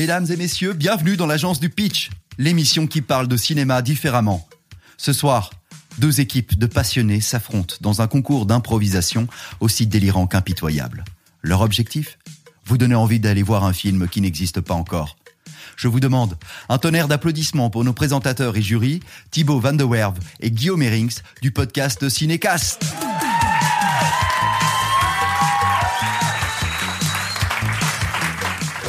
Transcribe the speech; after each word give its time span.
Mesdames 0.00 0.28
et 0.30 0.36
messieurs, 0.38 0.72
bienvenue 0.72 1.18
dans 1.18 1.26
l'agence 1.26 1.60
du 1.60 1.68
Pitch, 1.68 2.08
l'émission 2.38 2.86
qui 2.86 3.02
parle 3.02 3.28
de 3.28 3.36
cinéma 3.36 3.82
différemment. 3.82 4.48
Ce 4.96 5.12
soir, 5.12 5.50
deux 5.98 6.22
équipes 6.22 6.58
de 6.58 6.64
passionnés 6.64 7.20
s'affrontent 7.20 7.74
dans 7.82 8.00
un 8.00 8.06
concours 8.06 8.46
d'improvisation 8.46 9.26
aussi 9.60 9.86
délirant 9.86 10.26
qu'impitoyable. 10.26 11.04
Leur 11.42 11.60
objectif 11.60 12.16
Vous 12.64 12.78
donner 12.78 12.94
envie 12.94 13.20
d'aller 13.20 13.42
voir 13.42 13.64
un 13.64 13.74
film 13.74 14.08
qui 14.08 14.22
n'existe 14.22 14.62
pas 14.62 14.72
encore. 14.72 15.18
Je 15.76 15.86
vous 15.86 16.00
demande 16.00 16.38
un 16.70 16.78
tonnerre 16.78 17.06
d'applaudissements 17.06 17.68
pour 17.68 17.84
nos 17.84 17.92
présentateurs 17.92 18.56
et 18.56 18.62
jurys, 18.62 19.00
Thibaut 19.30 19.60
Van 19.60 19.74
de 19.74 19.84
Werve 19.84 20.18
et 20.40 20.50
Guillaume 20.50 20.80
Herings 20.80 21.20
du 21.42 21.50
podcast 21.50 22.08
Cinécast. 22.08 22.86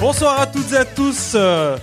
Bonsoir 0.01 0.41
à 0.41 0.47
toutes 0.47 0.71
et 0.73 0.77
à 0.77 0.85
tous. 0.85 1.33
Euh, 1.35 1.77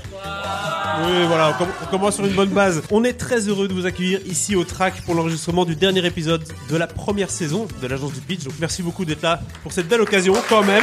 Oui, 1.07 1.27
voilà, 1.29 1.51
on, 1.51 1.53
com- 1.53 1.69
on 1.83 1.87
commence 1.87 2.17
sur 2.17 2.27
une 2.27 2.35
bonne 2.35 2.49
base. 2.51 2.83
On 2.91 3.05
est 3.05 3.13
très 3.13 3.39
heureux 3.49 3.69
de 3.69 3.73
vous 3.73 3.87
accueillir 3.87 4.19
ici 4.27 4.57
au 4.57 4.65
track 4.65 5.01
pour 5.03 5.15
l'enregistrement 5.15 5.65
du 5.65 5.77
dernier 5.77 6.05
épisode 6.05 6.43
de 6.69 6.77
la 6.77 6.89
première 6.89 7.31
saison 7.31 7.69
de 7.81 7.87
l'agence 7.87 8.13
du 8.13 8.21
pitch. 8.21 8.43
Donc 8.45 8.55
merci 8.61 8.83
beaucoup 8.83 9.05
d'être 9.05 9.23
là 9.23 9.41
pour 9.63 9.73
cette 9.73 9.87
belle 9.89 10.01
occasion 10.01 10.35
quand 10.49 10.65
même. 10.65 10.83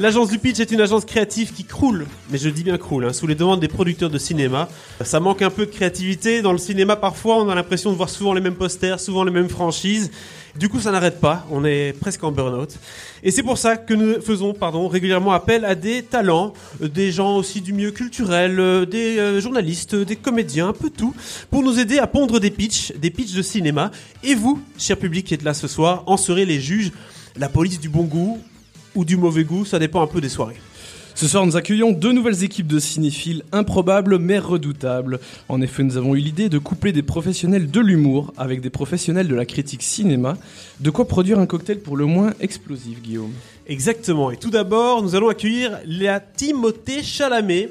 L'agence 0.00 0.30
du 0.30 0.38
pitch 0.38 0.60
est 0.60 0.70
une 0.70 0.80
agence 0.80 1.04
créative 1.04 1.52
qui 1.52 1.64
croule, 1.64 2.06
mais 2.30 2.38
je 2.38 2.48
dis 2.48 2.62
bien 2.62 2.78
croule, 2.78 3.04
hein, 3.06 3.12
sous 3.12 3.26
les 3.26 3.34
demandes 3.34 3.58
des 3.58 3.66
producteurs 3.66 4.10
de 4.10 4.18
cinéma. 4.18 4.68
Ça 5.02 5.18
manque 5.18 5.42
un 5.42 5.50
peu 5.50 5.66
de 5.66 5.72
créativité. 5.72 6.40
Dans 6.40 6.52
le 6.52 6.58
cinéma, 6.58 6.94
parfois, 6.94 7.42
on 7.42 7.48
a 7.48 7.54
l'impression 7.56 7.90
de 7.90 7.96
voir 7.96 8.08
souvent 8.08 8.32
les 8.32 8.40
mêmes 8.40 8.54
posters, 8.54 9.00
souvent 9.00 9.24
les 9.24 9.32
mêmes 9.32 9.48
franchises. 9.48 10.12
Du 10.56 10.68
coup, 10.68 10.78
ça 10.78 10.92
n'arrête 10.92 11.18
pas. 11.20 11.44
On 11.50 11.64
est 11.64 11.98
presque 11.98 12.22
en 12.22 12.30
burn-out. 12.30 12.78
Et 13.24 13.32
c'est 13.32 13.42
pour 13.42 13.58
ça 13.58 13.76
que 13.76 13.92
nous 13.92 14.20
faisons, 14.20 14.54
pardon, 14.54 14.86
régulièrement 14.86 15.32
appel 15.32 15.64
à 15.64 15.74
des 15.74 16.04
talents, 16.04 16.52
euh, 16.80 16.88
des 16.88 17.10
gens 17.10 17.34
aussi 17.34 17.60
du 17.60 17.72
milieu 17.72 17.90
culturel, 17.90 18.60
euh, 18.60 18.86
des 18.86 19.18
euh, 19.18 19.40
journalistes, 19.40 19.96
des 19.96 20.14
comédiens, 20.14 20.68
un 20.68 20.72
peu 20.72 20.90
tout, 20.90 21.12
pour 21.50 21.64
nous 21.64 21.80
aider 21.80 21.98
à 21.98 22.06
pondre 22.06 22.38
des 22.38 22.52
pitchs, 22.52 22.92
des 22.92 23.10
pitchs 23.10 23.34
de 23.34 23.42
cinéma. 23.42 23.90
Et 24.22 24.36
vous, 24.36 24.62
cher 24.78 24.96
public 24.96 25.26
qui 25.26 25.34
êtes 25.34 25.42
là 25.42 25.54
ce 25.54 25.66
soir, 25.66 26.04
en 26.06 26.16
serez 26.16 26.44
les 26.44 26.60
juges, 26.60 26.92
la 27.36 27.48
police 27.48 27.80
du 27.80 27.88
bon 27.88 28.04
goût 28.04 28.40
ou 28.98 29.04
du 29.04 29.16
mauvais 29.16 29.44
goût, 29.44 29.64
ça 29.64 29.78
dépend 29.78 30.02
un 30.02 30.08
peu 30.08 30.20
des 30.20 30.28
soirées. 30.28 30.56
Ce 31.14 31.26
soir, 31.26 31.46
nous 31.46 31.56
accueillons 31.56 31.92
deux 31.92 32.12
nouvelles 32.12 32.42
équipes 32.42 32.66
de 32.66 32.80
cinéphiles 32.80 33.42
improbables 33.52 34.18
mais 34.18 34.38
redoutables. 34.38 35.20
En 35.48 35.60
effet, 35.60 35.84
nous 35.84 35.96
avons 35.96 36.16
eu 36.16 36.18
l'idée 36.18 36.48
de 36.48 36.58
coupler 36.58 36.92
des 36.92 37.02
professionnels 37.02 37.70
de 37.70 37.80
l'humour 37.80 38.32
avec 38.36 38.60
des 38.60 38.70
professionnels 38.70 39.28
de 39.28 39.34
la 39.36 39.44
critique 39.44 39.82
cinéma. 39.82 40.36
De 40.80 40.90
quoi 40.90 41.06
produire 41.06 41.38
un 41.38 41.46
cocktail 41.46 41.78
pour 41.78 41.96
le 41.96 42.06
moins 42.06 42.34
explosif, 42.40 43.00
Guillaume. 43.00 43.32
Exactement. 43.68 44.32
Et 44.32 44.36
tout 44.36 44.50
d'abord, 44.50 45.02
nous 45.02 45.14
allons 45.14 45.28
accueillir 45.28 45.78
la 45.86 46.18
Timothée 46.18 47.02
Chalamet. 47.02 47.70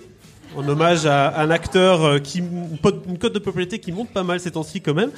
En 0.55 0.67
hommage 0.67 1.05
à 1.05 1.41
un 1.41 1.51
acteur 1.51 2.03
euh, 2.03 2.19
qui 2.19 2.39
une 2.39 3.17
cote 3.17 3.33
de 3.33 3.39
popularité 3.39 3.79
qui 3.79 3.91
monte 3.91 4.09
pas 4.09 4.23
mal 4.23 4.39
ces 4.39 4.51
temps-ci 4.51 4.79
quand 4.79 4.93
même. 4.93 5.11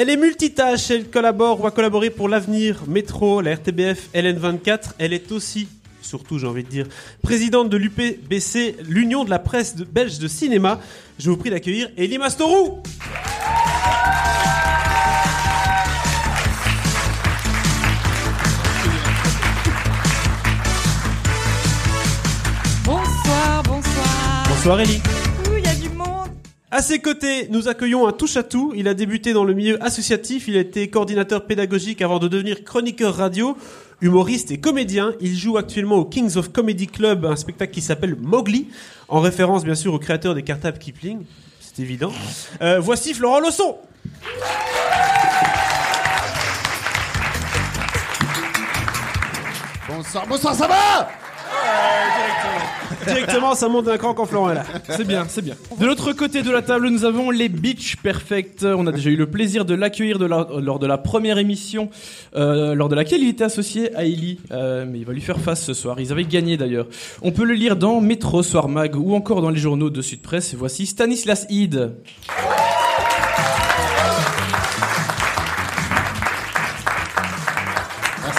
Elle 0.00 0.10
est 0.10 0.16
multitâche, 0.16 0.92
elle 0.92 1.10
collabore 1.10 1.58
ou 1.58 1.64
va 1.64 1.72
collaborer 1.72 2.10
pour 2.10 2.28
l'avenir, 2.28 2.84
Métro, 2.86 3.40
la 3.40 3.54
RTBF, 3.56 4.10
LN24. 4.14 4.92
Elle 4.98 5.12
est 5.12 5.32
aussi, 5.32 5.66
surtout 6.02 6.38
j'ai 6.38 6.46
envie 6.46 6.62
de 6.62 6.68
dire, 6.68 6.86
présidente 7.20 7.68
de 7.68 7.76
l'UPBC, 7.76 8.76
l'Union 8.88 9.24
de 9.24 9.30
la 9.30 9.40
presse 9.40 9.74
de- 9.74 9.82
belge 9.82 10.20
de 10.20 10.28
cinéma. 10.28 10.78
Je 11.18 11.28
vous 11.30 11.36
prie 11.36 11.50
d'accueillir 11.50 11.88
Elie 11.98 12.18
Mastorou. 12.18 12.80
Bonsoir, 22.84 23.62
bonsoir. 23.64 24.44
Bonsoir 24.48 24.80
Elie. 24.80 25.00
À 26.70 26.82
ses 26.82 26.98
côtés, 26.98 27.48
nous 27.48 27.66
accueillons 27.68 28.06
un 28.06 28.12
touche-à-tout. 28.12 28.74
Il 28.76 28.88
a 28.88 28.94
débuté 28.94 29.32
dans 29.32 29.44
le 29.44 29.54
milieu 29.54 29.82
associatif, 29.82 30.48
il 30.48 30.56
a 30.58 30.60
été 30.60 30.90
coordinateur 30.90 31.46
pédagogique 31.46 32.02
avant 32.02 32.18
de 32.18 32.28
devenir 32.28 32.62
chroniqueur 32.62 33.16
radio, 33.16 33.56
humoriste 34.02 34.50
et 34.50 34.60
comédien. 34.60 35.14
Il 35.22 35.34
joue 35.34 35.56
actuellement 35.56 35.96
au 35.96 36.04
Kings 36.04 36.36
of 36.36 36.52
Comedy 36.52 36.86
Club, 36.86 37.24
un 37.24 37.36
spectacle 37.36 37.72
qui 37.72 37.80
s'appelle 37.80 38.16
Mowgli, 38.20 38.68
en 39.08 39.20
référence 39.20 39.64
bien 39.64 39.74
sûr 39.74 39.94
au 39.94 39.98
créateur 39.98 40.34
des 40.34 40.42
cartables 40.42 40.76
Kipling. 40.76 41.24
C'est 41.58 41.80
évident. 41.80 42.12
Euh, 42.60 42.80
voici 42.80 43.14
Florent 43.14 43.40
Losson. 43.40 43.78
Bonsoir, 49.88 50.26
bonsoir, 50.26 50.54
ça 50.54 50.66
va? 50.66 51.08
Directement, 53.08 53.54
ça 53.54 53.68
monte 53.68 53.86
d'un 53.86 53.96
cran 53.98 54.14
quand 54.14 54.26
Florent 54.26 54.50
est 54.50 54.54
là. 54.54 54.64
C'est 54.90 55.06
bien, 55.06 55.26
c'est 55.28 55.42
bien. 55.42 55.54
De 55.78 55.86
l'autre 55.86 56.12
côté 56.12 56.42
de 56.42 56.50
la 56.50 56.62
table, 56.62 56.88
nous 56.88 57.04
avons 57.04 57.30
les 57.30 57.48
Beach 57.48 57.96
Perfect. 57.96 58.64
On 58.64 58.86
a 58.86 58.92
déjà 58.92 59.10
eu 59.10 59.16
le 59.16 59.26
plaisir 59.28 59.64
de 59.64 59.74
l'accueillir 59.74 60.18
de 60.18 60.26
la- 60.26 60.46
lors 60.60 60.78
de 60.78 60.86
la 60.86 60.98
première 60.98 61.38
émission, 61.38 61.90
euh, 62.36 62.74
lors 62.74 62.88
de 62.88 62.94
laquelle 62.94 63.22
il 63.22 63.28
était 63.28 63.44
associé 63.44 63.94
à 63.96 64.04
Ellie. 64.04 64.38
Euh, 64.50 64.84
mais 64.88 64.98
il 64.98 65.04
va 65.04 65.12
lui 65.12 65.20
faire 65.20 65.38
face 65.40 65.62
ce 65.64 65.74
soir. 65.74 66.00
Ils 66.00 66.12
avaient 66.12 66.24
gagné 66.24 66.56
d'ailleurs. 66.56 66.86
On 67.22 67.32
peut 67.32 67.44
le 67.44 67.54
lire 67.54 67.76
dans 67.76 68.00
Métro, 68.00 68.42
Soir 68.42 68.68
Mag 68.68 68.96
ou 68.96 69.14
encore 69.14 69.42
dans 69.42 69.50
les 69.50 69.58
journaux 69.60 69.90
de 69.90 70.02
Sud 70.02 70.20
Presse. 70.22 70.52
Et 70.52 70.56
voici 70.56 70.86
Stanislas 70.86 71.46
Ide. 71.50 71.92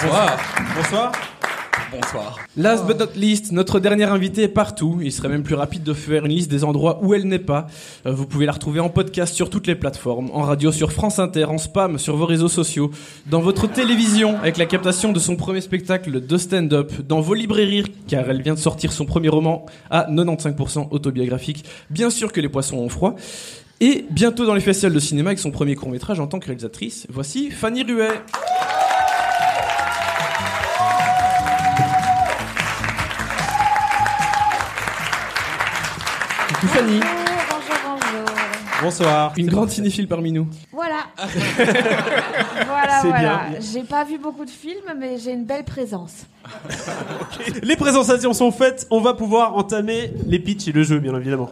Bonsoir. 0.02 0.36
Bonsoir. 0.76 1.12
Bonsoir. 1.90 2.38
Last 2.56 2.86
but 2.86 2.98
not 2.98 3.16
least, 3.16 3.52
notre 3.52 3.80
dernière 3.80 4.12
invitée 4.12 4.42
est 4.42 4.48
partout. 4.48 5.00
Il 5.02 5.10
serait 5.10 5.28
même 5.28 5.42
plus 5.42 5.54
rapide 5.54 5.82
de 5.82 5.92
faire 5.92 6.24
une 6.24 6.32
liste 6.32 6.50
des 6.50 6.62
endroits 6.62 7.00
où 7.02 7.14
elle 7.14 7.26
n'est 7.26 7.38
pas. 7.38 7.66
Euh, 8.06 8.12
vous 8.12 8.26
pouvez 8.26 8.46
la 8.46 8.52
retrouver 8.52 8.80
en 8.80 8.88
podcast 8.88 9.34
sur 9.34 9.50
toutes 9.50 9.66
les 9.66 9.74
plateformes, 9.74 10.30
en 10.32 10.42
radio 10.42 10.70
sur 10.70 10.92
France 10.92 11.18
Inter, 11.18 11.46
en 11.46 11.58
spam 11.58 11.98
sur 11.98 12.16
vos 12.16 12.26
réseaux 12.26 12.48
sociaux, 12.48 12.90
dans 13.26 13.40
votre 13.40 13.66
télévision 13.66 14.38
avec 14.38 14.56
la 14.56 14.66
captation 14.66 15.12
de 15.12 15.18
son 15.18 15.36
premier 15.36 15.60
spectacle 15.60 16.24
de 16.24 16.36
stand-up, 16.36 16.92
dans 17.06 17.20
vos 17.20 17.34
librairies 17.34 17.92
car 18.06 18.28
elle 18.30 18.42
vient 18.42 18.54
de 18.54 18.58
sortir 18.58 18.92
son 18.92 19.04
premier 19.04 19.28
roman 19.28 19.66
à 19.90 20.10
95% 20.10 20.88
autobiographique. 20.90 21.64
Bien 21.90 22.10
sûr 22.10 22.32
que 22.32 22.40
les 22.40 22.48
poissons 22.48 22.76
ont 22.76 22.88
froid. 22.88 23.16
Et 23.80 24.04
bientôt 24.10 24.44
dans 24.44 24.54
les 24.54 24.60
festivals 24.60 24.92
de 24.92 25.00
cinéma 25.00 25.30
avec 25.30 25.38
son 25.38 25.50
premier 25.50 25.74
court-métrage 25.74 26.20
en 26.20 26.26
tant 26.26 26.38
que 26.38 26.46
réalisatrice. 26.46 27.06
Voici 27.08 27.50
Fanny 27.50 27.82
Ruet. 27.82 28.20
Fanny. 36.72 37.00
Bonjour, 37.00 37.14
bonjour, 37.50 37.76
bonjour. 37.84 38.36
Bonsoir. 38.82 39.32
Une 39.36 39.48
grande 39.48 39.70
cinéphile 39.70 40.06
parmi 40.06 40.30
nous. 40.30 40.46
Voilà. 40.72 41.06
voilà, 42.66 43.00
voilà. 43.02 43.18
bien. 43.50 43.60
J'ai 43.60 43.82
pas 43.82 44.04
vu 44.04 44.18
beaucoup 44.18 44.44
de 44.44 44.50
films, 44.50 44.94
mais 44.98 45.18
j'ai 45.18 45.32
une 45.32 45.44
belle 45.44 45.64
présence. 45.64 46.26
Les 47.62 47.76
présentations 47.76 48.32
sont 48.32 48.52
faites. 48.52 48.86
On 48.90 49.00
va 49.00 49.14
pouvoir 49.14 49.56
entamer 49.56 50.12
les 50.26 50.38
pitchs 50.38 50.68
et 50.68 50.72
le 50.72 50.84
jeu, 50.84 51.00
bien 51.00 51.16
évidemment. 51.16 51.50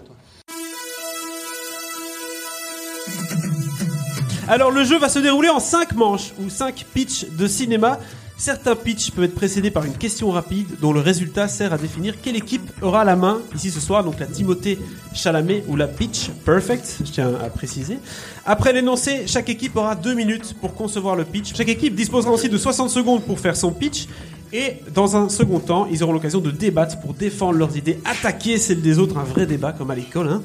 Alors 4.48 4.70
le 4.70 4.82
jeu 4.84 4.98
va 4.98 5.08
se 5.08 5.18
dérouler 5.18 5.50
en 5.50 5.60
5 5.60 5.92
manches 5.92 6.32
ou 6.40 6.48
5 6.48 6.86
pitchs 6.94 7.26
de 7.30 7.46
cinéma. 7.46 7.98
Certains 8.40 8.76
pitchs 8.76 9.10
peuvent 9.10 9.24
être 9.24 9.34
précédés 9.34 9.72
par 9.72 9.84
une 9.84 9.94
question 9.94 10.30
rapide 10.30 10.68
dont 10.80 10.92
le 10.92 11.00
résultat 11.00 11.48
sert 11.48 11.72
à 11.72 11.76
définir 11.76 12.14
quelle 12.22 12.36
équipe 12.36 12.70
aura 12.82 13.04
la 13.04 13.16
main 13.16 13.40
ici 13.52 13.72
ce 13.72 13.80
soir, 13.80 14.04
donc 14.04 14.20
la 14.20 14.26
Timothée 14.26 14.78
Chalamet 15.12 15.64
ou 15.66 15.74
la 15.74 15.88
Pitch 15.88 16.28
Perfect, 16.44 16.98
je 17.04 17.10
tiens 17.10 17.32
à 17.44 17.50
préciser. 17.50 17.98
Après 18.46 18.72
l'énoncé, 18.72 19.26
chaque 19.26 19.48
équipe 19.48 19.74
aura 19.74 19.96
2 19.96 20.14
minutes 20.14 20.54
pour 20.60 20.74
concevoir 20.74 21.16
le 21.16 21.24
pitch. 21.24 21.52
Chaque 21.52 21.68
équipe 21.68 21.96
disposera 21.96 22.30
aussi 22.30 22.48
de 22.48 22.56
60 22.56 22.90
secondes 22.90 23.24
pour 23.24 23.40
faire 23.40 23.56
son 23.56 23.72
pitch 23.72 24.06
et 24.52 24.74
dans 24.94 25.16
un 25.16 25.28
second 25.28 25.58
temps, 25.58 25.86
ils 25.90 26.02
auront 26.02 26.12
l'occasion 26.12 26.40
de 26.40 26.50
débattre 26.50 27.00
pour 27.00 27.14
défendre 27.14 27.58
leurs 27.58 27.76
idées, 27.76 27.98
attaquer 28.04 28.58
celles 28.58 28.80
des 28.80 28.98
autres, 28.98 29.18
un 29.18 29.24
vrai 29.24 29.46
débat 29.46 29.72
comme 29.72 29.90
à 29.90 29.94
l'école. 29.94 30.28
hein. 30.28 30.42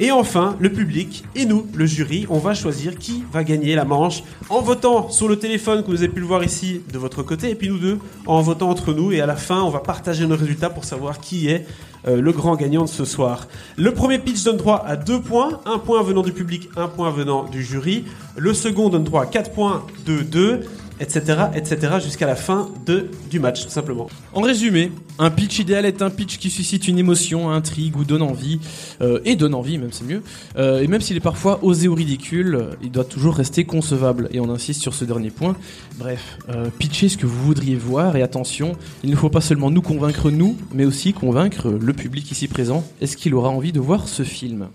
Et 0.00 0.10
enfin, 0.10 0.56
le 0.58 0.70
public 0.70 1.24
et 1.34 1.44
nous, 1.44 1.66
le 1.74 1.86
jury, 1.86 2.26
on 2.30 2.38
va 2.38 2.54
choisir 2.54 2.96
qui 2.96 3.24
va 3.32 3.44
gagner 3.44 3.74
la 3.74 3.84
manche 3.84 4.22
en 4.48 4.60
votant 4.60 5.10
sur 5.10 5.28
le 5.28 5.36
téléphone 5.36 5.82
que 5.82 5.88
vous 5.90 5.98
avez 6.02 6.08
pu 6.08 6.20
le 6.20 6.26
voir 6.26 6.44
ici 6.44 6.80
de 6.92 6.98
votre 6.98 7.22
côté, 7.22 7.50
et 7.50 7.54
puis 7.54 7.68
nous 7.68 7.78
deux 7.78 7.98
en 8.26 8.40
votant 8.40 8.70
entre 8.70 8.92
nous. 8.92 9.12
Et 9.12 9.20
à 9.20 9.26
la 9.26 9.36
fin, 9.36 9.62
on 9.62 9.70
va 9.70 9.80
partager 9.80 10.26
nos 10.26 10.36
résultats 10.36 10.70
pour 10.70 10.84
savoir 10.84 11.20
qui 11.20 11.48
est 11.48 11.66
euh, 12.08 12.20
le 12.20 12.32
grand 12.32 12.56
gagnant 12.56 12.82
de 12.82 12.88
ce 12.88 13.04
soir. 13.04 13.46
Le 13.76 13.92
premier 13.92 14.18
pitch 14.18 14.42
donne 14.42 14.56
droit 14.56 14.82
à 14.84 14.96
deux 14.96 15.20
points, 15.20 15.60
un 15.66 15.78
point 15.78 16.02
venant 16.02 16.22
du 16.22 16.32
public, 16.32 16.68
un 16.76 16.88
point 16.88 17.10
venant 17.10 17.44
du 17.44 17.62
jury. 17.62 18.04
Le 18.36 18.54
second 18.54 18.88
donne 18.88 19.04
droit 19.04 19.22
à 19.22 19.26
4 19.26 19.52
points, 19.52 19.84
2, 20.06 20.24
2. 20.24 20.60
Etc., 21.02 21.42
etc., 21.54 21.94
jusqu'à 22.02 22.26
la 22.26 22.36
fin 22.36 22.70
de, 22.86 23.10
du 23.30 23.40
match, 23.40 23.64
tout 23.64 23.70
simplement. 23.70 24.08
En 24.32 24.40
résumé, 24.40 24.90
un 25.18 25.30
pitch 25.30 25.58
idéal 25.58 25.84
est 25.84 26.00
un 26.00 26.08
pitch 26.10 26.38
qui 26.38 26.48
suscite 26.48 26.88
une 26.88 26.98
émotion, 26.98 27.50
intrigue 27.50 27.96
ou 27.96 28.04
donne 28.04 28.22
envie, 28.22 28.60
euh, 29.02 29.18
et 29.24 29.36
donne 29.36 29.54
envie 29.54 29.76
même 29.78 29.92
c'est 29.92 30.04
mieux. 30.06 30.22
Euh, 30.56 30.80
et 30.80 30.86
même 30.86 31.00
s'il 31.00 31.16
est 31.16 31.20
parfois 31.20 31.58
osé 31.64 31.88
ou 31.88 31.94
ridicule, 31.94 32.68
il 32.82 32.90
doit 32.90 33.04
toujours 33.04 33.34
rester 33.34 33.64
concevable. 33.64 34.28
Et 34.32 34.40
on 34.40 34.48
insiste 34.48 34.80
sur 34.80 34.94
ce 34.94 35.04
dernier 35.04 35.30
point. 35.30 35.56
Bref, 35.98 36.38
euh, 36.48 36.68
pitchez 36.78 37.08
ce 37.08 37.16
que 37.18 37.26
vous 37.26 37.42
voudriez 37.44 37.76
voir 37.76 38.16
et 38.16 38.22
attention, 38.22 38.76
il 39.04 39.10
ne 39.10 39.16
faut 39.16 39.28
pas 39.30 39.40
seulement 39.40 39.70
nous 39.70 39.82
convaincre 39.82 40.30
nous, 40.30 40.56
mais 40.72 40.84
aussi 40.84 41.12
convaincre 41.12 41.68
le 41.68 41.92
public 41.92 42.30
ici 42.30 42.48
présent. 42.48 42.84
Est-ce 43.00 43.16
qu'il 43.16 43.34
aura 43.34 43.48
envie 43.50 43.72
de 43.72 43.80
voir 43.80 44.08
ce 44.08 44.22
film? 44.22 44.68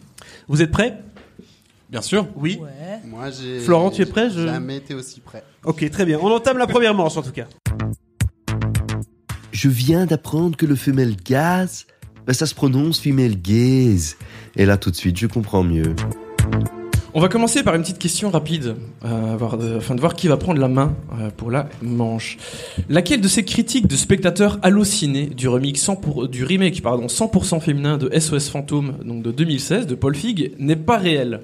Vous 0.49 0.61
êtes 0.61 0.71
prêts? 0.71 0.97
Bien 1.89 2.01
sûr. 2.01 2.27
Oui 2.35 2.59
Ouais. 2.61 2.99
Moi, 3.05 3.29
j'ai. 3.31 3.59
Florent, 3.61 3.91
tu 3.91 4.01
es 4.01 4.05
prêt? 4.05 4.29
Je- 4.29 4.45
Jamais 4.45 4.75
été 4.77 4.93
aussi 4.93 5.21
prêt. 5.21 5.43
Ok, 5.67 5.89
très 5.91 6.05
bien. 6.05 6.17
On 6.21 6.31
entame 6.31 6.57
la 6.57 6.65
première 6.65 6.93
manche 6.93 7.17
en 7.17 7.21
tout 7.21 7.31
cas. 7.31 7.45
Je 9.51 9.69
viens 9.69 10.05
d'apprendre 10.05 10.55
que 10.55 10.65
le 10.65 10.75
femelle 10.75 11.15
gaz, 11.15 11.85
ben 12.25 12.33
ça 12.33 12.45
se 12.45 12.55
prononce 12.55 12.99
femelle 13.01 13.41
gaze. 13.41 14.15
Et 14.55 14.65
là, 14.65 14.77
tout 14.77 14.91
de 14.91 14.95
suite, 14.95 15.17
je 15.17 15.27
comprends 15.27 15.63
mieux. 15.63 15.93
On 17.13 17.19
va 17.19 17.27
commencer 17.27 17.63
par 17.63 17.75
une 17.75 17.81
petite 17.81 17.97
question 17.97 18.29
rapide, 18.29 18.75
euh, 19.03 19.35
voir 19.37 19.57
de- 19.57 19.77
afin 19.77 19.95
de 19.95 19.99
voir 19.99 20.13
qui 20.15 20.27
va 20.29 20.37
prendre 20.37 20.61
la 20.61 20.67
main 20.69 20.95
euh, 21.19 21.31
pour 21.35 21.51
la 21.51 21.67
manche. 21.81 22.37
Laquelle 22.87 23.19
de 23.21 23.27
ces 23.27 23.43
critiques 23.43 23.87
de 23.87 23.95
spectateurs 23.97 24.59
hallucinés 24.61 25.25
du 25.25 25.49
remake 25.49 25.77
100 25.77 25.95
pour- 25.97 26.29
du 26.29 26.45
remake 26.45 26.81
pardon 26.81 27.07
100% 27.09 27.59
féminin 27.59 27.97
de 27.97 28.09
SOS 28.17 28.47
Fantôme 28.49 28.93
donc 29.03 29.21
de 29.23 29.31
2016 29.31 29.85
de 29.87 29.95
Paul 29.95 30.15
Fig 30.15 30.53
n'est 30.59 30.75
pas 30.77 30.97
réelle? 30.97 31.41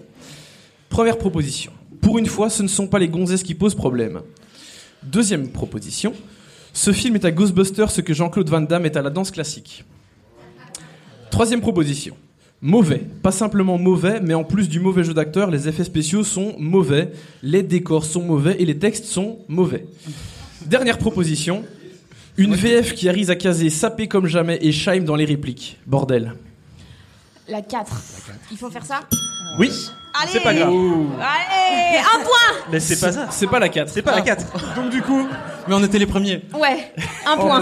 Première 0.89 1.17
proposition. 1.17 1.71
Pour 2.03 2.19
une 2.19 2.25
fois, 2.25 2.49
ce 2.49 2.61
ne 2.61 2.67
sont 2.67 2.87
pas 2.87 2.99
les 2.99 3.07
gonzesses 3.07 3.43
qui 3.43 3.55
posent 3.55 3.75
problème. 3.75 4.21
Deuxième 5.03 5.47
proposition. 5.47 6.13
Ce 6.73 6.91
film 6.91 7.15
est 7.15 7.23
à 7.23 7.31
Ghostbusters 7.31 7.89
ce 7.89 8.01
que 8.01 8.13
Jean-Claude 8.13 8.49
Van 8.49 8.61
Damme 8.61 8.85
est 8.85 8.97
à 8.97 9.01
la 9.01 9.09
danse 9.09 9.31
classique. 9.31 9.85
Troisième 11.31 11.61
proposition. 11.61 12.17
Mauvais. 12.61 13.01
Pas 13.21 13.31
simplement 13.31 13.77
mauvais, 13.77 14.19
mais 14.21 14.33
en 14.33 14.43
plus 14.43 14.67
du 14.67 14.81
mauvais 14.81 15.03
jeu 15.03 15.13
d'acteur, 15.13 15.49
les 15.49 15.69
effets 15.69 15.85
spéciaux 15.85 16.23
sont 16.23 16.55
mauvais, 16.59 17.11
les 17.41 17.63
décors 17.63 18.05
sont 18.05 18.21
mauvais 18.21 18.57
et 18.59 18.65
les 18.65 18.77
textes 18.77 19.05
sont 19.05 19.39
mauvais. 19.47 19.85
Dernière 20.65 20.97
proposition. 20.97 21.63
Une 22.35 22.55
VF 22.55 22.95
qui 22.95 23.07
arrive 23.07 23.29
à 23.29 23.35
caser 23.35 23.69
sapé 23.69 24.07
comme 24.07 24.27
jamais 24.27 24.59
et 24.61 24.71
Scheim 24.71 25.05
dans 25.05 25.15
les 25.15 25.25
répliques. 25.25 25.77
Bordel. 25.87 26.33
La 27.47 27.61
4. 27.61 28.01
Il 28.51 28.57
faut 28.57 28.69
faire 28.69 28.85
ça? 28.85 29.01
Oui, 29.59 29.91
Allez 30.19 30.31
c'est 30.31 30.39
pas 30.41 30.53
grave. 30.53 30.69
Allez 30.69 31.97
Un 31.99 32.19
point 32.23 32.65
Mais 32.71 32.79
c'est 32.79 32.99
pas 32.99 33.11
ça. 33.11 33.27
C'est 33.31 33.47
pas 33.47 33.59
la 33.59 33.69
4. 33.69 33.89
C'est 33.89 34.01
pas 34.01 34.15
la 34.15 34.21
4. 34.21 34.45
Donc 34.75 34.89
du 34.89 35.01
coup, 35.01 35.27
Mais 35.67 35.73
on 35.75 35.83
était 35.83 35.99
les 35.99 36.05
premiers. 36.05 36.43
Ouais, 36.53 36.93
un 37.25 37.37
point. 37.37 37.61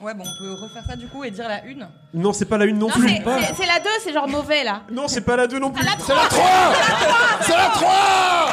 Ouais, 0.00 0.12
bon, 0.12 0.24
on 0.26 0.38
peut 0.38 0.52
refaire 0.62 0.82
ça 0.86 0.96
du 0.96 1.06
coup 1.06 1.24
et 1.24 1.30
dire 1.30 1.48
la 1.48 1.64
une. 1.64 1.86
non, 2.12 2.34
c'est 2.34 2.44
pas 2.44 2.58
la 2.58 2.66
une 2.66 2.78
non, 2.78 2.88
Non, 2.88 2.92
plus. 2.94 3.08
c'est 3.08 3.22
c'est- 3.24 3.54
c'est 3.62 3.66
la 3.66 3.80
2, 3.80 3.88
c'est 4.02 4.12
genre 4.12 4.28
mauvais 4.28 4.62
là. 4.62 4.82
Non, 4.92 5.08
c'est 5.08 5.22
pas 5.22 5.34
la 5.36 5.46
2 5.46 5.58
non 5.58 5.70
plus. 5.70 5.82
La 5.84 5.92
3 5.92 6.14
C'est 7.40 7.56
la 7.56 7.68
3 7.70 8.48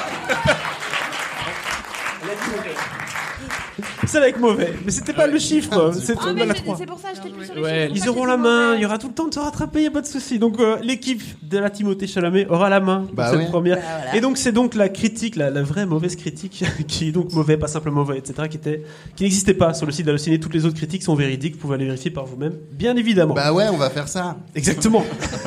C'est 4.08 4.18
avec 4.18 4.40
mauvais. 4.40 4.74
Mais 4.86 4.92
c'était 4.92 5.14
pas 5.14 5.28
le 5.28 5.38
chiffre. 5.40 5.92
C'est 5.94 6.16
Ah, 6.20 6.34
mais 6.34 6.46
la 6.46 6.54
j'ai- 6.54 6.62
3. 6.62 6.76
c'est 6.78 6.86
pour 6.86 7.00
ça 7.00 7.10
que 7.12 7.16
j'étais 7.18 7.30
plus 7.30 7.46
sur 7.46 7.56
les 7.56 7.62
Ouais, 7.62 7.88
chiffres, 7.94 8.04
Ils 8.06 8.10
auront 8.10 8.22
ça 8.24 8.28
la 8.32 8.38
main, 8.38 8.76
il 8.76 8.82
y 8.82 8.86
aura 8.86 8.98
tout 8.98 9.08
le 9.08 9.14
temps 9.14 9.28
de 9.28 9.34
se 9.34 9.40
rattraper, 9.40 9.84
y 9.84 9.88
a 9.88 9.92
pas 9.92 10.02
de 10.02 10.08
souci. 10.08 10.40
Donc 10.40 10.60
euh, 10.60 10.78
l'équipe 10.82 11.22
de 11.44 11.58
la 11.58 11.70
Timothée 11.70 12.08
Chalamet 12.08 12.48
aura 12.48 12.70
la 12.70 12.80
main 12.80 13.04
pour 13.08 13.16
Bah 13.16 13.30
cette 13.32 13.40
ouais. 13.40 13.46
première. 13.48 13.78
Bah, 13.78 13.82
voilà. 14.04 14.16
Et 14.16 14.22
donc 14.22 14.38
c'est 14.38 14.52
donc 14.52 14.76
la 14.76 14.90
critique, 14.90 15.36
la, 15.36 15.50
la 15.50 15.64
vraie 15.64 15.86
mauvaise 15.86 16.16
critique, 16.16 16.64
qui 16.88 17.10
est 17.10 17.12
donc 17.12 17.32
mauvais, 17.34 17.58
pas 17.58 17.68
simplement 17.68 18.02
mauvais, 18.02 18.18
etc., 18.18 18.48
qui 18.50 18.58
était, 18.58 18.84
qui 19.16 19.24
n'existait 19.24 19.54
pas 19.54 19.74
sur 19.74 19.86
le 19.86 19.92
site 19.92 20.06
d'Allociné. 20.06 20.40
Toutes 20.40 20.54
les 20.54 20.66
autres 20.66 20.78
critiques 20.78 21.04
sont 21.04 21.16
véridiques, 21.16 21.54
vous 21.56 21.60
pouvez 21.62 21.76
aller 21.76 21.86
vérifier 21.86 22.12
par 22.12 22.26
vous-même, 22.26 22.54
bien 22.72 22.96
évidemment. 22.96 23.34
Bah 23.34 23.52
ouais, 23.54 23.66
on 23.72 23.78
va 23.78 23.90
faire 23.90 24.08
ça. 24.08 24.38
Exactement. 24.56 25.04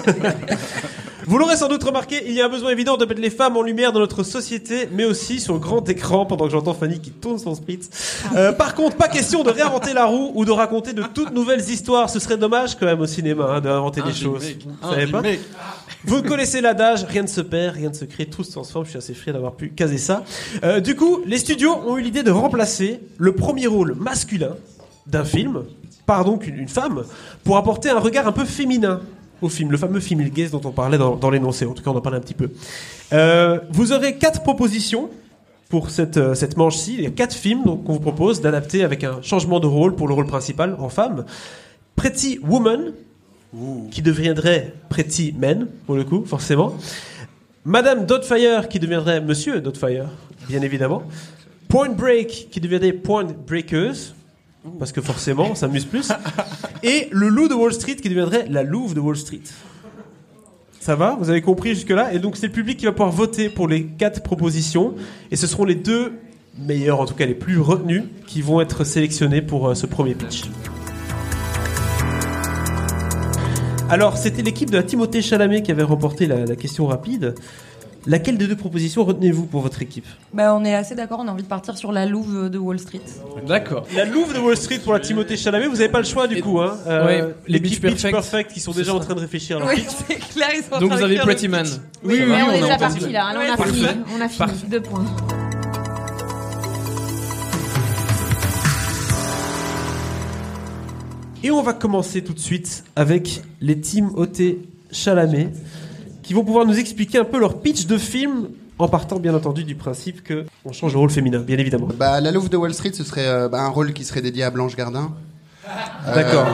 Vous 1.27 1.39
l'aurez 1.39 1.57
sans 1.57 1.69
doute 1.69 1.83
remarqué, 1.83 2.23
il 2.27 2.33
y 2.33 2.43
a 2.43 2.47
un 2.47 2.49
besoin 2.49 2.71
évident 2.71 2.97
de 2.97 3.05
mettre 3.05 3.21
les 3.21 3.31
femmes 3.31 3.57
en 3.57 3.63
lumière 3.63 3.93
dans 3.93 4.01
notre 4.01 4.23
société, 4.23 4.89
mais 4.93 5.05
aussi 5.05 5.41
sur 5.41 5.55
le 5.55 5.61
grand 5.61 5.89
écran, 5.89 6.27
pendant 6.27 6.45
que 6.47 6.53
j'entends 6.53 6.75
Fanny 6.75 7.01
qui 7.01 7.11
tourne 7.11 7.39
son 7.39 7.55
spritz. 7.55 7.89
Euh, 8.37 8.53
par 8.53 8.75
contre, 8.75 8.97
pas 8.97 9.09
question 9.09 9.43
de 9.43 9.51
réinventer 9.51 9.95
la 9.95 10.05
roue 10.05 10.33
ou 10.35 10.45
de 10.45 10.51
raconter 10.51 10.93
de 10.93 11.03
toutes 11.03 11.33
nouvelles 11.33 11.61
histoires. 11.61 12.11
Ce 12.11 12.19
serait 12.19 12.37
dommage 12.37 12.77
quand 12.77 12.87
même 12.87 13.01
au 13.01 13.07
cinéma 13.07 13.47
hein, 13.55 13.61
d'inventer 13.61 14.03
des 14.03 14.13
choses. 14.13 14.45
Vous 14.83 14.91
savez 14.91 15.07
pas 15.07 15.23
Vous 16.05 16.23
connaissez 16.23 16.61
l'adage, 16.61 17.05
rien 17.05 17.23
ne 17.23 17.29
se 17.29 17.41
perd, 17.41 17.77
rien 17.77 17.89
ne 17.89 17.95
se 17.95 18.05
crée, 18.05 18.27
tout 18.27 18.45
se 18.45 18.53
transforme. 18.53 18.85
Je 18.85 18.91
suis 18.91 18.99
assez 18.99 19.15
fier 19.15 19.33
d'avoir 19.33 19.55
pu 19.55 19.71
caser 19.71 19.99
ça. 19.99 20.25
Euh, 20.63 20.81
du 20.81 20.95
coup, 20.95 21.23
les 21.27 21.39
studios 21.39 21.75
ont 21.87 21.97
eu 21.97 22.03
l'idée 22.03 22.23
de 22.23 22.31
remplacer 22.31 23.01
le 23.17 23.33
premier 23.33 23.67
rôle 23.67 23.95
masculin 23.95 24.57
d'un 25.07 25.25
film 25.25 25.65
par 26.07 26.25
donc 26.25 26.47
une, 26.47 26.57
une 26.59 26.69
femme 26.69 27.05
pour 27.45 27.57
apporter 27.57 27.89
un 27.89 27.99
regard 27.99 28.27
un 28.27 28.33
peu 28.33 28.45
féminin 28.45 29.01
au 29.45 29.49
film, 29.49 29.71
le 29.71 29.77
fameux 29.77 30.01
film 30.01 30.23
gaze 30.29 30.51
dont 30.51 30.61
on 30.65 30.73
parlait 30.73 30.99
dans, 30.99 31.17
dans 31.17 31.31
l'énoncé. 31.31 31.67
En 31.67 31.73
tout 31.73 31.83
cas, 31.83 31.91
on 31.91 31.97
en 31.97 32.01
parlait 32.01 32.19
un 32.19 32.23
petit 32.23 32.35
peu. 32.35 32.51
Euh, 33.13 33.61
vous 33.71 33.93
aurez 33.93 34.17
quatre 34.17 34.43
propositions 34.43 35.11
pour 35.69 35.91
cette, 35.91 36.17
euh, 36.17 36.35
cette 36.35 36.57
manche-ci. 36.57 36.95
Il 36.95 37.03
y 37.03 37.07
a 37.07 37.11
quatre 37.11 37.35
films 37.35 37.63
donc, 37.65 37.85
qu'on 37.85 37.93
vous 37.93 38.01
propose 38.01 38.41
d'adapter 38.41 38.85
avec 38.85 39.05
un 39.05 39.23
changement 39.23 39.61
de 39.61 39.67
rôle 39.67 39.95
pour 39.95 40.09
le 40.09 40.15
rôle 40.15 40.27
principal 40.27 40.77
en 40.79 40.89
femme. 40.89 41.25
Pretty 41.97 42.41
Woman, 42.43 42.93
qui 43.91 44.03
deviendrait 44.03 44.75
Pretty 44.89 45.33
Men, 45.39 45.69
pour 45.87 45.95
le 45.95 46.05
coup, 46.05 46.25
forcément. 46.25 46.75
Madame 47.65 48.05
Doubtfire, 48.05 48.69
qui 48.69 48.81
deviendrait 48.81 49.21
Monsieur 49.21 49.61
Doubtfire, 49.61 50.09
bien 50.49 50.61
évidemment. 50.63 51.05
Point 51.69 51.91
Break, 51.91 52.49
qui 52.51 52.61
deviendrait 52.61 52.93
Point 52.93 53.29
Breakers, 53.47 54.15
parce 54.79 54.93
que 54.93 55.01
forcément, 55.01 55.51
on 55.51 55.55
s'amuse 55.55 55.85
plus. 55.85 56.11
Et 56.83 57.09
le 57.11 57.29
loup 57.29 57.49
de 57.49 57.55
Wall 57.55 57.73
Street, 57.73 57.97
qui 57.97 58.09
deviendrait 58.09 58.47
la 58.49 58.63
louve 58.63 58.95
de 58.95 59.01
Wall 59.01 59.17
Street. 59.17 59.43
Ça 60.81 60.97
va? 60.97 61.17
Vous 61.19 61.31
avez 61.31 61.41
compris 61.41 61.71
jusque-là? 61.75 62.13
Et 62.13 62.19
donc, 62.19 62.37
c'est 62.37 62.47
le 62.47 62.53
public 62.53 62.79
qui 62.79 62.85
va 62.85 62.93
pouvoir 62.93 63.11
voter 63.11 63.49
pour 63.49 63.69
les 63.69 63.85
quatre 63.85 64.23
propositions. 64.23 64.95
Et 65.31 65.37
ce 65.37 65.47
seront 65.47 65.65
les 65.65 65.75
deux 65.75 66.13
meilleurs, 66.59 67.01
en 67.01 67.07
tout 67.07 67.15
cas 67.15 67.27
les 67.27 67.35
plus 67.35 67.59
retenus, 67.59 68.03
qui 68.27 68.43
vont 68.43 68.61
être 68.61 68.85
sélectionnés 68.85 69.43
pour 69.43 69.69
euh, 69.69 69.75
ce 69.75 69.87
premier 69.87 70.15
pitch. 70.15 70.45
Alors, 73.89 74.17
c'était 74.17 74.43
l'équipe 74.43 74.71
de 74.71 74.77
la 74.77 74.83
Timothée 74.83 75.23
Chalamet 75.23 75.63
qui 75.63 75.71
avait 75.71 75.83
remporté 75.83 76.27
la, 76.27 76.45
la 76.45 76.57
question 76.57 76.87
rapide. 76.87 77.35
Laquelle 78.07 78.37
des 78.37 78.47
deux 78.47 78.57
propositions 78.57 79.03
retenez-vous 79.05 79.47
pour 79.47 79.63
votre 79.63 79.81
équipe 79.81 80.05
Bah, 80.35 80.55
on 80.55 80.63
est 80.65 80.75
assez 80.75 80.95
d'accord, 80.95 81.21
on 81.23 81.29
a 81.29 81.31
envie 81.33 81.43
de 81.43 81.49
partir 81.49 81.79
sur 81.79 81.91
la 81.91 82.05
louve 82.05 82.51
de 82.51 82.59
Wall 82.59 82.79
Street. 82.79 83.01
D'accord. 83.47 83.87
La 83.97 84.05
Louve 84.05 84.35
de 84.35 84.39
Wall 84.41 84.57
Street 84.59 84.79
pour 84.79 84.93
la 84.93 85.01
Timothée 85.01 85.39
Chalamet, 85.39 85.67
vous 85.69 85.77
n'avez 85.77 85.89
pas 85.89 86.01
le 86.01 86.05
choix 86.05 86.27
du 86.27 86.37
Et- 86.37 86.41
coup. 86.41 86.61
Hein. 86.61 86.77
Ouais, 86.87 87.25
les 87.47 87.59
Beach 87.61 87.81
Beach 87.81 87.81
Perfect. 88.03 88.13
Perfect 88.15 88.53
qui 88.53 88.61
sont 88.61 88.73
déjà 88.73 88.95
en 88.95 89.01
train 89.01 89.15
de 89.15 89.21
réfléchir. 89.21 89.59
à 89.63 89.67
Oui, 89.67 89.85
c'est 90.07 90.17
clair, 90.19 90.49
ils 90.55 90.63
sont 90.63 90.75
en 90.75 90.81
Donc 90.81 90.91
train 90.91 90.99
vous 90.99 91.05
avez 91.05 91.17
Pretty 91.17 91.49
Man. 91.49 91.65
pitch. 91.65 91.73
Oui, 92.05 92.15
oui, 92.21 92.25
Mais 92.29 92.35
on 92.35 92.37
est 92.37 92.43
on 92.43 92.51
est 92.53 92.61
déjà 92.61 92.75
en 92.75 92.79
parti 92.79 93.11
là, 93.11 93.39
Ouais, 93.39 93.47
on 93.59 93.63
a 93.63 93.67
fini. 93.67 93.87
On 94.17 94.21
a 94.21 94.29
fini. 94.29 94.39
Parfait. 94.39 94.67
Deux 94.69 94.81
points. 94.83 95.05
Et 101.43 101.51
on 101.51 101.63
va 101.63 101.75
commencer 101.75 102.23
tout 102.25 102.33
de 102.33 102.39
suite 102.39 102.85
avec 102.97 103.43
les 103.61 103.79
Timothée 103.81 104.61
Chalamet 104.91 105.51
qui 106.25 106.35
vont 106.35 106.45
pouvoir 106.45 106.67
nous 106.67 106.79
expliquer 106.79 107.19
un 107.19 107.25
peu 107.25 107.39
leur 107.39 107.61
pitch 107.61 107.87
de 107.87 107.97
film 107.97 108.49
en 108.79 108.89
partant 108.89 109.21
bien 109.21 109.35
entendu 109.35 109.63
du 109.63 109.77
principe 109.77 110.25
que 110.25 110.45
on 110.65 110.73
change 110.73 110.93
le 110.95 110.99
rôle 110.99 111.11
féminin, 111.11 111.39
bien 111.39 111.59
évidemment. 111.59 111.89
Bah, 111.97 112.21
la 112.21 112.33
Louve 112.33 112.49
de 112.49 112.57
Wall 112.57 112.75
Street, 112.75 112.93
ce 112.93 113.05
serait 113.05 113.27
euh, 113.27 113.49
bah, 113.49 113.61
un 113.63 113.69
rôle 113.69 113.93
qui 113.93 114.05
serait 114.05 114.23
dédié 114.23 114.43
à 114.43 114.51
Blanche 114.51 114.75
Gardin. 114.75 115.13
Euh, 116.09 116.15
D'accord. 116.15 116.47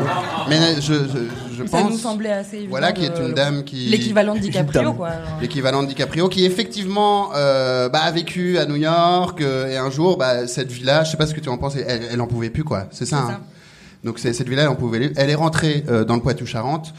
Mais 0.48 0.76
je, 0.76 0.92
je, 0.92 1.54
je 1.56 1.66
Ça 1.66 1.78
pense. 1.78 1.90
nous 1.90 1.98
semblait 1.98 2.30
assez 2.30 2.56
évident. 2.56 2.70
Voilà, 2.70 2.92
qui 2.92 3.04
est 3.04 3.18
une 3.18 3.32
dame 3.32 3.64
qui. 3.64 3.88
L'équivalent 3.88 4.34
de 4.34 4.38
DiCaprio, 4.40 4.92
quoi. 4.92 5.10
L'équivalent 5.40 5.82
de 5.82 5.88
DiCaprio, 5.88 6.28
qui 6.28 6.44
effectivement 6.44 7.30
euh, 7.34 7.88
bah, 7.88 8.00
a 8.02 8.10
vécu 8.10 8.58
à 8.58 8.66
New 8.66 8.76
York 8.76 9.40
euh, 9.40 9.68
et 9.68 9.76
un 9.76 9.90
jour, 9.90 10.16
bah, 10.16 10.46
cette 10.46 10.70
villa, 10.70 11.04
je 11.04 11.10
sais 11.10 11.16
pas 11.16 11.26
ce 11.26 11.34
que 11.34 11.40
tu 11.40 11.48
en 11.48 11.58
penses, 11.58 11.76
elle, 11.76 12.02
elle 12.12 12.20
en 12.20 12.26
pouvait 12.26 12.50
plus 12.50 12.64
quoi. 12.64 12.86
C'est 12.90 13.06
ça. 13.06 13.24
C'est 13.26 13.32
hein. 13.32 13.40
ça. 13.40 13.40
Donc 14.04 14.18
c'est 14.18 14.32
cette 14.32 14.48
villa, 14.48 14.62
elle 14.62 14.68
en 14.68 14.76
pouvait. 14.76 15.12
Elle 15.16 15.30
est 15.30 15.34
rentrée 15.34 15.84
euh, 15.88 16.04
dans 16.04 16.14
le 16.14 16.22
Poitou-Charentes. 16.22 16.94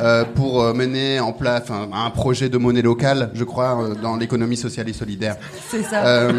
Euh, 0.00 0.24
pour 0.24 0.62
euh, 0.62 0.72
mener 0.74 1.20
en 1.20 1.32
place 1.32 1.64
un 1.70 2.10
projet 2.10 2.48
de 2.48 2.58
monnaie 2.58 2.82
locale, 2.82 3.30
je 3.34 3.44
crois, 3.44 3.78
euh, 3.82 3.94
dans 3.94 4.16
l'économie 4.16 4.56
sociale 4.56 4.88
et 4.88 4.92
solidaire. 4.92 5.36
C'est 5.70 5.82
ça. 5.82 6.04
Euh, 6.06 6.32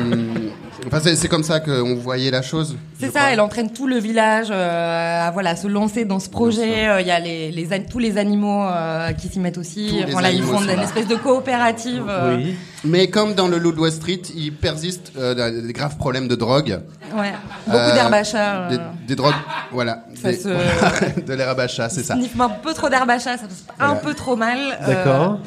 enfin, 0.86 1.00
c'est 1.16 1.28
comme 1.28 1.44
ça 1.44 1.60
qu'on 1.60 1.96
voyait 1.96 2.32
la 2.32 2.42
chose. 2.42 2.76
C'est 3.00 3.08
ça, 3.08 3.20
crois. 3.20 3.32
elle 3.32 3.42
entraîne 3.42 3.72
tout 3.72 3.88
le 3.88 3.98
village 3.98 4.48
euh, 4.52 5.28
à 5.28 5.32
voilà, 5.32 5.56
se 5.56 5.68
lancer 5.68 6.06
dans 6.06 6.20
ce 6.20 6.30
projet. 6.30 6.88
Euh, 6.88 7.02
Il 7.02 7.08
y 7.08 7.12
a 7.12 7.20
les, 7.20 7.68
tous 7.90 8.00
les 8.00 8.18
animaux 8.18 8.64
euh, 8.64 9.12
qui 9.14 9.28
s'y 9.28 9.40
mettent 9.40 9.58
aussi. 9.58 9.88
Tous 9.90 10.06
les 10.06 10.12
Voilà, 10.12 10.32
ils 10.32 10.44
font 10.44 10.62
une 10.62 10.70
espèce 10.80 11.08
de 11.08 11.16
coopérative. 11.16 12.04
euh, 12.10 12.38
Oui. 12.38 12.56
Mais 12.84 13.10
comme 13.10 13.34
dans 13.34 13.48
le 13.48 13.58
Loup 13.58 13.72
de 13.72 13.80
Wall 13.80 13.92
Street, 13.92 14.22
il 14.36 14.54
persiste 14.54 15.12
euh, 15.18 15.62
des 15.62 15.74
graves 15.74 15.98
problèmes 15.98 16.28
de 16.28 16.36
drogue. 16.36 16.80
ouais. 17.18 17.34
Beaucoup 17.66 17.78
Euh, 17.78 17.94
d'herbe 17.94 18.14
à 18.14 18.24
chat. 18.24 18.68
Des, 18.70 18.76
euh, 18.78 18.80
des 19.08 19.16
drogues, 19.16 19.34
voilà. 19.72 20.04
Ça 20.22 20.32
Des- 20.32 20.38
se- 20.38 21.22
de 21.26 21.34
l'herbe 21.34 21.60
à 21.60 21.68
chat, 21.68 21.90
c'est 21.90 22.04
ça. 22.04 22.16
Un 22.16 22.50
peu 22.50 22.74
trop 22.74 22.90
d'herbe 22.90 23.10
à 23.10 23.18
chat, 23.20 23.38
ça 23.38 23.44
se 23.44 23.48
passe 23.48 23.64
un 23.80 23.86
Voilà. 23.88 24.02
peu 24.02 24.14
trop 24.14 24.36
mal. 24.36 24.60
Euh, 24.82 24.88
D'accord. 24.88 25.40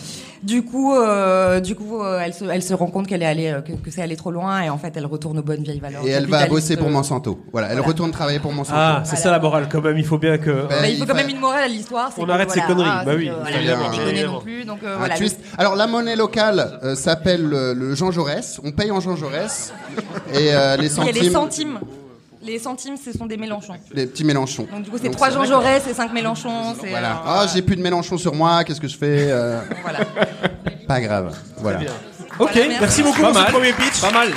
Du 0.42 0.62
coup, 0.64 0.94
euh, 0.94 1.60
du 1.60 1.74
coup, 1.74 2.00
euh, 2.02 2.20
elle 2.24 2.32
se, 2.32 2.44
elle 2.46 2.62
se 2.62 2.72
rend 2.72 2.86
compte 2.86 3.06
qu'elle 3.06 3.22
est 3.22 3.26
allée, 3.26 3.48
euh, 3.48 3.60
que, 3.60 3.72
que 3.72 3.90
c'est 3.90 4.00
allé 4.00 4.16
trop 4.16 4.30
loin, 4.30 4.62
et 4.62 4.70
en 4.70 4.78
fait, 4.78 4.92
elle 4.96 5.04
retourne 5.04 5.38
aux 5.38 5.42
bonnes 5.42 5.62
vieilles 5.62 5.80
valeurs. 5.80 6.02
Et 6.06 6.10
elle 6.10 6.26
va 6.26 6.46
bosser 6.46 6.78
pour 6.78 6.88
Monsanto. 6.88 7.40
Voilà, 7.52 7.68
elle 7.72 7.80
retourne 7.80 8.10
travailler 8.10 8.38
pour 8.38 8.52
Monsanto. 8.52 8.78
Ah, 8.80 9.02
c'est 9.04 9.16
ça 9.16 9.30
la 9.30 9.38
morale 9.38 9.68
quand 9.70 9.82
même. 9.82 9.98
Il 9.98 10.04
faut 10.06 10.18
bien 10.18 10.38
que. 10.38 10.50
Ben, 10.50 10.80
Bah, 10.80 10.88
il 10.88 10.96
faut 10.98 11.04
quand 11.04 11.14
même 11.14 11.28
une 11.28 11.40
morale 11.40 11.64
à 11.64 11.68
l'histoire. 11.68 12.10
On 12.16 12.24
que, 12.24 12.30
arrête 12.30 12.50
ces 12.50 12.60
conneries. 12.62 12.88
ah, 12.90 13.02
Bah 13.04 13.12
oui, 13.16 13.30
non 14.26 14.40
plus. 14.40 14.64
Donc 14.64 14.78
euh, 14.82 14.94
un 14.94 14.98
voilà. 14.98 15.16
twist. 15.16 15.38
Alors 15.58 15.76
la 15.76 15.86
monnaie 15.86 16.16
locale 16.16 16.78
euh, 16.82 16.94
s'appelle 16.94 17.42
le, 17.42 17.74
le 17.74 17.94
Jean 17.94 18.10
Jaurès. 18.10 18.60
On 18.64 18.72
paye 18.72 18.90
en 18.90 19.00
Jean 19.00 19.16
Jaurès 19.16 19.72
et 20.32 20.54
euh, 20.54 20.76
les 20.76 20.86
Il 20.98 21.24
y 21.24 21.28
a 21.28 21.30
centimes, 21.30 21.78
les 22.42 22.58
centimes. 22.58 22.96
Ce 22.96 23.12
sont 23.16 23.26
des 23.26 23.36
Mélenchons. 23.36 23.76
les 23.92 24.06
petits 24.06 24.24
Mélenchons. 24.24 24.66
Donc 24.72 24.82
du 24.82 24.90
coup, 24.90 24.98
c'est 25.02 25.10
trois 25.10 25.28
c'est 25.28 25.34
Jean 25.34 25.44
Jaurès 25.44 25.86
et 25.86 25.94
cinq 25.94 26.12
Mélenchons. 26.12 26.74
c'est, 26.80 26.90
Voilà. 26.90 27.12
euh, 27.16 27.26
Ah, 27.26 27.46
j'ai 27.52 27.62
plus 27.62 27.76
de 27.76 27.82
Mélenchon 27.82 28.18
sur 28.18 28.34
moi. 28.34 28.64
Qu'est-ce 28.64 28.80
que 28.80 28.88
je 28.88 28.96
fais 28.96 29.26
euh, 29.30 29.60
voilà. 29.82 30.00
Pas 30.86 31.00
grave. 31.00 31.36
Voilà. 31.58 31.80
Ok, 32.38 32.38
Voilà, 32.38 32.52
merci. 32.68 32.80
merci. 32.80 33.02
beaucoup 33.02 33.22
Pas 33.22 33.32
pour 33.32 33.40
ce 33.40 33.52
premier 33.52 33.72
pitch. 33.72 34.00
Pas 34.00 34.10
mal. 34.12 34.28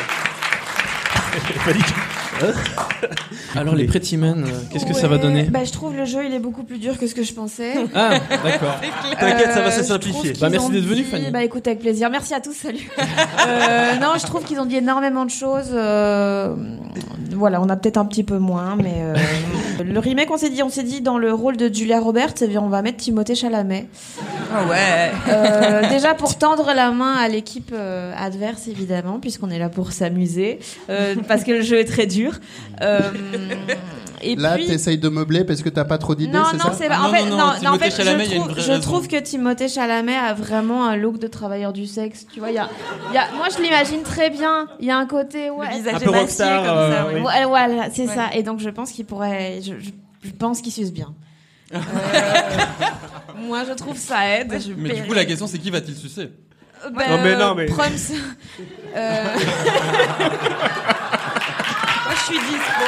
Malik. 2.42 2.56
Alors 3.56 3.76
les 3.76 3.86
Pretty 3.86 4.18
Men, 4.18 4.44
euh, 4.44 4.48
qu'est-ce 4.72 4.86
que 4.86 4.94
ça 4.94 5.08
va 5.08 5.18
donner 5.18 5.44
bah, 5.44 5.64
Je 5.64 5.72
trouve 5.72 5.96
le 5.96 6.06
jeu 6.06 6.26
il 6.26 6.34
est 6.34 6.40
beaucoup 6.40 6.64
plus 6.64 6.78
dur 6.80 6.98
que 6.98 7.06
ce 7.08 7.14
que 7.16 7.24
je 7.24 7.34
pensais. 7.34 7.74
Ah, 7.94 8.20
d'accord. 8.44 8.76
T'inquiète, 9.20 9.52
ça 9.54 9.62
va 9.62 9.72
se 9.72 9.82
Euh, 9.82 9.84
simplifier. 9.84 10.34
Bah, 10.40 10.50
merci 10.50 10.72
d'être 10.72 10.84
venu, 10.86 11.02
dit- 11.04 11.10
Fanny. 11.10 11.32
Bah 11.32 11.44
écoute, 11.44 11.68
avec 11.68 11.80
plaisir. 11.80 12.10
Merci 12.10 12.34
à 12.34 12.40
tous, 12.42 12.54
salut. 12.54 12.90
Euh, 13.46 13.96
non, 14.00 14.12
je 14.20 14.26
trouve 14.26 14.44
qu'ils 14.44 14.60
ont 14.60 14.66
dit 14.66 14.78
énormément 14.78 15.26
de 15.26 15.30
choses. 15.30 15.72
euh, 15.74 16.56
voilà, 17.36 17.62
on 17.62 17.68
a 17.70 17.76
peut-être 17.76 17.98
un 17.98 18.06
petit 18.06 18.24
peu 18.24 18.38
moins, 18.38 18.76
mais 18.78 18.94
euh, 19.00 19.16
le 19.84 20.00
remake, 20.00 20.30
on 20.32 20.38
s'est 20.38 20.50
dit, 20.50 20.64
on 20.64 20.70
s'est 20.70 20.84
dit 20.84 21.02
dans 21.02 21.18
le 21.18 21.34
rôle 21.34 21.58
de 21.58 21.72
Julia 21.74 22.00
Roberts, 22.00 22.34
eh 22.42 22.48
bien, 22.48 22.62
on 22.62 22.70
va 22.70 22.82
mettre 22.82 22.98
Timothée 22.98 23.36
Chalamet. 23.36 23.88
Ah 24.56 24.66
ouais. 24.68 25.12
Euh, 25.30 25.90
déjà 25.90 26.14
pour 26.14 26.38
tendre 26.38 26.72
la 26.76 26.92
main 26.92 27.14
à 27.16 27.28
l'équipe 27.28 27.72
euh, 27.74 28.14
adverse, 28.18 28.68
évidemment, 28.68 29.20
puisqu'on 29.20 29.50
est 29.50 29.60
là 29.60 29.70
pour 29.70 29.92
s'amuser, 29.92 30.60
euh, 30.90 31.16
parce 31.28 31.44
que 31.44 31.52
le 31.52 31.62
jeu 31.62 31.80
est 31.80 31.86
très 31.86 32.06
dur. 32.06 32.34
Euh, 32.82 33.00
et 34.22 34.36
Là, 34.36 34.56
puis. 34.56 34.68
t'essayes 34.68 34.98
de 34.98 35.10
meubler 35.10 35.44
parce 35.44 35.62
que 35.62 35.70
t'as 35.70 35.84
pas 35.84 35.98
trop 35.98 36.16
d'idées, 36.16 36.32
Non, 36.32 36.44
c'est 36.50 36.58
non, 36.58 36.64
ça 36.66 36.74
c'est 36.74 36.88
pas. 36.88 36.96
Ah 36.98 37.06
En 37.06 37.08
non, 37.10 37.14
fait, 37.14 37.24
non, 37.26 37.30
non, 37.32 37.38
non, 37.38 37.44
non, 37.46 37.50
en 37.52 37.60
Timothée 37.60 37.92
fait, 37.92 38.04
Chalamet, 38.04 38.26
je 38.26 38.36
trouve, 38.38 38.60
je 38.60 38.74
trouve 38.82 39.08
que 39.10 39.20
Timothée 39.20 39.68
Chalamet 39.68 40.16
a 40.16 40.34
vraiment 40.34 40.86
un 40.88 40.96
look 40.96 41.20
de 41.20 41.28
travailleur 41.28 41.74
du 41.74 41.86
sexe. 41.86 42.26
Tu 42.34 42.40
vois, 42.40 42.50
il 42.52 42.56
y 42.56 42.60
a, 42.60 42.70
y 43.14 43.18
a, 43.18 43.26
moi, 43.36 43.48
je 43.56 43.62
l'imagine 43.62 44.02
très 44.04 44.30
bien. 44.30 44.68
Il 44.80 44.86
y 44.86 44.92
a 44.92 44.98
un 44.98 45.06
côté, 45.08 45.50
ouais. 45.50 45.68
Le 45.72 45.76
visage 45.78 45.96
Un 45.96 46.00
peu 46.00 46.10
rockstar, 46.12 46.64
comme 46.64 46.78
euh, 46.78 46.96
ça. 46.96 47.06
ouais. 47.08 47.14
oui. 47.16 47.22
Ouais, 47.22 47.46
voilà, 47.46 47.90
c'est 47.92 48.08
Ouais. 48.08 48.16
ça. 48.16 48.30
Et 48.34 48.44
donc, 48.44 48.60
je 48.60 48.70
pense 48.70 48.92
qu'il 48.92 49.06
pourrait. 49.06 49.60
Je, 49.62 49.74
je, 49.80 49.90
je 50.24 50.32
pense 50.32 50.62
qu'il 50.62 50.72
suce 50.72 50.94
bien. 50.94 51.14
Euh, 53.36 53.40
moi, 53.48 53.64
je 53.68 53.74
trouve 53.74 53.98
ça 53.98 54.28
aide. 54.28 54.52
Ouais, 54.52 54.60
je 54.60 54.72
Mais 54.76 54.94
du 54.94 55.04
coup, 55.04 55.14
la 55.14 55.26
question, 55.26 55.48
c'est 55.48 55.58
qui 55.60 55.70
va-t-il 55.70 55.96
sucer? 55.96 56.30
Ben, 56.92 57.10
Non, 57.10 57.24
mais 57.24 57.36
non, 57.38 57.56
mais- 57.56 57.66
Prums, 57.68 57.86
euh, 58.96 59.24
Moi, 62.06 62.14
je 62.16 62.24
suis 62.26 62.40
dispo. 62.40 62.84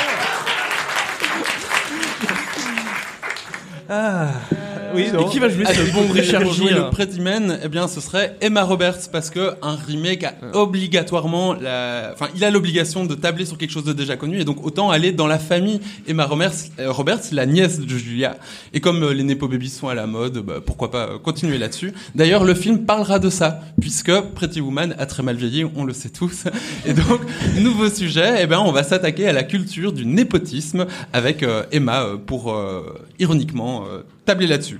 Oui. 4.95 5.07
Et 5.19 5.25
qui 5.31 5.39
va 5.39 5.49
jouer 5.49 5.63
Ah, 5.67 5.73
ce 5.73 5.85
si 5.85 5.91
bon 5.91 6.01
vous 6.01 6.13
Richard 6.13 6.41
voulez 6.41 6.53
jouer 6.55 6.69
Gere 6.71 6.85
le 6.85 6.89
Pretty 6.91 7.19
Man, 7.19 7.59
eh 7.63 7.67
bien, 7.67 7.87
ce 7.87 8.01
serait 8.01 8.35
Emma 8.41 8.63
Roberts 8.63 9.09
parce 9.11 9.29
que 9.29 9.53
un 9.61 9.75
remake 9.75 10.23
a 10.23 10.33
obligatoirement 10.53 11.53
la, 11.53 12.11
enfin, 12.13 12.27
il 12.35 12.43
a 12.43 12.49
l'obligation 12.51 13.05
de 13.05 13.15
tabler 13.15 13.45
sur 13.45 13.57
quelque 13.57 13.71
chose 13.71 13.83
de 13.85 13.93
déjà 13.93 14.15
connu 14.17 14.39
et 14.39 14.45
donc 14.45 14.65
autant 14.65 14.89
aller 14.89 15.11
dans 15.11 15.27
la 15.27 15.39
famille 15.39 15.79
Emma 16.07 16.25
Roberts, 16.25 16.51
euh, 16.79 16.91
Roberts, 16.91 17.21
la 17.31 17.45
nièce 17.45 17.79
de 17.79 17.97
Julia. 17.97 18.37
Et 18.73 18.79
comme 18.79 19.03
euh, 19.03 19.13
les 19.13 19.23
Nepo 19.23 19.47
Babies 19.47 19.69
sont 19.69 19.87
à 19.87 19.95
la 19.95 20.07
mode, 20.07 20.39
bah, 20.39 20.55
pourquoi 20.65 20.91
pas 20.91 21.09
euh, 21.09 21.17
continuer 21.19 21.57
là-dessus. 21.57 21.93
D'ailleurs, 22.15 22.43
le 22.43 22.53
film 22.53 22.85
parlera 22.85 23.19
de 23.19 23.29
ça 23.29 23.61
puisque 23.79 24.11
Pretty 24.35 24.61
Woman 24.61 24.95
a 24.97 25.05
très 25.05 25.23
mal 25.23 25.35
vieilli, 25.35 25.65
on 25.75 25.83
le 25.83 25.93
sait 25.93 26.09
tous. 26.09 26.45
Et 26.85 26.93
donc, 26.93 27.21
nouveau 27.59 27.89
sujet, 27.89 28.35
eh 28.39 28.47
ben, 28.47 28.59
on 28.59 28.71
va 28.71 28.83
s'attaquer 28.83 29.27
à 29.27 29.33
la 29.33 29.43
culture 29.43 29.91
du 29.93 30.05
népotisme 30.05 30.85
avec 31.13 31.43
euh, 31.43 31.63
Emma 31.71 32.03
euh, 32.03 32.17
pour 32.17 32.53
euh, 32.53 32.83
ironiquement 33.19 33.85
euh, 33.91 34.01
tabler 34.25 34.47
là-dessus. 34.47 34.79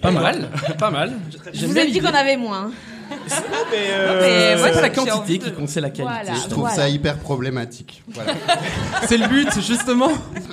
Pas 0.00 0.10
mal, 0.10 0.48
pas 0.78 0.90
mal. 0.90 1.12
je 1.52 1.66
vous 1.66 1.76
ai 1.78 1.90
dit 1.90 2.00
qu'on 2.00 2.06
avait 2.06 2.36
moins. 2.36 2.70
Mais, 3.10 3.76
mais 4.20 4.56
moi, 4.56 4.68
C'est 4.68 4.74
ça 4.74 4.80
la 4.82 4.90
quantité 4.90 5.38
qui 5.38 5.52
compte, 5.52 5.68
c'est 5.68 5.80
la 5.80 5.90
qualité. 5.90 6.12
Voilà. 6.24 6.34
Je 6.40 6.48
trouve 6.48 6.60
Voilà. 6.64 6.74
ça 6.76 6.88
hyper 6.88 7.18
problématique. 7.18 8.02
Voilà. 8.12 8.34
C'est 9.06 9.16
le 9.18 9.28
but, 9.28 9.48
justement. 9.60 10.08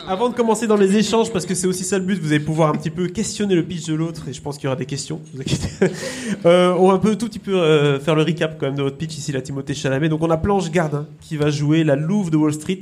Avant 0.07 0.29
de 0.29 0.35
commencer 0.35 0.67
dans 0.67 0.75
les 0.75 0.95
échanges, 0.97 1.31
parce 1.31 1.45
que 1.45 1.55
c'est 1.55 1.67
aussi 1.67 1.83
ça 1.83 1.97
le 1.97 2.03
but, 2.05 2.19
vous 2.21 2.27
allez 2.31 2.39
pouvoir 2.39 2.69
un 2.69 2.73
petit 2.75 2.89
peu 2.91 3.07
questionner 3.07 3.55
le 3.55 3.63
pitch 3.63 3.85
de 3.87 3.95
l'autre, 3.95 4.23
et 4.29 4.33
je 4.33 4.41
pense 4.41 4.57
qu'il 4.57 4.65
y 4.65 4.67
aura 4.67 4.75
des 4.75 4.85
questions. 4.85 5.19
Vous 5.33 5.41
inquiétez. 5.41 5.65
Euh, 6.45 6.75
on 6.77 6.87
va 6.89 6.93
un 6.93 6.97
peu 6.99 7.15
tout 7.15 7.27
petit 7.27 7.39
peu 7.39 7.55
euh, 7.55 7.99
faire 7.99 8.13
le 8.15 8.21
recap 8.21 8.57
quand 8.59 8.67
même 8.67 8.75
de 8.75 8.83
votre 8.83 8.97
pitch 8.97 9.17
ici, 9.17 9.31
la 9.31 9.41
Timothée 9.41 9.73
Chalamet. 9.73 10.09
Donc 10.09 10.21
on 10.21 10.29
a 10.29 10.37
Planche 10.37 10.69
Gardin 10.69 11.05
qui 11.21 11.37
va 11.37 11.49
jouer 11.49 11.83
la 11.83 11.95
Louve 11.95 12.29
de 12.29 12.37
Wall 12.37 12.53
Street 12.53 12.79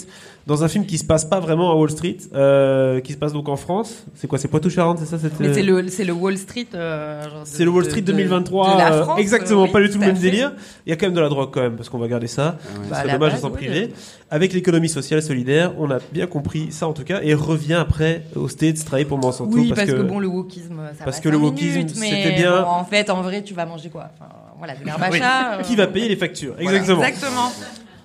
dans 0.48 0.63
un 0.63 0.68
film 0.68 0.86
qui 0.86 0.98
se 0.98 1.06
passe 1.06 1.24
pas 1.24 1.39
vraiment 1.39 1.72
à 1.72 1.75
Wall 1.75 1.89
Street, 1.89 2.18
euh, 2.36 3.00
qui 3.00 3.13
se 3.13 3.18
passe 3.18 3.32
donc 3.32 3.48
en 3.48 3.56
France. 3.56 4.03
C'est 4.15 4.27
quoi 4.27 4.38
C'est 4.38 4.50
Poitou-Charentes, 4.50 5.00
c'est 5.00 5.06
ça 5.06 5.18
Mais 5.39 5.48
euh, 5.48 5.53
c'est 5.53 5.63
le, 5.63 5.88
c'est 5.88 6.03
le 6.03 6.12
Wall 6.13 6.38
Street. 6.38 6.68
euh, 6.74 7.24
C'est 7.46 7.63
le 7.63 7.70
Wall 7.72 7.86
Street 7.86 8.01
de- 8.01 8.12
2023. 8.12 8.74
de 8.74 8.77
la 8.77 8.92
euh, 8.94 9.03
France, 9.03 9.20
exactement, 9.20 9.62
euh, 9.70 9.72
pas 9.72 9.79
du 9.79 9.86
oui, 9.88 9.91
tout 9.93 10.00
le 10.00 10.05
même 10.05 10.15
fait. 10.15 10.22
délire. 10.22 10.51
Il 10.86 10.89
y 10.89 10.93
a 10.93 10.96
quand 10.96 11.05
même 11.08 11.15
de 11.15 11.20
la 11.22 11.29
drogue 11.29 11.50
quand 11.51 11.62
même, 11.62 11.75
parce 11.75 11.89
qu'on 11.89 11.98
va 12.00 12.08
garder 12.08 12.27
ça. 12.27 12.58
Ce 12.62 12.89
Bah, 12.89 12.98
à 12.98 13.00
serait 13.01 13.08
la 13.08 13.13
dommage 13.17 13.34
de 13.34 13.39
s'en 13.39 13.50
oui, 13.50 13.55
priver. 13.58 13.84
euh. 13.84 13.96
Avec 14.32 14.53
l'économie 14.53 14.89
sociale 14.89 15.22
solidaire, 15.22 15.74
on 15.77 15.89
a 15.91 16.00
bien 16.12 16.27
compris 16.27 16.72
ça 16.72 16.88
en 16.88 16.93
tout 16.93 17.03
cas, 17.03 17.20
et 17.24 17.34
revient 17.34 17.74
après 17.75 18.24
au 18.36 18.48
States 18.48 18.84
travailler 18.86 19.05
pour 19.05 19.17
Monsanto. 19.20 19.51
Oui, 19.58 19.72
parce, 19.75 19.89
que, 19.89 20.01
bon, 20.01 20.20
le 20.20 20.27
wokisme, 20.27 20.82
ça 20.98 21.03
parce 21.05 21.17
va 21.17 21.24
que 21.24 21.29
le 21.29 21.38
wokisme, 21.38 21.88
c'était 21.88 22.32
bien. 22.36 22.62
bon, 22.62 22.67
en 22.67 22.86
fait, 22.86 23.10
en 23.10 23.22
vrai, 23.22 23.43
tu 23.43 23.53
vas 23.53 23.65
manger 23.65 23.89
quoi? 23.89 24.10
Enfin, 24.15 24.29
Voilà, 24.58 24.75
de 24.75 24.84
l'herbe 24.86 25.01
à 25.03 25.10
Oui. 25.10 25.20
chat, 25.20 25.53
euh, 25.60 25.62
Qui 25.63 25.75
va 25.75 25.88
payer 25.88 26.08
les 26.10 26.15
factures? 26.15 26.55
Voilà, 26.60 26.77
Exactement. 26.77 27.03
Exactement. 27.05 27.51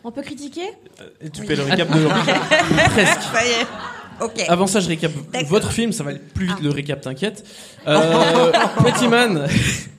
On 0.05 0.11
peut 0.13 0.23
critiquer? 0.23 0.63
Et 1.21 1.29
tu 1.31 1.43
fais 1.45 1.57
le 1.57 1.63
récap 1.65 1.89
de 1.91 2.07
Presque. 2.07 3.21
Ça 3.33 3.45
y 3.45 3.49
est. 3.51 3.67
Ok. 4.25 4.45
Avant 4.49 4.67
ça, 4.67 4.81
je 4.81 4.89
récap 4.89 5.13
votre 5.49 5.71
film, 5.71 5.93
ça 5.93 6.03
va 6.03 6.11
aller 6.11 6.19
plus 6.19 6.47
vite 6.47 6.61
le 6.61 6.71
récap, 6.71 7.01
t'inquiète. 7.01 7.45
Euh, 7.87 8.51
Pretty 8.77 9.07
Man. 9.09 9.47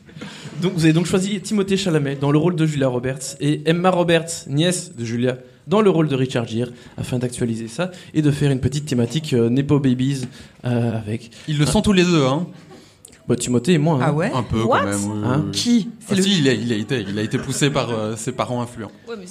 Donc, 0.62 0.74
vous 0.74 0.84
avez 0.84 0.94
donc 0.94 1.06
choisi 1.06 1.40
Timothée 1.40 1.78
Chalamet 1.78 2.16
dans 2.16 2.32
le 2.32 2.38
rôle 2.38 2.56
de 2.56 2.66
Julia 2.66 2.88
Roberts 2.90 3.36
et 3.40 3.62
Emma 3.70 3.90
Roberts, 3.90 4.28
nièce 4.48 4.94
de 4.96 5.06
Julia, 5.06 5.38
dans 5.68 5.80
le 5.82 5.90
rôle 5.90 6.10
de 6.10 6.16
Richard 6.16 6.48
Gere, 6.48 6.68
afin 6.98 7.18
d'actualiser 7.18 7.68
ça 7.70 7.92
et 8.14 8.22
de 8.22 8.30
faire 8.32 8.52
une 8.52 8.60
petite 8.60 8.86
thématique 8.86 9.32
euh, 9.34 9.50
Nepo 9.50 9.80
Babies 9.80 10.26
euh, 10.66 10.98
avec 10.98 11.32
Ils 11.48 11.58
le 11.58 11.66
sont 11.66 11.82
tous 11.82 11.94
les 11.94 12.04
deux, 12.04 12.26
hein. 12.26 12.46
bah, 13.28 13.38
Timothée 13.38 13.74
et 13.74 13.78
moi. 13.78 14.00
hein. 14.02 14.06
Ah 14.08 14.14
ouais 14.14 14.32
Un 14.36 14.44
peu 14.44 14.62
What 14.64 14.80
quand 14.80 14.86
même. 14.88 15.04
oui, 15.06 15.22
Hein 15.24 15.36
oui, 15.38 15.44
oui. 15.46 15.52
Qui 15.52 15.90
Ah 15.92 16.04
C'est 16.10 16.16
le- 16.16 16.22
si, 16.24 16.40
il 16.40 16.50
a, 16.50 16.54
il 16.54 16.74
a 16.74 16.76
été, 16.76 17.06
il 17.08 17.18
a 17.18 17.22
été 17.22 17.38
poussé 17.38 17.70
par 17.70 17.92
euh, 17.92 18.16
ses 18.18 18.34
parents 18.34 18.62
influents. 18.62 18.92
Ouais, 19.08 19.16
mais 19.18 19.24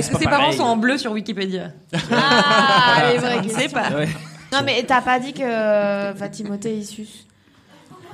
est-ce 0.00 0.08
c'est 0.08 0.08
que 0.08 0.12
pas 0.12 0.18
ses 0.18 0.24
parents 0.26 0.52
sont 0.52 0.64
en 0.64 0.76
bleu 0.76 0.98
sur 0.98 1.12
Wikipédia 1.12 1.70
Ah, 2.10 3.10
les 3.12 3.18
vraies 3.18 3.42
sait 3.48 3.48
questions. 3.60 3.70
pas. 3.80 3.90
Ouais. 3.96 4.08
Non, 4.52 4.58
mais 4.64 4.82
t'as 4.86 5.00
pas 5.02 5.18
dit 5.18 5.32
que 5.32 5.42
euh, 5.42 6.12
enfin, 6.12 6.28
Timothée 6.28 6.76
il 6.76 6.84
suce. 6.84 7.25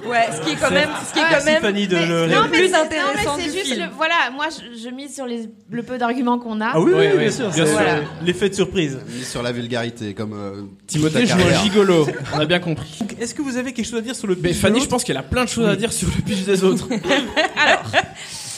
Ouais, 0.08 0.26
ce 0.36 0.40
qui 0.44 0.52
est 0.52 0.56
quand 0.56 0.70
même, 0.70 0.88
ce 1.06 1.12
qui 1.12 1.18
est 1.20 1.22
quand 1.30 1.44
même 1.44 1.60
Fanny 1.62 1.86
de 1.86 1.96
le 1.96 2.26
le 2.26 2.34
non, 2.34 2.42
mais 2.50 2.58
plus 2.58 2.74
intéressant 2.74 3.36
mais 3.36 3.42
c'est 3.44 3.52
juste 3.52 3.72
film. 3.74 3.86
le- 3.86 3.90
voilà, 3.96 4.14
moi 4.34 4.46
je, 4.50 4.78
je 4.82 4.88
mise 4.88 5.14
sur 5.14 5.26
les, 5.26 5.48
le 5.70 5.82
peu 5.82 5.96
d'arguments 5.98 6.38
qu'on 6.38 6.60
a. 6.60 6.70
Ah 6.74 6.80
oui, 6.80 6.92
oui, 6.92 6.98
Ouais, 6.98 7.16
bien 7.18 7.30
sûr. 7.30 7.48
bien 7.50 7.66
sûr. 7.66 7.78
euh, 7.78 8.00
l'effet 8.24 8.48
de 8.48 8.54
surprise. 8.54 8.98
Mis 9.16 9.24
sur 9.24 9.42
la 9.42 9.52
vulgarité, 9.52 10.12
comme 10.14 10.32
euh, 10.34 10.62
Timothée 10.86 11.24
joue 11.26 11.38
un 11.38 11.62
gigolo, 11.62 12.06
on 12.34 12.38
a 12.40 12.46
bien 12.46 12.58
compris. 12.58 12.98
Est-ce 13.20 13.34
que 13.34 13.42
vous 13.42 13.56
avez 13.56 13.72
quelque 13.72 13.86
chose 13.86 13.98
à 13.98 14.02
dire 14.02 14.16
sur 14.16 14.26
le 14.26 14.34
pitch 14.34 14.44
Mais 14.44 14.52
Fanny, 14.54 14.80
je 14.80 14.86
pense 14.88 15.04
qu'elle 15.04 15.16
a 15.16 15.22
plein 15.22 15.44
de 15.44 15.48
choses 15.48 15.68
à 15.68 15.76
dire 15.76 15.92
sur 15.92 16.08
le 16.08 16.22
pitch 16.22 16.44
des 16.44 16.64
autres. 16.64 16.88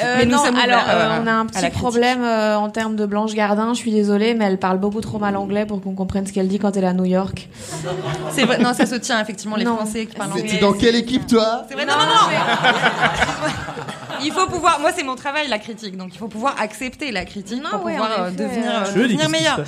Euh, 0.02 0.16
Mais 0.18 0.26
nous 0.26 0.32
non, 0.32 0.42
alors 0.44 0.84
euh, 0.88 0.92
euh, 0.92 1.18
on 1.22 1.26
a 1.26 1.32
un 1.32 1.46
petit 1.46 1.70
problème 1.70 2.22
euh, 2.22 2.56
en 2.56 2.68
termes 2.68 2.96
de 2.96 3.06
Blanche 3.06 3.34
Gardin. 3.34 3.74
Je 3.74 3.78
suis 3.78 3.92
désolée, 3.92 4.34
mais 4.34 4.46
elle 4.46 4.58
parle 4.58 4.78
beaucoup 4.78 5.00
trop 5.00 5.18
mal 5.18 5.36
anglais 5.36 5.66
pour 5.66 5.80
qu'on 5.80 5.94
comprenne 5.94 6.26
ce 6.26 6.32
qu'elle 6.32 6.48
dit 6.48 6.58
quand 6.58 6.76
elle 6.76 6.84
est 6.84 6.88
à 6.88 6.92
New 6.92 7.04
York. 7.04 7.48
C'est 8.32 8.44
vrai, 8.44 8.58
non, 8.58 8.72
ça 8.74 8.86
se 8.86 8.96
tient 8.96 9.20
effectivement 9.20 9.56
les 9.56 9.64
Non. 9.64 9.76
Français 9.76 10.06
qui 10.06 10.16
parlent 10.16 10.32
anglais. 10.32 10.46
t'es 10.48 10.58
dans 10.58 10.72
quelle 10.72 10.96
équipe, 10.96 11.26
toi 11.26 11.64
C'est 11.68 11.74
vrai, 11.74 11.86
non, 11.86 11.92
non, 11.92 12.06
non. 12.06 13.44
Il 14.24 14.32
faut 14.32 14.46
pouvoir. 14.46 14.80
Moi, 14.80 14.90
c'est 14.96 15.04
mon 15.04 15.16
travail, 15.16 15.48
la 15.48 15.58
critique. 15.58 15.96
Donc, 15.96 16.10
il 16.14 16.18
faut 16.18 16.28
pouvoir 16.28 16.54
accepter 16.60 17.10
la 17.12 17.24
critique 17.24 17.62
Non, 17.62 17.70
pour 17.72 17.84
ouais, 17.84 17.92
pouvoir 17.92 18.10
euh, 18.20 18.30
devenir, 18.30 18.70
euh, 18.86 18.92
devenir 18.94 19.28
meilleur. 19.28 19.60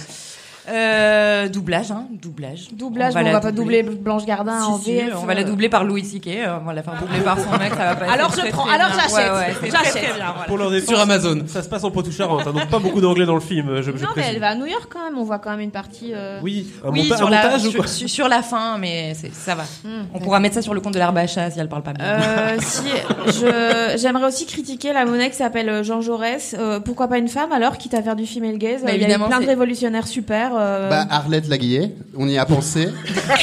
Euh, 0.69 1.49
doublage, 1.49 1.91
hein, 1.93 2.07
doublage. 2.23 2.69
Doublage, 2.73 3.15
va 3.15 3.21
on 3.23 3.33
va 3.33 3.41
pas 3.41 3.53
doubler 3.53 3.83
Blanche 3.83 4.25
Gardin 4.27 4.63
en 4.65 4.79
Si, 4.79 4.85
si, 4.85 4.93
VF. 4.97 5.15
on 5.23 5.25
va 5.27 5.35
la 5.35 5.43
euh. 5.43 5.45
doubler 5.45 5.69
par 5.69 5.85
Louis 5.85 6.05
C.K. 6.05 6.27
euh, 6.29 6.59
on 6.61 6.65
va 6.65 6.73
la 6.75 6.83
faire 6.83 6.99
doubler 7.01 7.21
par 7.21 7.39
son 7.39 7.51
mec, 7.59 7.71
ça 7.75 7.95
va 7.95 7.97
pas. 7.97 8.11
Alors 8.11 8.31
c'est 8.31 8.37
je 8.37 8.47
très, 8.47 8.51
prends, 8.51 8.65
très 8.67 8.75
alors 8.75 8.89
j'achète. 8.93 9.33
Ouais, 9.33 9.39
ouais, 9.63 9.71
J'achète. 9.71 9.91
très 9.93 10.01
bien, 10.01 10.11
voilà. 10.17 10.45
Pour 10.47 10.59
leur 10.59 10.71
défense, 10.71 10.89
Sur 10.89 10.99
Amazon. 11.01 11.43
Ça 11.47 11.63
se 11.63 11.69
passe 11.69 11.85
en 11.85 11.91
Poitou-Charentes, 11.91 12.47
hein, 12.47 12.53
donc 12.53 12.69
pas 12.69 12.79
beaucoup 12.81 13.01
d'anglais 13.01 13.27
dans 13.27 13.35
le 13.35 13.41
film. 13.41 13.77
Je, 13.77 13.83
je 13.83 13.91
Non, 14.03 14.11
mais 14.17 14.25
elle 14.29 14.41
va 14.41 14.49
à 14.49 14.55
New 14.57 14.67
York 14.67 14.87
quand 14.93 15.05
même. 15.05 15.17
On 15.19 15.23
voit 15.25 15.39
quand 15.39 15.51
même 15.51 15.61
une 15.61 15.71
partie. 15.71 16.13
euh, 16.15 16.41
Oui, 16.43 16.67
un, 16.85 16.91
Oui, 16.91 17.03
monta- 17.09 17.17
sur 17.17 17.27
un 17.29 17.31
la, 17.31 17.43
montage 17.45 17.65
ou 17.65 17.71
sur, 17.71 17.79
quoi 17.81 17.87
sur- 17.87 18.09
sur 18.11 18.29
la 18.29 18.43
fin, 18.43 18.79
mais 18.79 19.15
ça 19.33 19.55
va. 19.55 19.63
hmm, 19.85 20.07
On 20.15 20.19
pourra 20.19 20.41
mettre 20.41 20.57
ça 20.57 20.63
sur 20.63 20.75
le 20.75 20.81
compte 20.81 20.95
de 20.95 21.01
chat 21.29 21.51
si 21.51 21.61
elle 21.61 21.69
parle 21.69 21.83
pas 21.83 21.93
bien. 21.93 22.05
Euh, 22.05 22.57
si 22.61 22.83
je 23.27 23.97
j'aimerais 23.99 24.27
aussi 24.27 24.47
critiquer 24.47 24.93
la 24.93 25.05
monnaie 25.05 25.31
qui 25.31 25.37
s'appelle 25.37 25.85
Jean 25.85 26.01
Jaurès. 26.01 26.57
Pourquoi 26.85 27.07
pas 27.09 27.19
une 27.19 27.29
femme 27.29 27.53
alors, 27.53 27.79
quitte 27.79 27.95
à 27.95 28.03
faire 28.03 28.17
du 28.17 28.27
female 28.27 28.59
gaze 28.59 28.83
Il 28.93 29.01
y 29.09 29.13
a 29.13 29.19
plein 29.19 29.41
de 29.41 29.47
révolutionnaires 29.47 30.07
super. 30.09 30.56
Euh, 30.59 30.91
Bah, 30.91 31.07
Arlette 31.11 31.49
Laguillet, 31.49 31.95
on 32.17 32.29
y 32.29 32.39
a 32.39 32.45
pensé, 32.47 32.89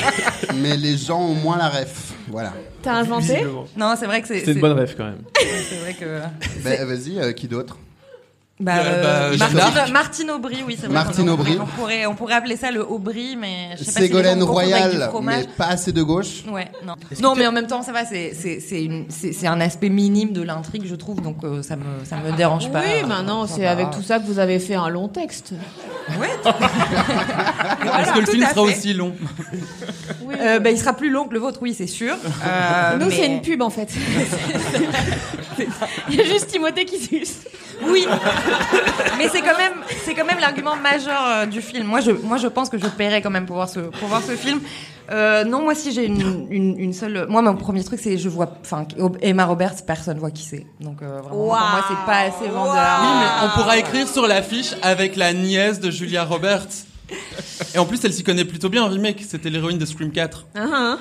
mais 0.56 0.76
les 0.78 0.98
gens 0.98 1.22
ont 1.22 1.36
moins 1.36 1.58
la 1.58 1.70
ref. 1.70 2.14
Voilà. 2.30 2.54
T'as 2.82 2.96
inventé? 2.96 3.44
Non, 3.78 3.94
c'est 3.98 4.06
vrai 4.06 4.22
que 4.22 4.28
c'est. 4.28 4.44
C'est 4.44 4.52
une 4.54 4.60
bonne 4.62 4.74
rêve 4.78 4.94
quand 4.98 5.06
même. 5.06 5.22
C'est 5.70 5.80
vrai 5.80 5.94
que. 5.94 6.20
Bah, 6.64 6.86
Vas-y, 6.86 7.20
euh, 7.20 7.32
qui 7.32 7.48
d'autre? 7.48 7.78
Bah, 8.60 8.74
Euh, 8.78 9.36
bah, 9.36 9.48
Martine. 9.52 9.94
Martine 9.94 10.32
Aubry, 10.32 10.58
oui, 10.66 10.78
c'est 10.80 10.86
vrai. 10.86 10.94
Martine 10.94 11.28
Aubry. 11.30 11.58
On 11.60 11.66
pourrait, 11.66 12.06
on 12.06 12.14
pourrait 12.14 12.36
appeler 12.36 12.56
ça 12.56 12.70
le 12.70 12.88
Aubry, 12.88 13.36
mais 13.36 13.72
je 13.78 13.84
sais 13.84 13.92
pas 13.92 14.00
si 14.02 14.06
Ségolène 14.08 14.38
du 14.38 14.44
Royal, 14.44 15.10
mais 15.24 15.48
pas 15.58 15.66
assez 15.66 15.92
de 15.92 16.04
gauche. 16.04 16.44
Ouais, 16.48 16.68
non. 16.86 16.94
Non, 17.20 17.34
mais 17.36 17.48
en 17.48 17.52
même 17.52 17.66
temps, 17.66 17.82
ça 17.82 17.92
va, 17.92 18.02
c'est, 18.06 19.48
un 19.48 19.60
aspect 19.60 19.90
minime 19.90 20.34
de 20.34 20.44
l'intrigue, 20.44 20.84
je 20.86 20.94
trouve, 20.96 21.20
donc 21.22 21.38
euh, 21.44 21.64
ça, 21.64 21.76
me, 21.76 22.06
ça 22.06 22.18
me 22.18 22.32
dérange 22.38 22.72
pas. 22.72 22.82
Oui, 22.82 23.08
maintenant, 23.08 23.48
c'est 23.48 23.66
avec 23.66 23.90
tout 23.90 24.04
ça 24.04 24.20
que 24.20 24.26
vous 24.28 24.38
avez 24.38 24.60
fait 24.60 24.76
un 24.76 24.90
long 24.90 25.08
texte. 25.08 25.54
Ouais. 26.20 26.30
Est-ce 28.02 28.14
que 28.14 28.20
le 28.20 28.26
film 28.26 28.44
sera 28.44 28.54
fait. 28.54 28.60
aussi 28.60 28.94
long 28.94 29.14
Euh, 30.40 30.60
bah, 30.60 30.70
il 30.70 30.78
sera 30.78 30.94
plus 30.94 31.10
long 31.10 31.26
que 31.28 31.34
le 31.34 31.40
vôtre, 31.40 31.60
oui, 31.62 31.74
c'est 31.76 31.88
sûr. 31.88 32.16
Euh, 32.46 32.98
Nous, 32.98 33.06
mais- 33.08 33.16
c'est 33.16 33.26
une 33.26 33.42
pub 33.42 33.62
en 33.62 33.70
fait. 33.70 33.90
Il 36.10 36.16
y 36.16 36.22
a 36.22 36.24
juste 36.26 36.48
Timothée 36.48 36.86
qui 36.86 37.00
suce. 37.00 37.40
Oui, 37.88 38.06
mais 39.18 39.28
c'est 39.30 39.42
quand 39.42 39.58
même, 39.58 39.74
c'est 40.04 40.14
quand 40.14 40.26
même 40.26 40.40
l'argument 40.40 40.76
majeur 40.76 41.22
euh, 41.26 41.46
du 41.46 41.62
film. 41.62 41.86
Moi, 41.88 42.02
je, 42.02 42.12
moi, 42.12 42.38
je 42.38 42.48
pense 42.48 42.70
que 42.70 42.78
je 42.78 42.88
paierais 42.88 43.22
quand 43.22 43.30
même 43.30 43.46
pour 43.46 43.56
voir 43.56 43.70
ce, 43.70 43.80
pour 43.80 44.08
voir 44.08 44.22
ce 44.22 44.36
film. 44.36 44.60
Euh, 45.12 45.44
non, 45.44 45.62
moi, 45.64 45.76
si 45.76 45.92
j'ai 45.92 46.06
une, 46.06 46.48
une, 46.50 46.80
une 46.80 46.94
seule, 46.94 47.26
moi, 47.28 47.42
mon 47.42 47.56
premier 47.56 47.84
truc, 47.84 48.00
c'est 48.02 48.18
je 48.18 48.30
vois, 48.30 48.54
enfin, 48.62 48.86
Emma 49.22 49.46
Roberts, 49.46 49.86
personne 49.86 50.18
voit 50.18 50.32
qui 50.32 50.44
c'est. 50.44 50.66
Donc, 50.80 51.02
euh, 51.02 51.20
vraiment, 51.20 51.30
pour 51.30 51.46
moi, 51.48 51.86
c'est 51.90 52.06
pas 52.06 52.20
assez 52.20 52.50
vendeur. 52.50 53.00
Oui, 53.02 53.08
mais 53.20 53.48
on 53.48 53.50
pourra 53.60 53.78
écrire 53.78 54.08
sur 54.08 54.28
l'affiche 54.28 54.74
avec 54.82 55.16
la 55.16 55.34
nièce 55.34 55.80
de 55.80 55.92
Julia 55.92 56.24
Roberts. 56.24 56.86
Et 57.76 57.78
en 57.78 57.86
plus, 57.86 58.04
elle 58.06 58.14
s'y 58.14 58.24
connaît 58.24 58.46
plutôt 58.46 58.70
bien 58.70 58.84
en 58.84 58.88
remake. 58.88 59.24
C'était 59.28 59.50
l'héroïne 59.50 59.78
de 59.78 59.86
Scream 59.86 60.12
4. 60.12 60.46
Ah, 60.56 60.98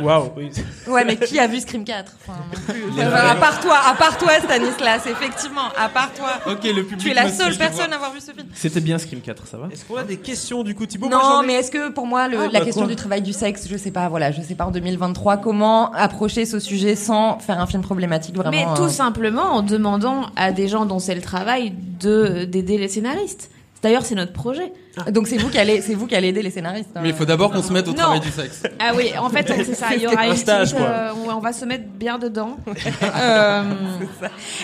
Waouh. 0.00 0.30
oui. 0.36 0.50
Ouais, 0.88 1.04
mais 1.04 1.16
qui 1.16 1.38
a 1.38 1.46
vu 1.46 1.60
Scream 1.60 1.84
4 1.84 2.12
enfin, 2.26 2.38
non 2.52 2.72
plus. 2.72 2.82
Enfin, 3.00 3.16
À 3.16 3.34
part 3.36 3.60
toi, 3.60 3.76
à 3.86 3.94
part 3.94 4.18
toi, 4.18 4.32
Stanislas, 4.42 5.06
effectivement, 5.06 5.68
à 5.76 5.88
part 5.88 6.12
toi. 6.14 6.30
Ok, 6.52 6.64
le 6.64 6.82
public. 6.82 6.98
Tu 6.98 7.10
es 7.10 7.14
la 7.14 7.28
seule 7.30 7.56
personne 7.56 7.92
à 7.92 7.96
avoir 7.96 8.12
vu 8.12 8.20
ce 8.20 8.32
film. 8.32 8.46
C'était 8.54 8.80
bien 8.80 8.98
Scream 8.98 9.20
4, 9.20 9.46
ça 9.46 9.56
va? 9.56 9.68
Est-ce 9.72 9.84
qu'on 9.84 9.96
a 9.96 10.02
des 10.02 10.16
questions 10.16 10.62
du 10.64 10.74
coup, 10.74 10.86
Thibaut? 10.86 11.08
Non, 11.08 11.42
ai- 11.42 11.46
mais 11.46 11.52
est-ce 11.54 11.70
que 11.70 11.90
pour 11.90 12.06
moi 12.06 12.26
le- 12.28 12.38
Ah, 12.38 12.48
la 12.52 12.58
bah, 12.58 12.64
question 12.64 12.82
quoi 12.82 12.90
du 12.90 12.96
travail 12.96 13.22
du 13.22 13.32
sexe, 13.32 13.68
je 13.70 13.76
sais 13.76 13.90
pas, 13.92 14.08
voilà, 14.08 14.32
je 14.32 14.42
sais 14.42 14.54
pas 14.54 14.66
en 14.66 14.70
2023 14.70 15.36
comment 15.36 15.92
approcher 15.92 16.44
ce 16.46 16.58
sujet 16.58 16.96
sans 16.96 17.38
faire 17.38 17.60
un 17.60 17.66
film 17.66 17.82
problématique 17.82 18.34
vraiment. 18.36 18.50
Mais 18.50 18.64
euh, 18.66 18.74
tout 18.76 18.88
simplement 18.88 19.44
en 19.54 19.62
demandant 19.62 20.26
à 20.36 20.52
des 20.52 20.68
gens 20.68 20.86
dont 20.86 20.98
c'est 20.98 21.14
le 21.14 21.22
travail 21.22 21.72
de 22.00 22.44
d'aider 22.44 22.78
les 22.78 22.88
scénaristes. 22.88 23.50
D'ailleurs, 23.84 24.04
c'est 24.04 24.14
notre 24.14 24.32
projet. 24.32 24.72
Donc 25.12 25.28
c'est 25.28 25.36
vous 25.36 25.48
qui 25.50 25.58
allez, 25.58 25.80
c'est 25.82 25.94
vous 25.94 26.06
qui 26.06 26.16
allez 26.16 26.28
aider 26.28 26.40
les 26.42 26.50
scénaristes. 26.50 26.88
hein. 26.96 27.00
Mais 27.02 27.10
il 27.10 27.14
faut 27.14 27.26
d'abord 27.26 27.52
qu'on 27.52 27.62
se 27.62 27.70
mette 27.72 27.86
au 27.86 27.90
Non. 27.90 27.96
travail 27.98 28.20
du 28.20 28.30
sexe. 28.30 28.62
Ah 28.80 28.92
oui, 28.96 29.10
en 29.18 29.28
fait, 29.28 29.46
c'est 29.64 29.74
ça. 29.74 29.94
Il 29.94 30.00
y 30.02 30.06
aura 30.08 30.22
Un 30.22 30.30
une 30.30 30.36
stage, 30.36 30.70
petite, 30.72 30.78
quoi. 30.78 30.86
euh, 30.86 31.10
où 31.12 31.30
on 31.30 31.38
va 31.40 31.52
se 31.52 31.64
mettre 31.66 31.84
bien 31.88 32.18
dedans. 32.18 32.56
Euh, 33.14 33.62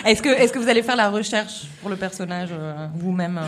Est-ce 0.05 0.21
que, 0.21 0.29
est-ce 0.29 0.51
que 0.51 0.59
vous 0.59 0.69
allez 0.69 0.81
faire 0.83 0.95
la 0.95 1.09
recherche 1.09 1.65
pour 1.81 1.89
le 1.91 1.95
personnage 1.95 2.49
euh, 2.51 2.87
vous-même 2.95 3.37
euh 3.37 3.47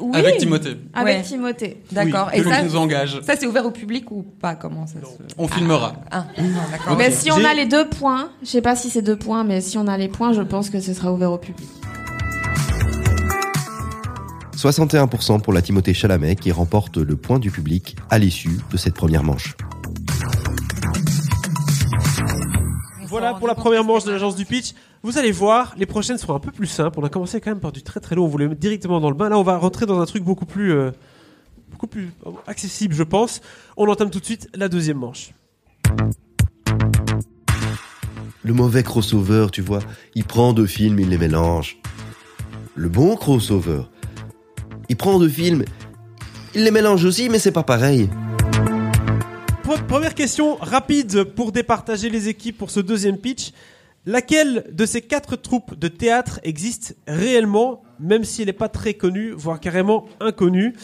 oui, 0.00 0.16
Avec 0.18 0.38
Timothée. 0.38 0.76
Avec 0.94 1.16
Ouais. 1.18 1.22
Timothée. 1.22 1.82
D'accord. 1.92 2.30
Oui, 2.32 2.40
Et 2.40 2.42
ça, 2.42 2.62
nous 2.62 2.76
engage. 2.76 3.20
ça 3.22 3.34
c'est 3.38 3.46
ouvert 3.46 3.66
au 3.66 3.70
public 3.70 4.10
ou 4.10 4.22
pas? 4.22 4.54
Comment 4.56 4.86
ça 4.86 4.94
se 4.94 5.06
On 5.38 5.46
filmera. 5.46 5.92
Ah, 6.10 6.24
non, 6.38 6.44
d'accord. 6.72 6.96
Mais 6.96 7.10
si 7.10 7.30
on 7.30 7.44
a 7.44 7.52
les 7.54 7.66
deux 7.66 7.86
points, 7.88 8.30
je 8.42 8.48
sais 8.48 8.62
pas 8.62 8.74
si 8.74 8.88
c'est 8.90 9.02
deux 9.02 9.16
points, 9.16 9.44
mais 9.44 9.60
si 9.60 9.76
on 9.78 9.86
a 9.86 9.96
les 9.98 10.08
points, 10.08 10.32
je 10.32 10.40
pense 10.42 10.70
que 10.70 10.80
ce 10.80 10.94
sera 10.94 11.12
ouvert 11.12 11.30
au 11.30 11.38
public. 11.38 11.68
61% 14.62 15.40
pour 15.40 15.52
la 15.52 15.60
Timothée 15.60 15.92
Chalamet 15.92 16.36
qui 16.36 16.52
remporte 16.52 16.96
le 16.96 17.16
point 17.16 17.40
du 17.40 17.50
public 17.50 17.96
à 18.10 18.18
l'issue 18.18 18.60
de 18.70 18.76
cette 18.76 18.94
première 18.94 19.24
manche. 19.24 19.56
Voilà 23.08 23.34
pour 23.34 23.48
la 23.48 23.56
première 23.56 23.82
manche 23.82 24.04
de 24.04 24.12
l'agence 24.12 24.36
du 24.36 24.44
pitch. 24.44 24.74
Vous 25.02 25.18
allez 25.18 25.32
voir, 25.32 25.74
les 25.76 25.84
prochaines 25.84 26.16
seront 26.16 26.36
un 26.36 26.38
peu 26.38 26.52
plus 26.52 26.68
simples. 26.68 27.00
On 27.00 27.04
a 27.04 27.08
commencé 27.08 27.40
quand 27.40 27.50
même 27.50 27.58
par 27.58 27.72
du 27.72 27.82
très 27.82 27.98
très 27.98 28.14
long. 28.14 28.24
On 28.24 28.28
voulait 28.28 28.46
mettre 28.46 28.60
directement 28.60 29.00
dans 29.00 29.10
le 29.10 29.16
bain. 29.16 29.28
Là, 29.28 29.36
on 29.36 29.42
va 29.42 29.58
rentrer 29.58 29.84
dans 29.84 30.00
un 30.00 30.06
truc 30.06 30.22
beaucoup 30.22 30.46
plus, 30.46 30.72
euh, 30.72 30.92
beaucoup 31.72 31.88
plus 31.88 32.10
accessible, 32.46 32.94
je 32.94 33.02
pense. 33.02 33.40
On 33.76 33.88
entame 33.88 34.10
tout 34.10 34.20
de 34.20 34.24
suite 34.24 34.48
la 34.54 34.68
deuxième 34.68 34.98
manche. 34.98 35.34
Le 38.44 38.52
mauvais 38.52 38.84
crossover, 38.84 39.48
tu 39.50 39.60
vois, 39.60 39.80
il 40.14 40.24
prend 40.24 40.52
deux 40.52 40.66
films, 40.66 41.00
il 41.00 41.08
les 41.08 41.18
mélange. 41.18 41.78
Le 42.76 42.88
bon 42.88 43.16
crossover, 43.16 43.82
il 44.88 44.96
prend 44.96 45.18
deux 45.18 45.28
films, 45.28 45.64
il 46.54 46.64
les 46.64 46.70
mélange 46.70 47.04
aussi, 47.04 47.28
mais 47.28 47.38
c'est 47.38 47.52
pas 47.52 47.62
pareil. 47.62 48.08
Pre- 49.64 49.84
Première 49.86 50.14
question 50.14 50.56
rapide 50.56 51.24
pour 51.24 51.52
départager 51.52 52.10
les 52.10 52.28
équipes 52.28 52.58
pour 52.58 52.70
ce 52.70 52.80
deuxième 52.80 53.18
pitch. 53.18 53.52
Laquelle 54.04 54.64
de 54.72 54.84
ces 54.84 55.00
quatre 55.00 55.36
troupes 55.36 55.78
de 55.78 55.86
théâtre 55.86 56.40
existe 56.42 56.96
réellement, 57.06 57.82
même 58.00 58.24
si 58.24 58.42
elle 58.42 58.46
n'est 58.46 58.52
pas 58.52 58.68
très 58.68 58.94
connue, 58.94 59.30
voire 59.30 59.60
carrément 59.60 60.06
inconnue? 60.20 60.74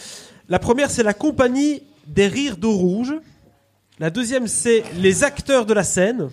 La 0.47 0.57
première, 0.57 0.89
c'est 0.89 1.03
la 1.03 1.13
compagnie 1.13 1.83
des 2.07 2.27
rires 2.27 2.55
d'eau 2.55 2.71
rouge. 2.71 3.13
La 3.99 4.09
deuxième, 4.09 4.47
c'est 4.47 4.83
les 4.97 5.25
acteurs 5.25 5.65
de 5.65 5.73
la 5.73 5.83
scène. 5.83 6.29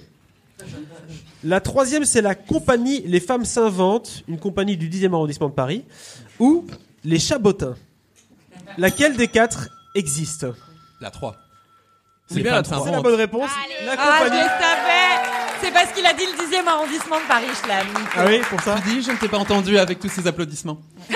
La 1.42 1.60
troisième, 1.60 2.04
c'est 2.04 2.22
la 2.22 2.36
compagnie 2.36 3.02
Les 3.04 3.20
Femmes 3.20 3.44
s'inventent, 3.44 4.22
une 4.28 4.38
compagnie 4.38 4.76
du 4.76 4.88
10e 4.88 5.12
arrondissement 5.12 5.48
de 5.48 5.54
Paris. 5.54 5.84
Les 7.06 7.20
Chabotins. 7.20 7.76
Laquelle 8.78 9.16
des 9.16 9.28
quatre 9.28 9.68
existe 9.94 10.46
La 11.00 11.10
3. 11.10 11.36
C'est 12.28 12.42
bien 12.42 12.50
la 12.50 12.64
C'est 12.64 12.90
la 12.90 13.00
bonne 13.00 13.14
réponse. 13.14 13.48
La 13.84 13.92
Ah, 13.96 14.18
je 14.18 14.24
compagnie. 14.24 14.42
le 14.42 14.48
savais. 14.48 15.62
C'est 15.62 15.72
parce 15.72 15.92
qu'il 15.92 16.04
a 16.04 16.12
dit 16.12 16.24
le 16.24 16.44
10e 16.44 16.66
arrondissement 16.66 17.16
de 17.16 17.28
Paris, 17.28 17.46
je 17.62 17.68
l'ai. 17.68 17.74
Ah 18.16 18.24
oui, 18.26 18.40
pour 18.50 18.60
ça 18.60 18.76
dis, 18.84 19.00
je 19.00 19.12
ne 19.12 19.16
t'ai 19.16 19.28
pas 19.28 19.38
entendu 19.38 19.78
avec 19.78 20.00
tous 20.00 20.08
ces 20.08 20.26
applaudissements. 20.26 20.78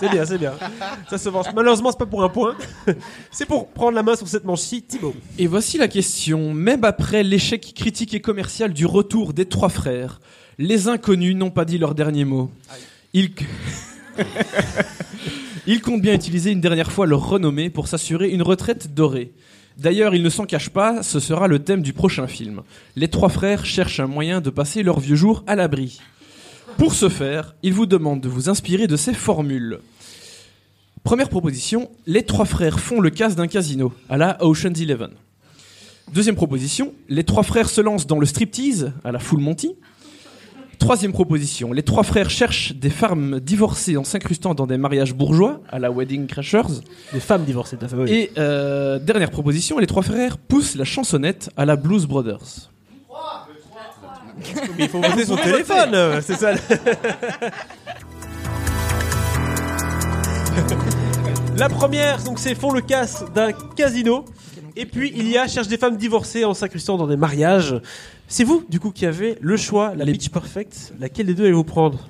C'est 0.00 0.08
bien, 0.08 0.24
c'est 0.24 0.38
bien. 0.38 0.54
Ça 1.10 1.18
se 1.18 1.28
venge. 1.28 1.46
Malheureusement, 1.54 1.90
c'est 1.92 1.98
pas 1.98 2.06
pour 2.06 2.24
un 2.24 2.30
point. 2.30 2.56
C'est 3.30 3.44
pour 3.44 3.68
prendre 3.68 3.92
la 3.92 4.02
main 4.02 4.16
sur 4.16 4.26
cette 4.26 4.44
manche-ci, 4.46 4.82
Thibaut. 4.82 5.14
Et 5.38 5.46
voici 5.46 5.76
la 5.76 5.88
question. 5.88 6.54
Même 6.54 6.84
après 6.84 7.22
l'échec 7.22 7.74
critique 7.74 8.14
et 8.14 8.22
commercial 8.22 8.72
du 8.72 8.86
retour 8.86 9.34
des 9.34 9.44
trois 9.44 9.68
frères, 9.68 10.18
les 10.56 10.88
inconnus 10.88 11.36
n'ont 11.36 11.50
pas 11.50 11.66
dit 11.66 11.76
leur 11.76 11.94
dernier 11.94 12.24
mot. 12.24 12.50
Ils... 13.12 13.30
Ils 15.66 15.80
comptent 15.80 16.02
bien 16.02 16.14
utiliser 16.14 16.50
une 16.50 16.60
dernière 16.60 16.90
fois 16.90 17.06
leur 17.06 17.28
renommée 17.28 17.70
pour 17.70 17.88
s'assurer 17.88 18.30
une 18.30 18.42
retraite 18.42 18.94
dorée. 18.94 19.32
D'ailleurs, 19.76 20.14
ils 20.14 20.22
ne 20.22 20.30
s'en 20.30 20.44
cachent 20.44 20.70
pas, 20.70 21.02
ce 21.02 21.20
sera 21.20 21.48
le 21.48 21.60
thème 21.60 21.82
du 21.82 21.92
prochain 21.92 22.26
film. 22.26 22.62
Les 22.96 23.08
trois 23.08 23.28
frères 23.28 23.64
cherchent 23.64 24.00
un 24.00 24.06
moyen 24.06 24.40
de 24.40 24.50
passer 24.50 24.82
leurs 24.82 25.00
vieux 25.00 25.16
jours 25.16 25.44
à 25.46 25.56
l'abri. 25.56 26.00
Pour 26.76 26.94
ce 26.94 27.08
faire, 27.08 27.54
ils 27.62 27.72
vous 27.72 27.86
demandent 27.86 28.20
de 28.20 28.28
vous 28.28 28.48
inspirer 28.48 28.86
de 28.86 28.96
ces 28.96 29.14
formules. 29.14 29.80
Première 31.02 31.28
proposition, 31.28 31.90
les 32.06 32.24
trois 32.24 32.44
frères 32.44 32.78
font 32.78 33.00
le 33.00 33.10
casse 33.10 33.36
d'un 33.36 33.46
casino, 33.46 33.92
à 34.08 34.16
la 34.16 34.42
Ocean's 34.44 34.80
Eleven. 34.80 35.10
Deuxième 36.12 36.36
proposition, 36.36 36.92
les 37.08 37.24
trois 37.24 37.42
frères 37.42 37.70
se 37.70 37.80
lancent 37.80 38.06
dans 38.06 38.18
le 38.18 38.26
striptease, 38.26 38.92
à 39.04 39.12
la 39.12 39.18
Full 39.18 39.40
Monty. 39.40 39.76
Troisième 40.80 41.12
proposition, 41.12 41.72
les 41.72 41.82
trois 41.82 42.02
frères 42.02 42.30
cherchent 42.30 42.72
des 42.74 42.88
femmes 42.88 43.38
divorcées 43.38 43.98
en 43.98 44.02
s'incrustant 44.02 44.54
dans 44.54 44.66
des 44.66 44.78
mariages 44.78 45.14
bourgeois, 45.14 45.60
à 45.70 45.78
la 45.78 45.90
Wedding 45.90 46.26
Crashers. 46.26 46.80
Les 47.12 47.20
femmes 47.20 47.44
divorcées. 47.44 47.76
Et 48.08 48.32
euh, 48.38 48.98
dernière 48.98 49.30
proposition, 49.30 49.78
les 49.78 49.86
trois 49.86 50.02
frères 50.02 50.38
poussent 50.38 50.74
la 50.74 50.84
chansonnette 50.84 51.50
à 51.56 51.66
la 51.66 51.76
Blues 51.76 52.06
Brothers. 52.06 52.70
Mais 54.78 54.84
il 54.84 54.88
faut 54.88 55.02
voter 55.02 55.26
son 55.26 55.36
téléphone, 55.36 55.94
euh, 55.94 56.20
c'est 56.22 56.36
ça. 56.36 56.54
La 61.58 61.68
première, 61.68 62.22
donc 62.24 62.38
c'est 62.38 62.54
font 62.54 62.72
le 62.72 62.80
casse 62.80 63.22
d'un 63.34 63.52
casino. 63.52 64.24
Et 64.76 64.86
puis 64.86 65.12
il 65.14 65.28
y 65.28 65.38
a 65.38 65.46
cherche 65.48 65.68
des 65.68 65.78
femmes 65.78 65.96
divorcées 65.96 66.44
en 66.44 66.54
s'incrustant 66.54 66.96
dans 66.96 67.06
des 67.06 67.16
mariages. 67.16 67.80
C'est 68.28 68.44
vous, 68.44 68.64
du 68.68 68.78
coup, 68.80 68.90
qui 68.92 69.06
avez 69.06 69.36
le 69.40 69.56
choix, 69.56 69.94
la 69.96 70.04
pitch 70.04 70.28
perfect. 70.28 70.92
Laquelle 71.00 71.26
des 71.26 71.34
deux 71.34 71.44
allez-vous 71.44 71.64
prendre? 71.64 72.08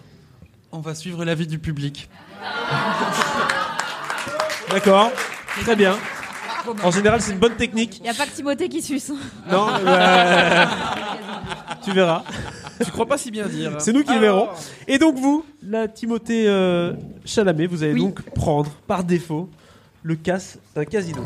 On 0.73 0.81
va 0.81 0.95
suivre 0.95 1.25
l'avis 1.25 1.47
du 1.47 1.59
public. 1.59 2.09
D'accord, 4.71 5.11
très 5.63 5.77
bien. 5.77 5.97
En 6.85 6.91
général, 6.91 7.21
c'est 7.21 7.33
une 7.33 7.39
bonne 7.39 7.57
technique. 7.57 7.99
Il 7.99 8.03
n'y 8.03 8.09
a 8.09 8.15
pas 8.15 8.27
que 8.27 8.33
Timothée 8.33 8.69
qui 8.69 8.83
suce. 8.83 9.11
Non, 9.51 9.67
euh, 9.87 10.67
tu 11.85 11.93
verras. 11.93 12.23
Tu 12.85 12.91
crois 12.91 13.07
pas 13.07 13.19
si 13.19 13.31
bien 13.31 13.47
dire 13.47 13.73
C'est 13.79 13.93
nous 13.93 14.05
qui 14.05 14.13
le 14.15 14.21
verrons. 14.21 14.49
Et 14.87 14.99
donc 14.99 15.17
vous, 15.17 15.45
la 15.63 15.89
Timothée 15.89 16.45
euh, 16.47 16.93
Chalamet, 17.25 17.67
vous 17.67 17.83
allez 17.83 17.95
Oui. 17.95 18.01
donc 18.01 18.23
prendre 18.31 18.71
par 18.87 19.05
défaut 19.05 19.49
le 20.03 20.17
casse 20.17 20.59
d'un 20.75 20.85
casino. 20.85 21.23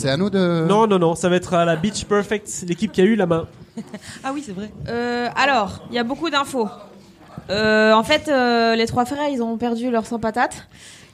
C'est 0.00 0.08
à 0.08 0.16
nous 0.16 0.30
de. 0.30 0.64
Non, 0.66 0.86
non, 0.86 0.98
non, 0.98 1.14
ça 1.14 1.28
va 1.28 1.36
être 1.36 1.52
à 1.52 1.66
la 1.66 1.76
Beach 1.76 2.04
Perfect, 2.06 2.48
l'équipe 2.66 2.90
qui 2.90 3.02
a 3.02 3.04
eu 3.04 3.16
la 3.16 3.26
main. 3.26 3.46
Ah 4.24 4.30
oui, 4.32 4.42
c'est 4.44 4.52
vrai. 4.52 4.70
Euh, 4.88 5.28
alors, 5.36 5.84
il 5.90 5.94
y 5.94 5.98
a 5.98 6.04
beaucoup 6.04 6.30
d'infos. 6.30 6.68
Euh, 7.50 7.92
en 7.92 8.02
fait, 8.02 8.28
euh, 8.28 8.76
les 8.76 8.86
trois 8.86 9.04
frères, 9.04 9.28
ils 9.30 9.42
ont 9.42 9.58
perdu 9.58 9.90
leur 9.90 10.06
sans 10.06 10.18
patate. 10.18 10.68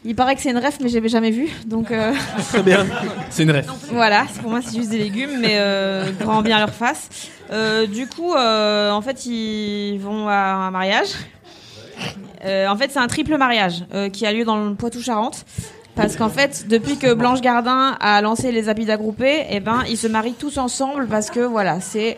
Il 0.05 0.15
paraît 0.15 0.37
que 0.37 0.41
c'est 0.41 0.51
une 0.51 0.59
ref, 0.59 0.79
mais 0.81 0.89
j'avais 0.89 1.09
jamais 1.09 1.33
vu. 1.33 1.49
Donc 1.67 1.91
euh, 1.91 2.13
Très 2.53 2.63
bien. 2.63 2.87
C'est 3.29 3.43
une 3.43 3.51
ref. 3.51 3.67
voilà, 3.91 4.25
pour 4.41 4.51
moi 4.51 4.61
c'est 4.65 4.77
juste 4.77 4.91
des 4.91 4.99
légumes, 4.99 5.41
mais 5.41 5.55
euh, 5.57 6.13
grand 6.21 6.43
bien 6.43 6.61
leur 6.61 6.71
face. 6.71 7.09
Euh, 7.51 7.87
du 7.89 8.07
coup, 8.07 8.35
euh, 8.35 8.93
en 8.93 9.03
fait, 9.03 9.27
ils 9.27 9.99
vont 9.99 10.29
à 10.29 10.35
un 10.37 10.71
mariage. 10.71 11.09
Euh, 12.45 12.69
en 12.69 12.77
fait, 12.77 12.93
c'est 12.93 13.01
un 13.01 13.09
triple 13.09 13.37
mariage 13.37 13.85
euh, 13.93 14.09
qui 14.09 14.27
a 14.27 14.33
lieu 14.33 14.45
dans 14.45 14.65
le 14.65 14.75
Poitou-Charentes. 14.77 15.45
Parce 15.97 16.17
qu'en 16.17 16.29
fait, 16.29 16.67
depuis 16.69 16.97
que 16.99 17.15
Blanche 17.15 17.41
Gardin 17.41 17.97
a 18.01 18.21
lancé 18.21 18.53
les 18.53 18.69
Habitats 18.69 18.97
groupés, 18.99 19.45
eh 19.51 19.61
ben, 19.61 19.83
ils 19.89 19.97
se 19.97 20.07
marient 20.07 20.35
tous 20.39 20.59
ensemble 20.59 21.07
parce 21.09 21.31
que 21.31 21.41
voilà, 21.41 21.81
c'est 21.81 22.17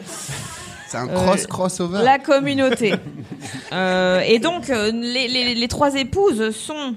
C'est 0.89 0.97
un 0.99 1.09
Euh, 1.09 1.15
cross 1.15 1.47
crossover. 1.47 2.03
la 2.03 2.19
communauté. 2.19 2.95
Euh, 3.73 4.21
et 4.27 4.39
donc, 4.41 4.71
euh, 4.71 4.91
les, 4.93 5.29
les- 5.29 5.55
les 5.55 5.69
trois 5.69 5.95
épouses 5.95 6.51
sont 6.51 6.95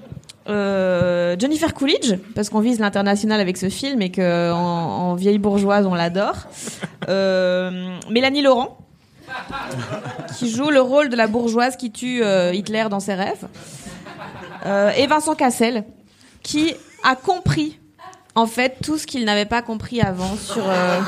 euh, 0.48 1.36
Jennifer 1.38 1.72
Coolidge, 1.72 2.14
parce 2.34 2.48
qu'on 2.50 2.58
vise 2.60 2.80
l'international 2.80 3.40
avec 3.40 3.56
ce 3.56 3.68
film 3.68 4.02
et 4.02 4.10
que 4.10 4.50
en, 4.52 4.56
en 4.58 5.14
vieille 5.14 5.38
bourgeoise, 5.38 5.86
on 5.86 5.94
l'adore. 5.94 6.48
Euh, 7.08 7.96
Mélanie 8.10 8.42
Laurent, 8.42 8.76
qui 10.36 10.50
joue 10.50 10.70
le 10.70 10.80
rôle 10.80 11.10
de 11.10 11.16
la 11.16 11.28
bourgeoise 11.28 11.76
qui 11.76 11.92
tue 11.92 12.24
euh, 12.24 12.52
Hitler 12.52 12.86
dans 12.90 12.98
ses 13.00 13.14
rêves. 13.14 13.46
Euh, 14.66 14.90
et 14.96 15.06
Vincent 15.06 15.34
Cassel, 15.36 15.84
qui 16.42 16.74
a 17.02 17.16
compris 17.16 17.78
en 18.34 18.46
fait 18.46 18.76
tout 18.82 18.96
ce 18.96 19.06
qu'il 19.06 19.24
n'avait 19.26 19.44
pas 19.44 19.60
compris 19.60 20.00
avant 20.00 20.36
sur 20.36 20.64
euh, 20.66 21.00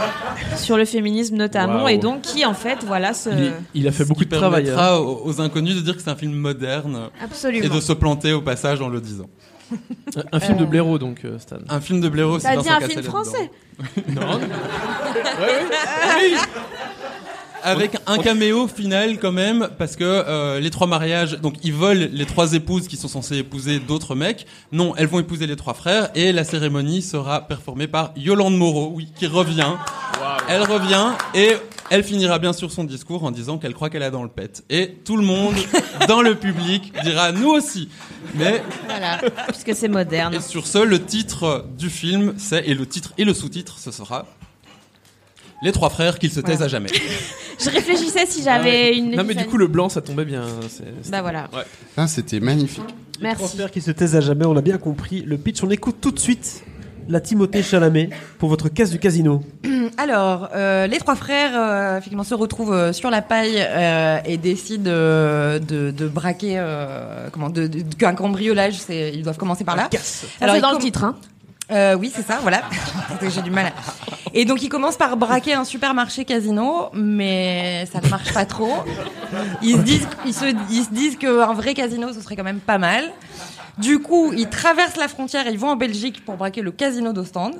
sur 0.57 0.77
le 0.77 0.85
féminisme 0.85 1.37
notamment 1.37 1.89
et 1.89 1.97
donc 1.97 2.21
qui 2.23 2.45
en 2.45 2.53
fait 2.53 2.85
voilà 2.85 3.15
se 3.15 3.31
Il, 3.31 3.53
il 3.75 3.89
a 3.89 3.93
fait 3.93 4.05
Ce 4.05 4.09
beaucoup 4.09 4.25
de 4.27 4.31
travail. 4.37 4.65
hein. 4.69 4.75
permettra 4.75 5.01
aux, 5.01 5.23
aux 5.25 5.41
inconnus 5.41 5.75
de 5.77 5.81
dire 5.81 5.97
que 5.97 6.03
c'est 6.03 6.11
un 6.11 6.17
film 6.17 6.33
moderne 6.35 7.09
et 7.53 7.69
de 7.69 7.81
se 7.81 7.93
planter 7.95 8.33
au 8.35 8.43
passage 8.43 8.81
en 8.83 8.89
le 8.89 9.01
disant. 9.01 9.27
Un 10.31 10.41
film 10.41 10.59
de 10.59 10.67
blaireau, 10.67 10.99
donc, 10.99 11.25
euh, 11.25 11.39
Stan. 11.39 11.57
Un 11.71 11.81
film 11.81 12.01
de 12.03 12.09
blaireau, 12.11 12.39
c'est 12.39 12.55
T'as 12.55 12.61
dit 12.63 12.69
un 12.69 12.81
film 12.81 13.03
français 13.03 13.51
Non. 14.11 14.39
Avec 17.65 17.97
un 18.07 18.19
caméo 18.19 18.69
final 18.69 19.19
quand 19.19 19.33
même, 19.33 19.71
parce 19.79 19.97
que 19.97 20.05
euh, 20.05 20.61
les 20.61 20.69
trois 20.69 20.87
mariages, 20.87 21.41
donc 21.41 21.55
ils 21.63 21.73
volent 21.73 22.07
les 22.13 22.27
trois 22.27 22.53
épouses 22.53 22.89
qui 22.89 22.99
sont 22.99 23.09
censées 23.09 23.39
épouser 23.39 23.79
d'autres 23.79 24.15
mecs. 24.15 24.47
Non, 24.71 24.95
elles 24.97 25.07
vont 25.07 25.19
épouser 25.19 25.47
les 25.47 25.57
trois 25.57 25.73
frères 25.73 26.11
et 26.15 26.33
la 26.33 26.45
cérémonie 26.45 27.01
sera 27.01 27.41
performée 27.47 27.87
par 27.87 28.13
Yolande 28.17 28.57
Moreau, 28.57 28.93
oui, 28.95 29.09
qui 29.17 29.27
revient. 29.27 29.73
Elle 30.47 30.63
revient 30.63 31.13
et 31.35 31.53
elle 31.91 32.05
finira 32.05 32.39
bien 32.39 32.53
sûr 32.53 32.71
son 32.71 32.85
discours 32.85 33.25
en 33.25 33.31
disant 33.31 33.59
qu'elle 33.59 33.73
croit 33.73 33.89
qu'elle 33.89 34.03
a 34.03 34.11
dans 34.11 34.23
le 34.23 34.29
pet. 34.29 34.63
Et 34.69 34.97
tout 35.05 35.17
le 35.17 35.25
monde 35.25 35.55
dans 36.09 36.21
le 36.21 36.35
public 36.35 36.93
dira 37.03 37.33
nous 37.33 37.49
aussi. 37.49 37.89
Mais 38.35 38.63
voilà 38.87 39.21
puisque 39.49 39.75
c'est 39.75 39.89
moderne 39.89 40.35
et 40.35 40.41
sur 40.41 40.67
ce, 40.67 40.79
le 40.79 41.03
titre 41.03 41.67
du 41.79 41.89
film, 41.89 42.35
c'est 42.37 42.67
et 42.67 42.75
le 42.75 42.87
titre 42.87 43.15
et 43.17 43.25
le 43.25 43.33
sous-titre, 43.33 43.79
ce 43.79 43.91
sera 43.91 44.27
les 45.65 45.73
trois 45.73 45.91
frères 45.91 46.19
qu'ils 46.21 46.31
se 46.31 46.41
taisent 46.41 46.63
à 46.63 46.69
jamais. 46.69 46.91
je 47.59 47.71
réfléchissais 47.71 48.27
si 48.27 48.43
j'avais 48.43 48.97
une 48.97 49.17
Non, 49.17 49.25
mais 49.25 49.35
du 49.35 49.45
coup, 49.47 49.57
le 49.57 49.67
blanc, 49.67 49.89
ça 49.89 50.01
tombait 50.01 50.25
bien. 50.25 50.45
c'est- 50.69 50.85
c'est- 51.03 51.11
bah 51.11 51.23
voilà 51.23 51.49
Ah, 51.97 52.07
C'était 52.07 52.39
magnifique. 52.41 52.85
Trois 52.85 52.97
merci 53.23 53.57
frères 53.57 53.71
qui 53.71 53.81
se 53.81 53.91
taisent 53.91 54.15
à 54.17 54.21
jamais, 54.21 54.45
on 54.45 54.57
a 54.57 54.61
bien 54.61 54.79
compris 54.79 55.23
le 55.23 55.39
pitch. 55.39 55.63
On 55.65 55.71
écoute 55.71 55.97
tout 56.01 56.11
de 56.13 56.19
suite 56.19 56.63
la 57.09 57.21
Timothée 57.21 57.63
Chalamet 57.63 58.09
pour 58.39 58.49
votre 58.49 58.69
caisse 58.71 58.91
du 58.91 58.99
casino. 58.99 59.43
Alors, 59.99 60.49
euh, 60.55 60.87
les 60.87 60.97
trois 60.99 61.15
frères, 61.17 61.53
euh, 61.55 61.99
effectivement, 61.99 62.25
se 62.25 62.35
retrouvent 62.35 62.73
euh, 62.73 62.93
sur 62.95 63.11
la 63.11 63.21
paille 63.23 63.57
euh, 63.59 64.19
et 64.25 64.37
décident 64.39 64.91
euh, 64.91 65.59
de, 65.59 65.91
de 65.91 66.09
braquer, 66.09 66.55
euh, 66.57 67.29
comment, 67.31 67.51
de, 67.51 67.67
de- 67.67 67.95
qu'un 67.95 68.15
cambriolage. 68.15 68.75
C'est, 68.79 69.13
ils 69.15 69.23
doivent 69.23 69.37
commencer 69.37 69.65
par 69.65 69.77
là. 69.77 69.89
Casse. 69.91 70.25
ça 70.41 70.47
c'est 70.49 70.57
ils 70.57 70.61
dans 70.63 70.71
le 70.71 70.77
com- 70.77 70.83
titre 70.83 71.05
hein. 71.05 71.17
Euh, 71.71 71.97
oui, 71.97 72.13
c'est 72.15 72.23
ça, 72.27 72.39
voilà. 72.43 72.63
J'ai 73.23 73.43
du 73.43 73.51
mal. 73.51 73.67
à- 73.67 73.73
Et 74.35 74.45
donc, 74.45 74.63
ils 74.63 74.69
commencent 74.69 74.97
par 74.99 75.17
braquer 75.17 75.55
un 75.55 75.65
supermarché 75.65 76.25
casino, 76.25 76.91
mais 76.93 77.87
ça 77.93 78.01
ne 78.03 78.09
marche 78.09 78.33
pas 78.35 78.45
trop. 78.45 78.75
Ils 79.63 79.77
se 79.77 79.83
disent, 79.83 80.09
ils 80.27 80.35
se, 80.35 80.45
ils 80.71 80.85
se 80.85 80.91
disent 80.91 81.17
qu'un 81.17 81.53
vrai 81.55 81.73
casino, 81.75 82.13
ce 82.13 82.21
serait 82.21 82.37
quand 82.37 82.45
même 82.45 82.61
pas 82.61 82.79
mal. 82.79 83.05
Du 83.79 83.99
coup, 84.01 84.33
ils 84.37 84.49
traversent 84.49 84.97
la 84.97 85.09
frontière 85.09 85.47
et 85.47 85.51
ils 85.53 85.59
vont 85.59 85.71
en 85.71 85.77
Belgique 85.77 86.25
pour 86.25 86.37
braquer 86.37 86.61
le 86.63 86.71
casino 86.71 87.13
d'Ostende. 87.13 87.55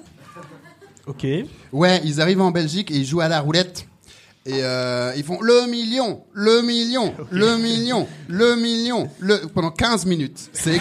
Ok. 1.07 1.27
Ouais, 1.73 2.01
ils 2.05 2.21
arrivent 2.21 2.41
en 2.41 2.51
Belgique 2.51 2.91
et 2.91 2.95
ils 2.97 3.05
jouent 3.07 3.21
à 3.21 3.29
la 3.29 3.41
roulette. 3.41 3.87
Et 4.47 4.63
euh, 4.63 5.13
ils 5.17 5.25
font 5.25 5.41
le 5.41 5.67
million, 5.71 6.21
le 6.35 6.61
million, 6.61 7.15
le 7.31 7.57
million, 7.57 8.07
le 8.29 8.57
million, 8.57 9.09
le 9.19 9.39
pendant 9.55 9.71
15 9.71 10.05
minutes. 10.05 10.51
C'est 10.53 10.77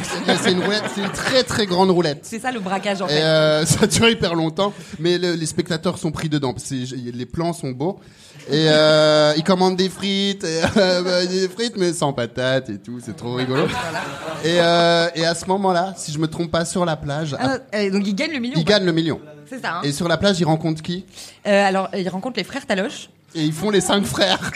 une 0.52 0.62
roulette, 0.62 0.84
c'est 0.94 1.00
une 1.02 1.10
très 1.12 1.44
très 1.44 1.66
grande 1.66 1.90
roulette. 1.90 2.20
C'est 2.24 2.40
ça 2.40 2.52
le 2.52 2.60
braquage, 2.60 3.02
en 3.02 3.08
Et 3.08 3.12
fait. 3.12 3.22
euh, 3.24 3.66
ça 3.66 3.88
dure 3.88 4.10
hyper 4.10 4.36
longtemps, 4.36 4.74
mais 5.00 5.18
le- 5.18 5.36
les 5.36 5.46
spectateurs 5.46 5.98
sont 5.98 6.12
pris 6.12 6.28
dedans. 6.28 6.52
parce 6.52 6.64
que 6.70 6.86
c'est- 6.86 6.96
les 7.14 7.26
plans 7.26 7.54
sont 7.54 7.72
beaux. 7.72 8.00
Et 8.50 8.66
euh, 8.68 9.32
ils 9.38 9.44
commandent 9.46 9.78
des 9.78 9.88
frites, 9.88 10.44
et, 10.44 10.62
euh, 10.78 11.02
bah, 11.02 11.26
des 11.26 11.48
frites 11.48 11.78
mais 11.78 11.94
sans 11.94 12.12
patates 12.12 12.70
et 12.70 12.80
tout. 12.80 13.00
C'est 13.02 13.16
trop 13.16 13.36
rigolo. 13.36 13.64
Et, 14.44 14.60
euh, 14.60 15.08
et 15.16 15.26
à 15.26 15.36
ce 15.36 15.46
moment-là, 15.46 15.94
si 15.96 16.12
je 16.12 16.20
me 16.20 16.28
trompe 16.28 16.52
pas, 16.52 16.66
sur 16.66 16.84
la 16.84 16.98
plage, 16.98 17.34
Ah, 17.40 17.60
euh, 17.76 17.90
donc, 17.92 18.06
ils 18.06 18.14
gagnent 18.14 18.34
le 18.34 18.40
million. 18.40 18.56
ils 18.60 18.66
gagnent 18.66 18.86
le 18.86 18.92
million. 18.92 19.22
C'est 19.50 19.62
ça, 19.62 19.76
hein. 19.76 19.82
Et 19.86 19.94
sur 19.94 20.10
la 20.10 20.18
plage, 20.18 20.38
ils 20.42 20.44
rencontrent 20.46 20.82
qui? 20.82 21.06
Euh, 21.48 21.66
alors, 21.66 21.88
ils 21.98 22.10
rencontrent 22.10 22.36
les 22.38 22.44
frères 22.44 22.66
Taloche. 22.66 23.08
Et 23.36 23.44
ils 23.44 23.54
font 23.54 23.70
les 23.70 23.82
cinq 23.82 24.06
frères. 24.06 24.40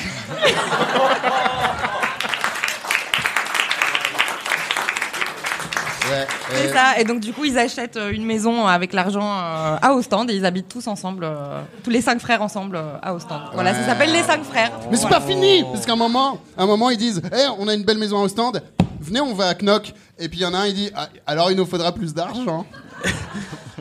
Ouais, 6.09 6.25
C'est 6.51 6.65
et- 6.69 6.73
ça. 6.73 6.99
Et 6.99 7.03
donc, 7.03 7.19
du 7.19 7.33
coup, 7.33 7.43
ils 7.43 7.57
achètent 7.57 7.97
euh, 7.97 8.11
une 8.13 8.23
maison 8.25 8.65
avec 8.65 8.93
l'argent 8.93 9.29
euh, 9.29 9.75
à 9.81 9.93
Ostende 9.93 10.31
et 10.31 10.35
ils 10.35 10.45
habitent 10.45 10.69
tous 10.69 10.87
ensemble, 10.87 11.25
euh, 11.25 11.61
tous 11.83 11.89
les 11.89 11.99
cinq 12.01 12.21
frères 12.21 12.41
ensemble 12.41 12.77
euh, 12.77 12.93
à 13.01 13.13
Ostende. 13.13 13.41
Voilà, 13.53 13.73
ça 13.73 13.85
s'appelle 13.85 14.13
les 14.13 14.23
cinq 14.23 14.41
frères. 14.43 14.71
Mais 14.89 14.95
c'est 14.95 15.09
pas 15.09 15.19
fini 15.19 15.63
Parce 15.73 15.85
qu'à 15.85 15.93
un 15.93 15.97
moment, 15.97 16.39
à 16.57 16.63
un 16.63 16.65
moment 16.65 16.89
ils 16.89 16.97
disent 16.97 17.21
Eh, 17.33 17.47
on 17.59 17.67
a 17.67 17.73
une 17.73 17.83
belle 17.83 17.97
maison 17.97 18.19
à 18.21 18.23
Ostende, 18.23 18.63
venez, 19.01 19.19
on 19.19 19.33
va 19.33 19.49
à 19.49 19.53
Knock. 19.55 19.93
Et 20.17 20.29
puis 20.29 20.39
il 20.39 20.43
y 20.43 20.45
en 20.45 20.53
a 20.53 20.59
un, 20.59 20.67
il 20.67 20.75
dit 20.75 20.89
Ah, 20.95 21.09
Alors 21.25 21.51
il 21.51 21.57
nous 21.57 21.65
faudra 21.65 21.91
plus 21.91 22.13
d'argent. 22.13 22.65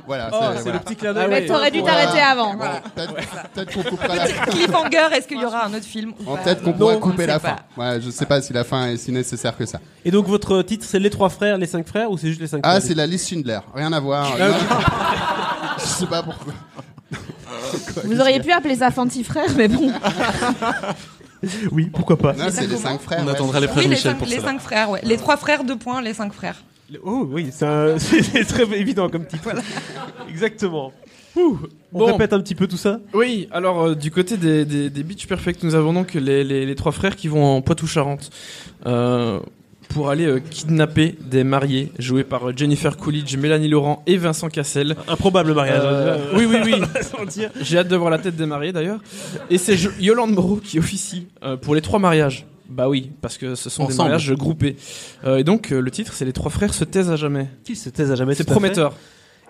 Voilà, 0.07 0.31
Oh, 0.33 0.37
c'est 0.57 0.63
voilà. 0.63 0.79
le 0.79 0.85
petit 0.85 0.97
clin 0.97 1.13
d'œil. 1.15 1.23
Ah 1.27 1.29
mais 1.29 1.47
t'aurais 1.47 1.71
dû 1.71 1.81
Voilà. 1.81 2.03
t'arrêter 2.05 2.21
avant 2.23 2.55
Bon, 2.55 2.65
peut-être 2.95 3.15
peut-être 3.55 3.75
qu'on 3.75 3.83
coupera 3.83 4.17
la 4.17 4.27
fin. 4.27 4.45
Cliffhanger, 4.47 5.17
est-ce 5.17 5.27
qu'il 5.29 5.41
y 5.41 5.45
aura 5.45 5.67
un 5.67 5.75
autre 5.75 5.85
film 5.85 6.13
Peut-être 6.15 6.63
qu'on 6.63 6.73
pourra 6.73 6.97
couper 6.97 7.27
la 7.27 7.39
fin. 7.39 7.57
Ouais, 7.77 8.01
je 8.01 8.11
sais 8.11 8.27
pas 8.27 8.41
si 8.41 8.53
la 8.53 8.65
fin 8.65 8.87
est 8.89 8.97
si 8.97 9.13
nécessaire 9.13 9.57
que 9.57 9.67
ça. 9.67 9.81
Et 10.05 10.11
donc 10.11 10.27
votre 10.27 10.63
titre 10.63 10.87
c'est 10.89 10.99
les 10.99 11.11
trois 11.11 11.29
frères, 11.29 11.59
les 11.59 11.67
cinq 11.67 11.87
frères 11.87 12.11
ou 12.11 12.17
c'est 12.19 12.29
juste 12.29 12.41
les 12.41 12.47
cinq 12.47 12.61
Ah, 12.63 12.71
frères? 12.71 12.83
c'est 12.83 12.95
la 12.95 13.07
liste 13.07 13.29
Schindler. 13.29 13.59
Rien 13.75 13.93
à 13.93 14.01
voir. 14.01 14.37
je 15.79 15.85
sais 15.85 16.07
pas 16.07 16.23
pourquoi. 16.23 16.53
vous 18.05 18.21
auriez 18.21 18.41
pu 18.41 18.53
appeler 18.53 18.77
ça 18.77 18.91
Fancy 18.91 19.25
Frère 19.25 19.51
mais 19.57 19.69
bon 19.69 19.91
Oui, 21.71 21.91
pourquoi 21.93 22.17
pas. 22.17 22.33
Non, 22.33 22.47
c'est 22.51 22.67
les 22.67 22.77
cinq 22.77 23.01
frères. 23.01 23.21
On 23.23 23.27
ouais. 23.27 23.33
attendra 23.33 23.61
les 23.61 23.67
frères 23.69 23.79
Oui, 23.79 23.85
les 23.85 23.91
Michel 23.91 24.13
cinq, 24.13 24.19
pour 24.19 24.27
les 24.27 24.41
cinq 24.41 24.59
frères, 24.61 24.91
ouais. 24.91 25.01
Les 25.05 25.17
trois 25.17 25.37
frères, 25.37 25.65
deux 25.65 25.77
points, 25.77 26.01
les 26.01 26.15
cinq 26.15 26.33
frères. 26.33 26.57
Oh 27.05 27.27
oui, 27.31 27.49
c'est 27.53 28.45
très 28.45 28.79
évident 28.79 29.09
comme 29.09 29.27
titre. 29.27 29.51
Exactement. 30.29 30.93
Ouh, 31.37 31.59
on 31.93 31.99
Bon. 31.99 32.07
répète 32.07 32.33
un 32.33 32.41
petit 32.41 32.55
peu 32.55 32.67
tout 32.67 32.77
ça 32.79 33.01
Oui, 33.13 33.47
alors 33.51 33.83
euh, 33.83 33.95
du 33.95 34.11
côté 34.11 34.37
des, 34.37 34.65
des, 34.65 34.89
des 34.89 35.03
Beach 35.03 35.27
Perfect, 35.27 35.63
nous 35.65 35.75
avons 35.75 35.93
donc 35.93 36.15
les, 36.15 36.45
les, 36.45 36.65
les 36.65 36.75
trois 36.75 36.93
frères 36.93 37.15
qui 37.17 37.29
vont 37.29 37.45
en 37.45 37.61
Poitou-Charentes 37.61 38.31
euh, 38.87 39.39
pour 39.91 40.09
aller 40.09 40.25
euh, 40.27 40.41
kidnapper 40.41 41.15
des 41.21 41.45
mariés, 41.45 41.93
joués 41.99 42.25
par 42.25 42.57
Jennifer 42.57 42.97
Coolidge, 42.97 43.37
Mélanie 43.37 43.69
Laurent 43.69 44.03
et 44.07 44.17
Vincent 44.17 44.49
Cassel. 44.49 44.97
Improbable 45.09 45.53
mariage. 45.53 46.19
Oui, 46.35 46.47
oui, 46.47 46.57
oui. 46.65 46.81
J'ai 47.61 47.79
hâte 47.79 47.89
de 47.89 47.97
voir 47.97 48.11
la 48.11 48.19
tête 48.19 48.37
des 48.37 48.47
mariés 48.47 48.73
d'ailleurs. 48.73 49.01
Et 49.51 49.59
c'est 49.59 49.77
Yolande 50.01 50.33
Moreau 50.33 50.57
qui 50.57 50.79
officie 50.79 51.27
euh, 51.43 51.57
pour 51.59 51.75
les 51.75 51.83
trois 51.83 51.99
mariages. 51.99 52.47
Bah 52.69 52.89
oui, 52.89 53.11
parce 53.21 53.39
que 53.39 53.55
ce 53.55 53.71
sont 53.71 53.87
des 53.87 53.95
mariages 53.95 54.33
groupés. 54.33 54.77
Euh, 55.25 55.37
et 55.39 55.45
donc 55.45 55.73
euh, 55.73 55.81
le 55.81 55.91
titre 55.91 56.13
c'est 56.15 56.25
Les 56.25 56.33
trois 56.33 56.51
frères 56.51 56.75
se 56.75 56.85
taisent 56.85 57.11
à 57.11 57.17
jamais. 57.17 57.49
Qui 57.65 57.77
se 57.77 57.89
taise 57.91 58.11
à 58.11 58.15
jamais 58.17 58.35
C'est 58.35 58.45
prometteur. 58.45 58.95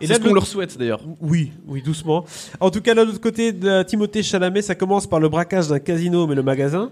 Et 0.00 0.07
là, 0.07 0.14
c'est 0.16 0.20
ce 0.20 0.24
qu'on 0.24 0.29
le- 0.29 0.35
leur 0.35 0.46
souhaite 0.46 0.76
d'ailleurs. 0.76 1.00
Oui, 1.22 1.52
oui, 1.66 1.81
doucement. 1.81 2.26
En 2.61 2.70
tout 2.70 2.83
cas, 2.83 2.92
là, 2.92 3.02
de 3.02 3.09
l'autre 3.09 3.20
côté 3.20 3.52
de 3.52 3.83
Timothée 3.83 4.22
Chalamet, 4.22 4.61
ça 4.61 4.74
commence 4.74 5.07
par 5.07 5.20
le 5.20 5.31
braquage 5.31 5.68
d'un 5.68 5.79
casino, 5.79 6.26
mais 6.26 6.35
le 6.35 6.42
magasin. 6.42 6.90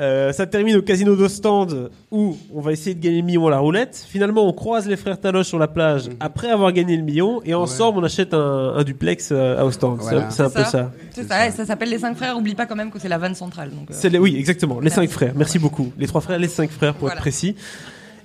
Euh, 0.00 0.32
ça 0.32 0.46
termine 0.46 0.76
au 0.76 0.82
casino 0.82 1.16
d'Ostende, 1.16 1.90
où 2.12 2.36
on 2.54 2.60
va 2.60 2.70
essayer 2.72 2.94
de 2.94 3.00
gagner 3.00 3.18
le 3.20 3.26
million 3.26 3.46
à 3.48 3.50
la 3.50 3.58
roulette. 3.58 4.06
Finalement, 4.08 4.46
on 4.48 4.52
croise 4.52 4.86
les 4.86 4.96
frères 4.96 5.18
Taloche 5.20 5.46
sur 5.48 5.58
la 5.58 5.66
plage 5.66 6.08
après 6.20 6.50
avoir 6.50 6.72
gagné 6.72 6.96
le 6.96 7.02
million, 7.02 7.40
et 7.44 7.52
ensemble, 7.54 7.98
on 7.98 8.04
achète 8.04 8.32
un, 8.32 8.74
un 8.76 8.84
duplex 8.84 9.30
euh, 9.32 9.58
à 9.58 9.64
Ostende. 9.64 9.98
C'est- 10.02 10.10
Voilà. 10.14 10.30
C'est 10.30 10.42
un 10.42 10.50
peu 10.50 10.62
ça. 10.62 10.70
ça. 10.70 10.92
C'est 11.12 11.24
ça, 11.26 11.50
ça 11.50 11.64
s'appelle 11.66 11.90
les 11.90 11.98
cinq 11.98 12.16
frères. 12.16 12.36
Oublie 12.36 12.54
pas 12.54 12.66
quand 12.66 12.76
même 12.76 12.90
que 12.92 12.98
c'est 13.00 13.08
la 13.08 13.18
vanne 13.18 13.34
centrale. 13.34 13.70
Donc, 13.70 13.90
euh, 13.90 13.94
C'est 13.96 14.08
les- 14.08 14.18
oui, 14.20 14.36
exactement. 14.38 14.76
Les 14.76 14.82
Merci. 14.84 14.96
cinq 15.00 15.10
frères. 15.10 15.32
Merci 15.34 15.58
beaucoup. 15.58 15.92
Les 15.98 16.06
trois 16.06 16.20
frères, 16.20 16.38
les 16.38 16.46
cinq 16.48 16.70
frères, 16.70 16.92
pour 16.94 17.00
Voilà. 17.08 17.16
être 17.16 17.20
précis. 17.20 17.56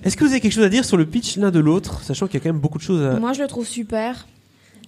Est-ce 0.03 0.17
que 0.17 0.25
vous 0.25 0.31
avez 0.31 0.41
quelque 0.41 0.51
chose 0.53 0.65
à 0.65 0.69
dire 0.69 0.83
sur 0.85 0.97
le 0.97 1.05
pitch 1.05 1.37
l'un 1.37 1.49
de 1.49 1.59
l'autre, 1.59 2.01
sachant 2.03 2.27
qu'il 2.27 2.35
y 2.35 2.37
a 2.37 2.43
quand 2.43 2.49
même 2.53 2.61
beaucoup 2.61 2.77
de 2.77 2.83
choses 2.83 3.01
à... 3.01 3.17
moi 3.19 3.31
je 3.33 3.41
le 3.41 3.47
trouve 3.47 3.65
super 3.65 4.27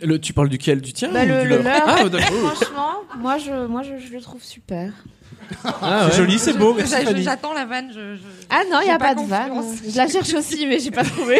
Le, 0.01 0.19
tu 0.19 0.33
parles 0.33 0.49
duquel 0.49 0.81
Du 0.81 0.93
tien 0.93 1.09
Bah, 1.11 1.23
ou 1.23 1.27
le, 1.27 1.41
du 1.43 1.47
le 1.49 1.55
leur 1.57 1.63
leur. 1.63 1.83
Ah. 1.87 1.95
Franchement, 2.55 2.91
moi, 3.19 3.37
je, 3.37 3.65
moi 3.67 3.81
je, 3.83 3.97
je 4.05 4.13
le 4.13 4.21
trouve 4.21 4.43
super. 4.43 4.91
Ah. 5.63 6.07
C'est 6.11 6.17
joli, 6.17 6.39
c'est 6.39 6.53
beau. 6.53 6.73
merci, 6.73 6.91
J'a- 6.93 7.01
Fanny. 7.01 7.23
J'attends 7.23 7.53
la 7.53 7.65
vanne. 7.65 7.89
Je, 7.93 8.15
je- 8.15 8.21
Ah 8.49 8.61
non, 8.71 8.79
il 8.81 8.85
n'y 8.85 8.91
a 8.91 8.97
pas 8.97 9.13
pas, 9.13 9.21
de 9.21 9.27
vanne. 9.27 9.49
confiance. 9.49 9.79
Je 9.89 9.95
la 9.97 10.07
cherche 10.07 10.33
aussi, 10.33 10.65
mais 10.65 10.79
j'ai 10.79 10.91
pas 10.91 11.03
trouvé. 11.05 11.39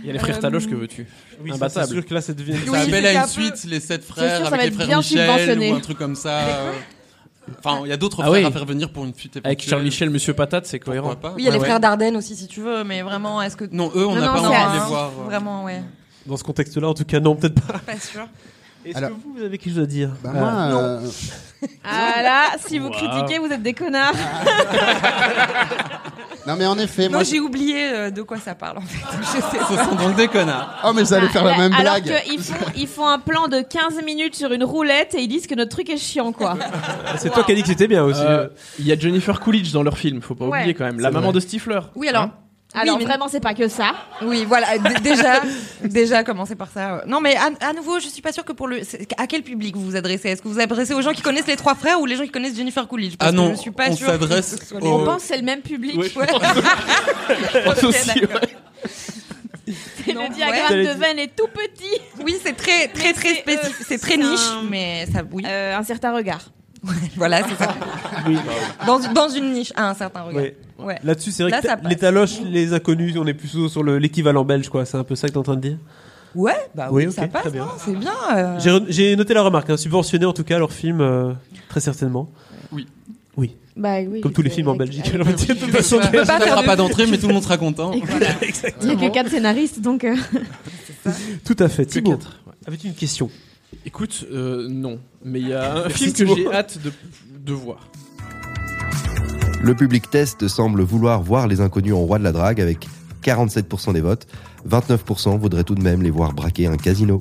Il 0.00 0.06
y 0.06 0.10
a 0.10 0.12
les 0.12 0.18
frères 0.18 0.38
Taloche, 0.38 0.66
que 0.68 0.74
veux-tu 0.74 1.06
Oui, 1.42 1.50
ça, 1.50 1.56
Imbattable. 1.56 1.86
c'est 1.88 1.92
sûr 1.94 2.06
que 2.06 2.14
là, 2.14 2.20
ça 2.20 2.32
devient. 2.32 2.52
Oui, 2.66 2.70
ça 2.72 2.80
appelle 2.82 3.04
c'est 3.04 3.16
à 3.16 3.20
un 3.22 3.26
une 3.26 3.34
peu- 3.34 3.42
suite, 3.56 3.64
les 3.70 3.80
sept 3.80 4.04
sûr, 4.04 4.14
frères 4.14 4.36
ça 4.44 4.50
va 4.50 4.56
avec 4.56 4.60
les 4.60 4.66
être 4.68 4.74
frères 4.74 4.86
bien 4.86 4.98
Michel 4.98 5.18
subventionné. 5.28 5.72
ou 5.72 5.74
un 5.74 5.80
truc 5.80 5.98
comme 5.98 6.14
ça. 6.14 6.38
euh. 6.38 6.72
Enfin, 7.58 7.80
il 7.84 7.88
y 7.88 7.92
a 7.92 7.96
d'autres 7.96 8.18
Ah 8.22 8.26
frères 8.28 8.40
oui. 8.42 8.46
à 8.46 8.50
faire 8.50 8.64
venir 8.64 8.90
pour 8.92 9.04
une 9.04 9.14
suite 9.14 9.36
Avec 9.36 9.46
éventuelle. 9.46 9.70
Charles 9.70 9.82
Michel, 9.82 10.10
Monsieur 10.10 10.34
Patate, 10.34 10.66
c'est 10.66 10.78
cohérent. 10.78 11.14
Pas 11.16 11.30
Oui, 11.36 11.42
il 11.42 11.44
y 11.44 11.48
a 11.48 11.50
les 11.52 11.58
Ouais, 11.58 11.64
frères 11.64 11.80
Dardenne 11.80 12.16
aussi, 12.16 12.34
si 12.36 12.46
tu 12.46 12.60
veux, 12.60 12.84
mais 12.84 13.02
vraiment, 13.02 13.40
est-ce 13.42 13.56
que. 13.56 13.64
Non, 13.72 13.90
eux, 13.94 14.06
on 14.06 14.14
Non, 14.14 14.20
n'a 14.20 14.26
non, 14.26 14.32
pas 14.34 14.40
envie 14.40 14.76
de 14.78 14.80
les 14.82 14.86
voir. 14.88 15.10
euh. 15.20 15.24
Vraiment, 15.24 15.64
ouais. 15.64 15.82
Dans 16.26 16.36
ce 16.36 16.44
contexte-là, 16.44 16.88
en 16.88 16.94
tout 16.94 17.04
cas, 17.04 17.20
non, 17.20 17.34
peut-être 17.36 17.60
pas. 17.60 17.78
Pas 17.78 17.98
sûr. 17.98 18.26
Est-ce 18.84 19.00
que 19.00 19.06
vous, 19.12 19.34
vous 19.36 19.42
avez 19.44 19.58
quelque 19.58 19.74
chose 19.74 19.82
à 19.82 19.86
dire 19.86 20.10
Bah, 20.22 20.30
Ah. 20.34 20.38
moi, 20.38 20.50
euh, 20.52 21.00
ah 21.84 22.22
là, 22.22 22.44
si 22.64 22.78
vous 22.78 22.86
Wow. 22.88 22.92
critiquez, 22.92 23.38
vous 23.38 23.52
êtes 23.52 23.62
des 23.62 23.74
connards. 23.74 24.14
non 26.48 26.56
mais 26.56 26.66
en 26.66 26.78
effet, 26.78 27.04
Non, 27.06 27.16
moi. 27.18 27.22
j'ai 27.22 27.38
oublié 27.38 27.88
euh, 27.92 28.10
de 28.10 28.22
quoi 28.22 28.38
ça 28.38 28.54
parle 28.54 28.78
en 28.78 28.80
fait. 28.80 29.04
Je 29.20 29.26
sais 29.26 29.58
Ce 29.68 29.84
sont 29.84 29.94
donc 29.94 30.16
des 30.16 30.26
connards. 30.28 30.80
Oh 30.84 30.92
mais 30.94 31.02
vous 31.02 31.12
allez 31.14 31.28
faire 31.28 31.44
la 31.44 31.56
même 31.56 31.72
Alors 31.74 32.00
blague. 32.00 32.22
qu'ils 32.24 32.40
font, 32.40 32.54
ils 32.76 32.86
font 32.88 33.06
un 33.06 33.18
plan 33.18 33.46
de 33.48 33.60
15 33.60 34.02
minutes 34.04 34.34
sur 34.34 34.50
une 34.52 34.64
roulette 34.64 35.14
et 35.14 35.20
ils 35.20 35.28
disent 35.28 35.46
que 35.46 35.54
notre 35.54 35.70
truc 35.70 35.90
est 35.90 35.96
chiant, 35.98 36.32
quoi. 36.32 36.56
C'est 37.18 37.30
toi 37.30 37.44
qui 37.44 37.52
as 37.52 37.54
dit 37.54 37.62
que 37.62 37.68
c'était 37.68 37.86
bien 37.88 38.02
aussi. 38.02 38.20
Euh, 38.22 38.48
Il 38.78 38.86
y 38.86 38.92
a 38.92 38.98
Jennifer 38.98 39.38
Coolidge 39.40 39.72
dans 39.72 39.82
leur 39.82 39.98
film, 39.98 40.22
faut 40.22 40.34
pas 40.34 40.46
Ouais. 40.46 40.58
oublier 40.60 40.74
quand 40.74 40.84
même. 40.86 40.98
La 41.00 41.08
C'est 41.10 41.14
maman 41.14 41.26
vrai. 41.28 41.34
de 41.34 41.40
Stifler. 41.40 41.80
Oui, 41.94 42.08
alors. 42.08 42.30
Alors 42.74 42.96
Oui, 42.96 43.02
mais- 43.02 43.08
vraiment, 43.08 43.28
c'est 43.28 43.40
pas 43.40 43.54
que 43.54 43.66
ça. 43.66 43.92
Oui, 44.22 44.44
voilà. 44.46 44.76
déjà, 45.02 45.40
déjà, 45.82 46.22
commencer 46.22 46.54
par 46.54 46.68
ça. 46.70 46.96
euh. 46.96 47.00
Non, 47.06 47.20
mais 47.20 47.34
à, 47.36 47.48
à 47.66 47.72
nouveau, 47.72 47.98
je 47.98 48.08
suis 48.08 48.20
pas 48.20 48.30
sûre 48.32 48.44
que 48.44 48.52
pour 48.52 48.68
le. 48.68 48.80
À 49.16 49.26
quel 49.26 49.42
public 49.42 49.74
vous 49.74 49.84
vous 49.84 49.96
adressez? 49.96 50.28
Est-ce 50.28 50.42
que 50.42 50.48
vous 50.48 50.54
vous 50.54 50.60
adressez 50.60 50.92
aux 50.92 51.00
gens 51.00 51.12
qui 51.12 51.22
connaissent 51.22 51.46
les 51.46 51.56
trois 51.56 51.74
frères 51.74 51.98
ou 52.00 52.04
les 52.06 52.16
gens 52.16 52.24
qui 52.24 52.30
connaissent 52.30 52.56
Jennifer 52.56 52.86
Coolidge? 52.86 53.16
Parce 53.16 53.30
Ah 53.30 53.32
non, 53.32 53.50
que 53.50 53.56
je 53.56 53.60
suis 53.62 53.70
pas 53.70 53.88
on 53.88 53.96
s'adresse 53.96 54.56
aux- 54.72 54.86
On 54.86 55.04
pense 55.04 55.22
que 55.22 55.28
c'est 55.28 55.36
le 55.38 55.44
même 55.44 55.62
public. 55.62 55.94
Oui. 55.96 56.12
Ouais. 56.14 56.26
pense 57.64 57.84
aussi, 57.84 58.20
le 60.06 60.34
diagramme 60.34 60.72
ouais. 60.78 60.86
de 60.94 60.98
veine 60.98 61.18
est 61.18 61.34
tout 61.36 61.48
petit. 61.48 62.00
Oui, 62.22 62.36
c'est 62.42 62.54
très, 62.56 62.88
très, 62.88 63.12
très 63.12 63.34
c'est, 63.34 63.40
spécifique. 63.40 63.76
euh, 63.80 63.84
c'est 63.86 63.98
très 63.98 64.16
niche, 64.16 64.40
un- 64.50 64.62
mais 64.68 65.06
ça, 65.12 65.22
oui. 65.32 65.42
Euh, 65.46 65.76
un 65.76 65.82
certain 65.84 66.14
regard. 66.14 66.50
Voilà, 67.16 67.42
c'est 67.48 67.56
ça. 67.64 67.74
Oui. 68.26 68.36
Dans, 68.86 68.98
dans 69.12 69.28
une 69.28 69.52
niche, 69.52 69.72
à 69.76 69.88
un 69.90 69.94
certain 69.94 70.22
regard. 70.22 70.42
Ouais. 70.42 70.56
Ouais. 70.78 70.98
Là-dessus, 71.04 71.30
c'est 71.30 71.44
vrai 71.44 71.52
Là, 71.52 71.60
que 71.62 71.88
les 71.88 71.96
taloches, 71.96 72.40
les 72.44 72.72
inconnus, 72.72 73.14
on 73.16 73.26
est 73.26 73.34
plutôt 73.34 73.68
sur 73.68 73.82
le- 73.82 73.98
l'équivalent 73.98 74.44
belge, 74.44 74.68
quoi. 74.68 74.84
C'est 74.84 74.96
un 74.96 75.04
peu 75.04 75.14
ça 75.14 75.28
que 75.28 75.32
t'es 75.32 75.38
en 75.38 75.42
train 75.44 75.54
de 75.56 75.60
dire? 75.60 75.78
Ouais, 76.34 76.52
bah 76.74 76.88
Oui, 76.90 77.06
oui, 77.06 77.12
ça 77.12 77.26
passe. 77.28 77.46
hein, 77.46 77.68
c'est 77.78 77.94
bien. 77.96 78.12
euh. 78.34 78.82
J'ai 78.88 79.14
noté 79.16 79.34
la 79.34 79.42
remarque, 79.42 79.70
hein, 79.70 79.76
subventionné 79.76 80.26
en 80.26 80.32
tout 80.32 80.44
cas 80.44 80.58
leur 80.58 80.72
film, 80.72 81.00
euh, 81.00 81.32
très 81.68 81.80
certainement. 81.80 82.28
Bah 83.76 83.98
oui. 84.04 84.20
Comme 84.20 84.32
tous 84.32 84.42
les 84.42 84.50
films 84.50 84.66
en 84.68 84.74
Belgique. 84.74 85.06
Ça 85.06 85.12
faire 86.10 86.42
fera 86.42 86.62
pas 86.64 86.74
d'entrée, 86.74 87.06
mais 87.06 87.16
tout 87.16 87.28
le 87.28 87.34
monde 87.34 87.44
sera 87.44 87.56
content. 87.56 87.92
Il 88.82 88.88
y 88.88 88.90
a 88.90 88.96
que 88.96 89.14
quatre 89.14 89.30
scénaristes, 89.30 89.80
donc. 89.80 90.02
euh, 90.02 90.16
Tout 91.44 91.56
à 91.60 91.68
fait. 91.68 91.86
Thibaut, 91.86 92.18
avais-tu 92.66 92.88
une 92.88 92.94
question? 92.94 93.30
Écoute, 93.84 94.26
euh, 94.30 94.66
non. 94.68 94.98
Mais 95.24 95.40
il 95.40 95.48
y 95.48 95.52
a 95.54 95.72
un 95.72 95.82
Merci, 95.88 96.12
film 96.12 96.28
que 96.28 96.34
j'ai 96.36 96.52
hâte 96.52 96.78
de, 96.82 96.92
de 97.38 97.52
voir. 97.52 97.88
Le 99.62 99.74
public 99.74 100.08
test 100.10 100.46
semble 100.48 100.82
vouloir 100.82 101.22
voir 101.22 101.46
les 101.48 101.60
inconnus 101.60 101.92
en 101.94 102.00
roi 102.00 102.18
de 102.18 102.24
la 102.24 102.32
drague 102.32 102.60
avec 102.60 102.86
47% 103.22 103.92
des 103.92 104.00
votes. 104.00 104.26
29% 104.68 105.38
voudraient 105.38 105.64
tout 105.64 105.74
de 105.74 105.82
même 105.82 106.02
les 106.02 106.10
voir 106.10 106.32
braquer 106.32 106.66
un 106.66 106.76
casino. 106.76 107.18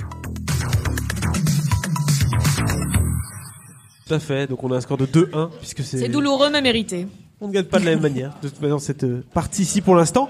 Tout 4.07 4.13
à 4.13 4.19
fait. 4.19 4.47
Donc 4.47 4.63
on 4.63 4.71
a 4.71 4.77
un 4.77 4.81
score 4.81 4.97
de 4.97 5.05
2-1 5.05 5.49
puisque 5.59 5.83
c'est. 5.83 5.97
C'est 5.97 6.09
douloureux 6.09 6.49
mais 6.51 6.61
mérité. 6.61 7.07
On 7.41 7.47
ne 7.49 7.53
gagne 7.53 7.65
pas 7.65 7.79
de 7.79 7.85
la 7.85 7.91
même 7.91 8.01
manière. 8.01 8.33
De 8.41 8.49
toute 8.49 8.61
manière, 8.61 8.79
cette 8.79 9.03
euh, 9.03 9.23
partie-ci 9.33 9.81
pour 9.81 9.95
l'instant. 9.95 10.27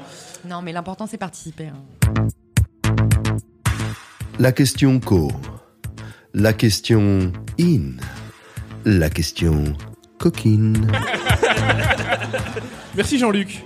Non, 0.48 0.62
mais 0.62 0.74
l'important, 0.74 1.08
c'est 1.08 1.18
participer. 1.18 1.68
hein. 1.68 2.28
La 4.40 4.52
question 4.52 5.00
co. 5.00 5.32
La 6.40 6.54
question 6.54 7.32
in. 7.60 7.94
La 8.86 9.10
question 9.10 9.74
coquine. 10.20 10.88
Merci 12.96 13.18
Jean-Luc. 13.18 13.64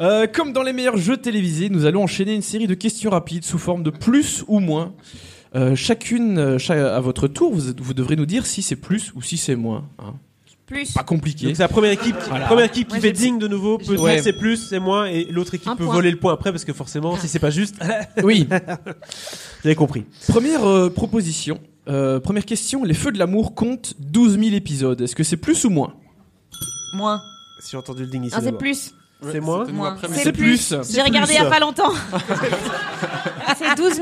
Euh, 0.00 0.26
comme 0.32 0.52
dans 0.52 0.62
les 0.62 0.72
meilleurs 0.72 0.96
jeux 0.96 1.16
télévisés, 1.16 1.68
nous 1.70 1.86
allons 1.86 2.04
enchaîner 2.04 2.34
une 2.34 2.42
série 2.42 2.66
de 2.68 2.74
questions 2.74 3.10
rapides 3.10 3.44
sous 3.44 3.58
forme 3.58 3.82
de 3.82 3.90
plus 3.90 4.44
ou 4.46 4.60
moins. 4.60 4.94
Euh, 5.56 5.74
chacune, 5.74 6.38
euh, 6.38 6.58
cha- 6.58 6.94
à 6.96 7.00
votre 7.00 7.26
tour, 7.28 7.52
vous, 7.52 7.72
vous 7.78 7.94
devrez 7.94 8.14
nous 8.16 8.26
dire 8.26 8.46
si 8.46 8.62
c'est 8.62 8.76
plus 8.76 9.12
ou 9.16 9.22
si 9.22 9.36
c'est 9.36 9.56
moins. 9.56 9.84
hein. 9.98 10.14
Plus. 10.66 10.92
Pas 10.92 11.02
compliqué. 11.02 11.46
Donc 11.46 11.56
c'est 11.56 11.62
la 11.62 11.68
première 11.68 11.92
équipe, 11.92 12.18
qui- 12.18 12.28
Voilà. 12.30 12.46
première 12.46 12.64
équipe 12.64 12.88
qui 12.88 12.94
Moi, 12.94 13.02
fait 13.02 13.08
j'ai- 13.08 13.12
digne 13.26 13.38
de 13.38 13.46
nouveau. 13.48 13.76
Peut 13.76 13.98
Ouais. 13.98 14.14
dire 14.14 14.24
c'est 14.24 14.32
plus, 14.38 14.56
c'est 14.56 14.78
moins, 14.80 15.04
et 15.06 15.24
l'autre 15.26 15.54
équipe 15.54 15.68
Un 15.68 15.76
peut 15.76 15.84
point. 15.84 15.94
voler 15.96 16.10
le 16.10 16.16
point 16.16 16.32
après 16.32 16.52
parce 16.52 16.64
que 16.64 16.72
forcément, 16.72 17.18
si 17.18 17.28
c'est 17.28 17.38
pas 17.38 17.50
juste, 17.50 17.76
Oui. 18.22 18.48
vous 18.50 19.66
avez 19.66 19.74
compris. 19.74 20.06
Première 20.26 20.64
euh, 20.64 20.88
proposition. 20.88 21.60
Euh, 21.88 22.20
première 22.20 22.44
question. 22.44 22.84
Les 22.84 22.94
Feux 22.94 23.12
de 23.12 23.18
l'amour 23.18 23.54
comptent 23.54 23.94
12 23.98 24.38
000 24.38 24.54
épisodes. 24.54 25.00
Est-ce 25.00 25.14
que 25.14 25.22
c'est 25.24 25.36
plus 25.36 25.64
ou 25.64 25.70
moins 25.70 25.94
Moins. 26.94 27.20
Si 27.60 27.72
j'ai 27.72 27.76
entendu 27.76 28.02
le 28.02 28.08
ding 28.08 28.24
ici. 28.24 28.34
Non, 28.34 28.40
c'est 28.40 28.44
d'abord. 28.46 28.58
plus. 28.58 28.94
C'est 29.32 29.40
moins 29.40 29.66
C'est 30.02 30.22
C'est 30.22 30.32
plus. 30.32 30.74
J'ai 30.90 31.02
regardé 31.02 31.34
il 31.34 31.36
y 31.36 31.38
a 31.38 31.50
pas 31.50 31.60
longtemps. 31.60 31.92
c'est 33.58 33.74
12 33.76 34.00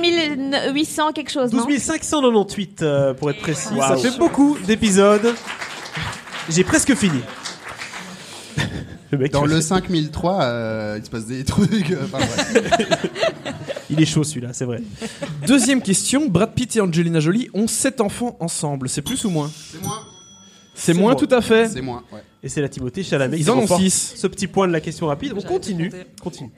800 0.73 1.13
quelque 1.13 1.31
chose, 1.31 1.51
12 1.51 1.61
non 1.61 1.79
598 1.79 2.83
euh, 2.83 3.15
pour 3.15 3.31
être 3.31 3.41
précis. 3.41 3.75
Waouh. 3.75 3.97
Ça 3.97 4.11
fait 4.11 4.19
beaucoup 4.19 4.57
d'épisodes. 4.67 5.35
J'ai 6.49 6.65
presque 6.65 6.95
fini. 6.95 7.21
Le 9.13 9.19
mec, 9.19 9.33
Dans 9.33 9.45
le 9.45 9.61
5003, 9.61 10.43
euh, 10.43 10.97
il 10.99 11.05
se 11.05 11.11
passe 11.11 11.27
des 11.27 11.45
trucs. 11.45 11.91
euh, 11.91 12.05
enfin, 12.05 12.19
il 13.91 14.01
est 14.01 14.07
chaud 14.07 14.25
celui-là, 14.25 14.53
c'est 14.53 14.65
vrai. 14.65 14.83
Deuxième 15.47 15.83
question. 15.83 16.29
Brad 16.29 16.55
Pitt 16.55 16.75
et 16.77 16.81
Angelina 16.81 17.21
Jolie 17.21 17.49
ont 17.53 17.67
7 17.67 18.01
enfants 18.01 18.37
ensemble. 18.41 18.89
C'est 18.89 19.03
plus 19.03 19.25
ou 19.27 19.31
moins 19.31 19.51
C'est 19.71 19.83
moins. 19.83 19.99
C'est 20.75 20.95
moins, 20.95 21.03
moins. 21.13 21.15
tout 21.15 21.29
à 21.31 21.43
fait. 21.43 21.69
C'est 21.69 21.83
moins. 21.83 22.03
Ouais. 22.11 22.23
Et 22.43 22.49
c'est 22.49 22.63
la 22.63 22.69
Timothée 22.71 23.03
Chalamet 23.03 23.37
Ils 23.39 23.45
qui 23.45 23.51
en 23.51 23.59
ont 23.59 23.61
remporte 23.61 23.83
6. 23.83 24.15
ce 24.17 24.27
petit 24.27 24.47
point 24.47 24.67
de 24.67 24.73
la 24.73 24.81
question 24.81 25.07
rapide. 25.09 25.33
On 25.37 25.41
J'arrête 25.41 25.47
de 25.53 25.53
continue. 25.59 25.91
compter. 25.91 26.07
Continue. 26.23 26.51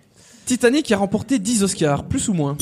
Titanic 0.47 0.93
a 0.93 0.97
remporté 0.99 1.40
10 1.40 1.64
Oscars. 1.64 2.05
Plus 2.05 2.29
ou 2.29 2.35
moins 2.35 2.57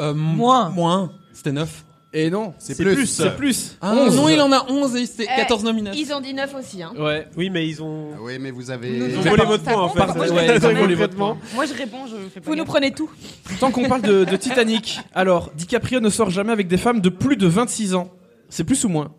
Euh, 0.00 0.12
Moins. 0.12 0.68
Moins. 0.68 1.10
C'était 1.32 1.52
9. 1.52 1.84
Et 2.16 2.30
non. 2.30 2.54
C'est 2.58 2.76
plus. 2.76 2.94
plus. 2.94 3.06
C'est 3.06 3.34
plus. 3.36 3.76
Ah, 3.80 3.92
11. 3.92 4.16
non, 4.16 4.28
il 4.28 4.40
en 4.40 4.52
a 4.52 4.64
11 4.70 4.94
et 4.94 5.04
c'était 5.06 5.26
Eh, 5.32 5.36
14 5.40 5.64
nominations. 5.64 6.00
Ils 6.00 6.12
ont 6.14 6.20
dit 6.20 6.32
9 6.32 6.54
aussi, 6.54 6.80
hein. 6.80 6.92
Ouais. 6.96 7.26
Oui, 7.36 7.50
mais 7.50 7.66
ils 7.68 7.82
ont. 7.82 8.10
Ah 8.14 8.18
Oui, 8.22 8.38
mais 8.38 8.52
vous 8.52 8.70
avez. 8.70 8.96
Ils 8.96 9.18
ont 9.18 9.22
volé 9.22 9.44
votre 9.44 9.64
point 9.64 9.82
en 9.82 9.88
fait. 9.88 9.98
contre, 10.06 10.32
Ouais, 10.32 10.56
ils 10.56 10.64
ont 10.66 10.74
volé 10.74 10.94
votre 10.94 11.16
point. 11.16 11.36
Moi, 11.56 11.66
je 11.66 11.74
réponds, 11.74 12.06
je 12.06 12.14
fais 12.32 12.40
pas. 12.40 12.48
Vous 12.48 12.56
nous 12.56 12.64
prenez 12.64 12.92
tout. 12.92 13.10
Tant 13.58 13.72
qu'on 13.72 13.88
parle 13.88 14.02
de, 14.02 14.24
de 14.24 14.36
Titanic, 14.36 15.00
alors 15.12 15.50
DiCaprio 15.56 15.98
ne 15.98 16.08
sort 16.08 16.30
jamais 16.30 16.52
avec 16.52 16.68
des 16.68 16.76
femmes 16.78 17.00
de 17.00 17.08
plus 17.08 17.36
de 17.36 17.48
26 17.48 17.94
ans. 17.94 18.10
C'est 18.48 18.64
plus 18.64 18.84
ou 18.84 18.88
moins 18.88 19.12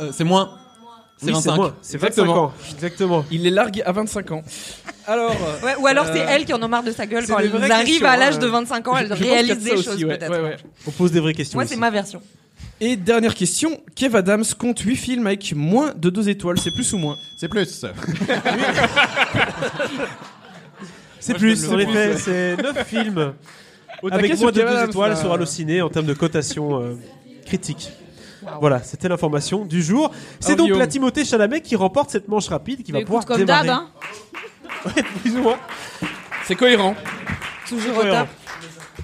Euh, 0.00 0.10
c'est 0.12 0.24
moins. 0.24 0.50
C'est 1.18 1.26
Oui, 1.26 1.32
25. 1.32 1.56
moins. 1.56 1.74
C'est 1.80 1.96
25 1.98 2.08
Exactement. 2.08 2.42
ans. 2.44 2.52
Exactement. 2.74 3.24
Il 3.30 3.42
les 3.42 3.50
largue 3.50 3.82
à 3.86 3.92
25 3.92 4.32
ans. 4.32 4.42
Alors, 5.06 5.30
euh, 5.32 5.66
Ouais, 5.66 5.74
ou 5.80 5.86
alors 5.86 6.06
c'est 6.06 6.20
Euh, 6.20 6.26
elle 6.28 6.44
qui 6.44 6.52
en 6.52 6.60
a 6.62 6.68
marre 6.68 6.82
de 6.82 6.90
sa 6.92 7.06
gueule 7.06 7.24
c'est 7.24 7.32
quand 7.32 7.40
des 7.40 7.46
elle 7.62 7.72
arrive 7.72 7.86
questions, 7.86 8.06
à 8.08 8.16
l'âge 8.16 8.34
hein. 8.36 8.38
de 8.38 8.46
25 8.46 8.88
ans, 8.88 8.96
elle 8.96 9.04
je 9.06 9.10
pense 9.10 9.18
qu'il 9.18 9.26
y 9.28 9.30
réalise 9.30 9.50
a 9.52 9.54
de 9.54 9.60
ça 9.60 9.64
des 9.70 9.72
aussi, 9.76 9.84
choses 9.84 10.04
ouais, 10.04 10.18
peut-être. 10.18 10.30
ouais, 10.32 10.40
ouais. 10.42 10.56
On 10.86 10.90
pose 10.90 11.12
des 11.12 11.20
vraies 11.20 11.34
questions. 11.34 11.56
Moi, 11.56 11.64
aussi. 11.64 11.74
c'est 11.74 11.80
ma 11.80 11.90
version. 11.90 12.20
Et 12.80 12.96
dernière 12.96 13.34
question, 13.34 13.80
Kev 13.94 14.16
Adams 14.16 14.44
compte 14.58 14.80
8 14.80 14.96
films 14.96 15.26
avec 15.28 15.54
moins 15.54 15.92
de 15.96 16.10
2 16.10 16.28
étoiles, 16.28 16.58
c'est 16.58 16.72
plus 16.72 16.92
ou 16.92 16.98
moins? 16.98 17.16
C'est 17.38 17.48
plus. 17.48 17.84
C'est 21.20 21.32
Moi, 21.32 21.38
je 21.38 21.44
plus, 21.46 21.62
donne 21.62 21.72
en 21.72 21.76
le 21.76 21.82
effet, 21.84 22.16
c'est 22.18 22.56
9 22.62 22.86
films 22.86 23.32
Au 24.02 24.10
taquet 24.10 24.24
avec 24.26 24.32
sur 24.36 24.42
moins 24.42 24.52
de 24.52 24.58
Kev 24.58 24.68
2 24.70 24.76
Adams, 24.76 24.90
étoiles 24.90 25.10
là. 25.12 25.16
sur 25.16 25.32
Allociné 25.32 25.80
en 25.80 25.88
termes 25.88 26.04
de 26.06 26.12
cotation 26.12 26.82
euh, 26.82 26.96
critique. 27.46 27.90
Voilà, 28.60 28.82
c'était 28.82 29.08
l'information 29.08 29.64
du 29.64 29.82
jour. 29.82 30.10
C'est 30.40 30.56
donc 30.56 30.70
la 30.70 30.86
Timothée 30.86 31.24
Chalamet 31.24 31.60
qui 31.60 31.76
remporte 31.76 32.10
cette 32.10 32.28
manche 32.28 32.48
rapide 32.48 32.82
qui 32.82 32.92
va 32.92 33.00
pouvoir 33.02 33.24
comme 33.24 33.38
démarrer. 33.38 33.68
d'hab, 33.68 33.76
hein. 33.76 33.88
Plus 35.22 35.36
ou 35.36 35.42
moins. 35.42 35.58
C'est 36.46 36.56
cohérent. 36.56 36.94
Toujours 37.68 37.96
au 37.96 38.00
Cohérent. 38.00 38.20
top. 38.20 38.28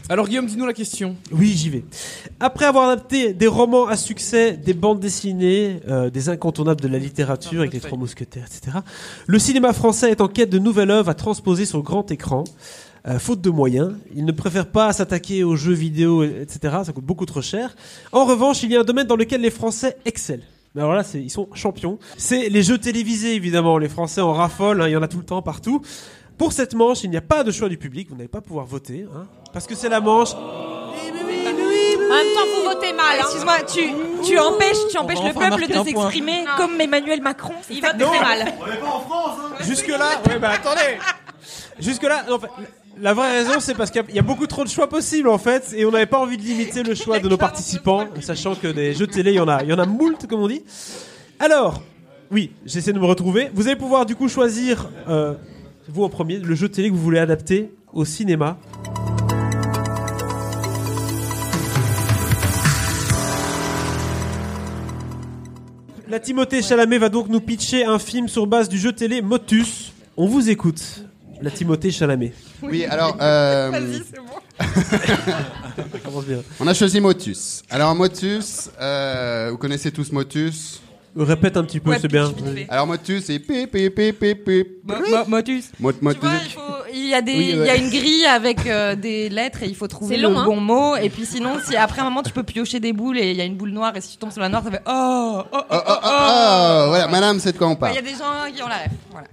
Alors 0.08 0.26
Guillaume, 0.26 0.46
dis-nous 0.46 0.66
la 0.66 0.72
question. 0.72 1.16
Oui, 1.30 1.52
j'y 1.56 1.70
vais. 1.70 1.84
Après 2.40 2.64
avoir 2.64 2.88
adapté 2.88 3.32
des 3.32 3.46
romans 3.46 3.86
à 3.86 3.96
succès, 3.96 4.52
des 4.56 4.74
bandes 4.74 4.98
dessinées, 4.98 5.80
euh, 5.88 6.10
des 6.10 6.28
incontournables 6.28 6.80
de 6.80 6.88
la 6.88 6.98
littérature 6.98 7.60
avec 7.60 7.72
les 7.72 7.80
Trois 7.80 7.96
Mousquetaires, 7.96 8.46
etc., 8.46 8.78
le 9.26 9.38
cinéma 9.38 9.72
français 9.72 10.10
est 10.10 10.20
en 10.20 10.28
quête 10.28 10.50
de 10.50 10.58
nouvelles 10.58 10.90
œuvres 10.90 11.10
à 11.10 11.14
transposer 11.14 11.64
sur 11.64 11.82
grand 11.82 12.10
écran. 12.10 12.44
Euh, 13.08 13.18
faute 13.18 13.40
de 13.40 13.48
moyens, 13.50 13.94
il 14.14 14.24
ne 14.26 14.32
préfère 14.32 14.66
pas 14.66 14.92
s'attaquer 14.92 15.42
aux 15.42 15.56
jeux 15.56 15.72
vidéo, 15.72 16.22
etc. 16.22 16.76
Ça 16.84 16.92
coûte 16.92 17.04
beaucoup 17.04 17.24
trop 17.24 17.40
cher. 17.40 17.74
En 18.12 18.26
revanche, 18.26 18.62
il 18.62 18.70
y 18.72 18.76
a 18.76 18.80
un 18.80 18.84
domaine 18.84 19.06
dans 19.06 19.16
lequel 19.16 19.40
les 19.40 19.50
Français 19.50 19.96
excellent. 20.04 20.42
Mais 20.74 20.82
alors 20.82 20.94
là, 20.94 21.02
c'est- 21.02 21.20
ils 21.20 21.30
sont 21.30 21.48
champions. 21.54 21.98
C'est 22.18 22.48
les 22.50 22.62
jeux 22.62 22.78
télévisés, 22.78 23.34
évidemment. 23.34 23.78
Les 23.78 23.88
Français 23.88 24.20
en 24.20 24.32
raffolent, 24.34 24.82
hein, 24.82 24.88
il 24.88 24.92
y 24.92 24.96
en 24.96 25.02
a 25.02 25.08
tout 25.08 25.16
le 25.18 25.24
temps, 25.24 25.40
partout. 25.42 25.80
Pour 26.36 26.52
cette 26.52 26.74
manche, 26.74 27.02
il 27.04 27.10
n'y 27.10 27.16
a 27.16 27.22
pas 27.22 27.42
de 27.42 27.50
choix 27.50 27.68
du 27.70 27.76
public. 27.78 28.08
Vous 28.10 28.16
n'allez 28.16 28.28
pas 28.28 28.40
pouvoir 28.42 28.66
voter, 28.66 29.06
hein, 29.14 29.26
parce 29.52 29.66
que 29.66 29.74
c'est 29.74 29.88
la 29.88 30.00
manche. 30.00 30.34
En 30.34 32.14
même 32.14 32.34
temps, 32.34 32.46
vous 32.56 32.64
votez 32.68 32.92
mal. 32.92 33.18
hein. 33.18 33.22
Excuse-moi, 33.22 33.56
tu, 33.72 33.82
tu 34.28 34.38
empêches, 34.38 34.76
tu 34.90 34.98
empêches 34.98 35.18
le 35.22 35.32
peuple 35.32 35.66
de 35.68 35.72
s'exprimer 35.84 36.44
comme 36.56 36.80
Emmanuel 36.80 37.20
Macron. 37.22 37.54
Il 37.70 37.80
vote 37.80 37.96
très 37.98 38.20
mal. 38.20 38.52
Jusque 39.62 39.88
là, 39.88 40.20
ouais, 40.28 40.38
bah 40.38 40.50
attendez. 40.54 40.98
Jusque 41.78 42.02
là, 42.02 42.24
en 42.30 42.38
fait, 42.38 42.48
la 43.00 43.14
vraie 43.14 43.42
raison, 43.42 43.60
c'est 43.60 43.74
parce 43.74 43.90
qu'il 43.90 44.02
y 44.14 44.18
a- 44.18 44.22
beaucoup 44.22 44.46
trop 44.46 44.64
de 44.64 44.68
choix 44.68 44.88
possibles 44.88 45.28
en 45.28 45.38
fait, 45.38 45.72
et 45.76 45.84
on 45.84 45.90
n'avait 45.90 46.06
pas 46.06 46.18
envie 46.18 46.36
de 46.36 46.42
limiter 46.42 46.82
le 46.82 46.94
choix 46.94 47.18
de 47.18 47.28
nos 47.28 47.36
participants, 47.38 48.06
sachant 48.20 48.54
que 48.54 48.68
des 48.68 48.94
jeux 48.94 49.06
télé, 49.06 49.32
il 49.32 49.36
y 49.36 49.40
en 49.40 49.48
a, 49.48 49.62
il 49.62 49.68
y 49.68 49.72
en 49.72 49.78
a 49.78 49.86
moult, 49.86 50.26
comme 50.26 50.40
on 50.40 50.48
dit. 50.48 50.62
Alors, 51.38 51.82
oui, 52.30 52.52
j'essaie 52.66 52.92
de 52.92 52.98
me 52.98 53.06
retrouver. 53.06 53.50
Vous 53.54 53.66
allez 53.66 53.76
pouvoir 53.76 54.06
du 54.06 54.14
coup 54.14 54.28
choisir, 54.28 54.88
euh, 55.08 55.34
vous 55.88 56.04
en 56.04 56.08
premier, 56.08 56.38
le 56.38 56.54
jeu 56.54 56.68
télé 56.68 56.88
que 56.90 56.94
vous 56.94 57.00
voulez 57.02 57.18
adapter 57.18 57.72
au 57.92 58.04
cinéma. 58.04 58.58
La 66.08 66.18
Timothée 66.18 66.62
Chalamet 66.62 66.98
va 66.98 67.08
donc 67.08 67.28
nous 67.28 67.40
pitcher 67.40 67.84
un 67.84 67.98
film 67.98 68.26
sur 68.28 68.46
base 68.46 68.68
du 68.68 68.78
jeu 68.78 68.92
télé 68.92 69.22
Motus. 69.22 69.92
On 70.16 70.26
vous 70.26 70.50
écoute. 70.50 71.04
La 71.42 71.50
Timothée 71.50 71.90
Chalamet. 71.90 72.32
Oui, 72.62 72.84
alors, 72.84 73.16
euh, 73.20 73.70
Vas-y, 73.70 74.02
c'est 74.10 74.18
bon. 74.18 74.26
Ça 75.92 75.98
commence 76.04 76.24
bien. 76.26 76.38
on 76.60 76.66
a 76.66 76.74
choisi 76.74 77.00
Motus. 77.00 77.62
Alors, 77.70 77.94
Motus, 77.94 78.70
euh, 78.80 79.48
vous 79.50 79.56
connaissez 79.58 79.90
tous 79.90 80.12
Motus? 80.12 80.80
Répète 81.16 81.56
un 81.56 81.64
petit 81.64 81.80
peu, 81.80 81.90
Ouais, 81.90 81.98
c'est 82.00 82.06
bien. 82.06 82.32
Alors, 82.68 82.86
Motus, 82.86 83.24
c'est 83.24 83.38
pip, 83.40 83.72
pip, 83.72 83.94
pip, 83.94 84.18
pip, 84.20 84.44
pip. 84.44 84.68
Mo- 84.84 84.94
mo- 84.94 85.24
Motus. 85.26 85.70
Mot- 85.80 85.92
Tu 85.92 85.98
Motus. 86.04 86.20
vois, 86.20 86.30
il, 86.44 86.50
faut, 86.50 86.60
il 86.94 87.06
y 87.08 87.14
a 87.14 87.20
des, 87.22 87.32
Oui, 87.36 87.50
il 87.54 87.58
ouais. 87.60 87.66
y 87.66 87.70
a 87.70 87.76
une 87.76 87.88
grille 87.90 88.26
avec 88.26 88.64
euh, 88.66 88.94
des 88.94 89.28
lettres 89.28 89.62
et 89.64 89.66
il 89.66 89.74
faut 89.74 89.88
trouver 89.88 90.16
le 90.18 90.24
long, 90.28 90.38
hein. 90.38 90.44
bon 90.44 90.60
mot. 90.60 90.94
Et 90.96 91.08
puis 91.10 91.26
sinon, 91.26 91.56
si 91.66 91.74
après 91.74 92.00
un 92.02 92.04
moment 92.04 92.22
tu 92.22 92.32
peux 92.32 92.44
piocher 92.44 92.78
des 92.78 92.92
boules 92.92 93.18
et 93.18 93.30
il 93.32 93.36
y 93.36 93.40
a 93.40 93.44
une 93.44 93.56
boule 93.56 93.70
noire 93.70 93.96
et 93.96 94.00
si 94.00 94.12
tu 94.12 94.16
tombes 94.18 94.30
sur 94.30 94.40
la 94.40 94.48
noire, 94.48 94.62
ça 94.62 94.70
fait 94.70 94.82
oh 94.86 95.42
oh 95.42 95.44
oh 95.52 95.56
Oh, 95.58 95.64
oh. 95.70 95.74
oh, 95.88 95.94
oh, 95.94 95.98
oh, 96.04 96.84
voilà, 96.88 97.08
madame, 97.08 97.40
c'est 97.40 97.52
de 97.52 97.58
quoi 97.58 97.66
on 97.66 97.72
Il 97.72 97.78
parle. 97.78 97.94
y 97.96 97.98
a 97.98 98.02
des 98.02 98.10
gens 98.10 98.52
qui 98.54 98.62
ont 98.62 98.68
la 98.68 98.76
ref. 98.76 98.90
Voilà. 99.10 99.26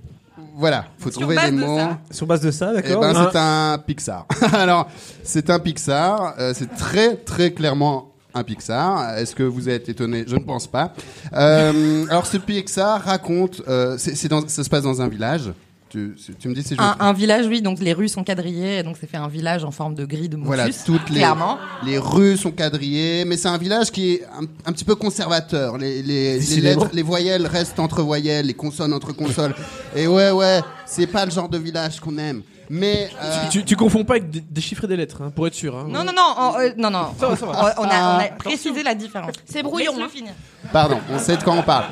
Voilà, 0.60 0.86
faut 0.98 1.12
Sur 1.12 1.22
trouver 1.22 1.36
base 1.36 1.52
des 1.52 1.58
de 1.58 1.62
mots. 1.66 1.78
ça. 1.78 1.98
Sur 2.12 2.26
base 2.26 2.42
de 2.42 2.50
ça, 2.52 2.72
Eh 2.74 2.76
d'accord 2.82 3.02
ben, 3.02 3.16
Hein. 3.16 3.30
c'est 3.32 3.38
un 3.38 3.78
Pixar. 3.86 4.26
Alors, 4.54 4.88
c'est 5.24 5.50
un 5.52 5.60
Pixar. 5.60 6.34
euh, 6.40 6.54
c'est 6.56 6.74
très, 6.76 7.16
très 7.16 7.52
clairement 7.52 8.12
un 8.34 8.44
Pixar. 8.44 9.18
Est-ce 9.18 9.36
que 9.36 9.44
vous 9.44 9.70
êtes 9.70 9.88
étonné? 9.90 10.24
Je 10.28 10.36
ne 10.36 10.42
pense 10.44 10.66
pas. 10.68 10.94
Euh, 11.34 12.06
alors, 12.10 12.26
ce 12.26 12.38
Pixar 12.38 13.02
raconte. 13.04 13.62
euh, 13.68 13.96
c'est, 13.98 14.16
c'est 14.16 14.28
dans, 14.28 14.48
ça 14.48 14.64
se 14.64 14.70
passe 14.70 14.84
dans 14.84 15.02
un 15.02 15.08
village. 15.08 15.52
Tu, 15.90 16.16
tu 16.40 16.50
me 16.50 16.54
dis 16.54 16.64
si 16.64 16.76
je 16.76 16.82
Un, 16.82 16.96
un 17.00 17.14
village, 17.14 17.46
oui, 17.48 17.62
donc 17.62 17.80
les 17.80 17.94
rues 17.94 18.10
sont 18.10 18.24
quadrillées, 18.24 18.84
donc 18.84 18.98
c'est 19.00 19.08
fait 19.10 19.18
un 19.18 19.30
village 19.30 19.64
en 19.64 19.72
forme 19.72 19.96
de 19.96 20.06
grille 20.06 20.28
de 20.28 20.36
motus. 20.36 20.48
Voilà, 20.48 20.68
toutes 20.86 21.10
les, 21.10 21.16
clairement. 21.18 21.58
les 21.86 21.98
rues 21.98 22.36
sont 22.38 22.52
quadrillées, 22.52 23.24
mais 23.26 23.38
c'est 23.38 23.48
un 23.48 23.58
village 23.58 23.92
qui 23.92 24.16
est 24.16 24.24
un, 24.26 24.44
un 24.70 24.74
petit 24.74 24.84
peu 24.84 24.96
conservateur. 24.96 25.78
Les, 25.78 26.02
les, 26.02 26.34
les 26.34 26.40
Décidément. 26.40 26.82
lettres, 26.84 26.92
les 26.96 27.02
voyelles 27.04 27.48
restent 27.48 27.80
entre 27.80 28.02
voyelles, 28.02 28.48
les 28.48 28.54
consonnes 28.54 28.92
entre 28.94 29.14
consonnes. 29.14 29.54
Et 29.96 30.08
ouais, 30.08 30.32
ouais, 30.32 30.62
c'est 30.86 31.08
pas 31.08 31.26
le 31.26 31.32
genre 31.32 31.48
de 31.50 31.58
village 31.58 32.00
qu'on 32.00 32.18
aime. 32.18 32.42
Mais 32.70 33.10
euh, 33.24 33.44
Tu, 33.50 33.64
tu 33.64 33.78
confonds 33.78 34.04
pas 34.04 34.16
avec 34.16 34.30
dé- 34.30 34.44
déchiffrer 34.52 34.88
des 34.88 34.98
lettres, 34.98 35.22
hein, 35.22 35.32
pour 35.34 35.48
être 35.48 35.54
sûr. 35.54 35.74
Hein. 35.74 35.86
Non, 35.88 36.04
non, 36.04 36.12
non, 36.14 36.34
on- 36.38 36.60
euh, 36.60 36.70
non, 36.78 36.90
non. 36.92 37.14
Ça 37.18 37.30
va, 37.30 37.36
ça 37.38 37.46
va. 37.46 37.76
On, 37.78 37.84
on 37.84 37.86
a, 37.86 37.90
Ah. 37.94 38.18
on 38.20 38.26
a 38.26 38.28
précisé 38.38 38.84
la 38.84 38.94
différence. 38.94 39.32
C'est 39.46 39.64
brouillon, 39.64 39.94
hein. 40.02 40.10
finir. 40.14 40.34
Pardon, 40.74 40.98
on 41.10 41.18
sait 41.18 41.38
de 41.38 41.44
quoi 41.44 41.54
on 41.54 41.64
parle. 41.64 41.86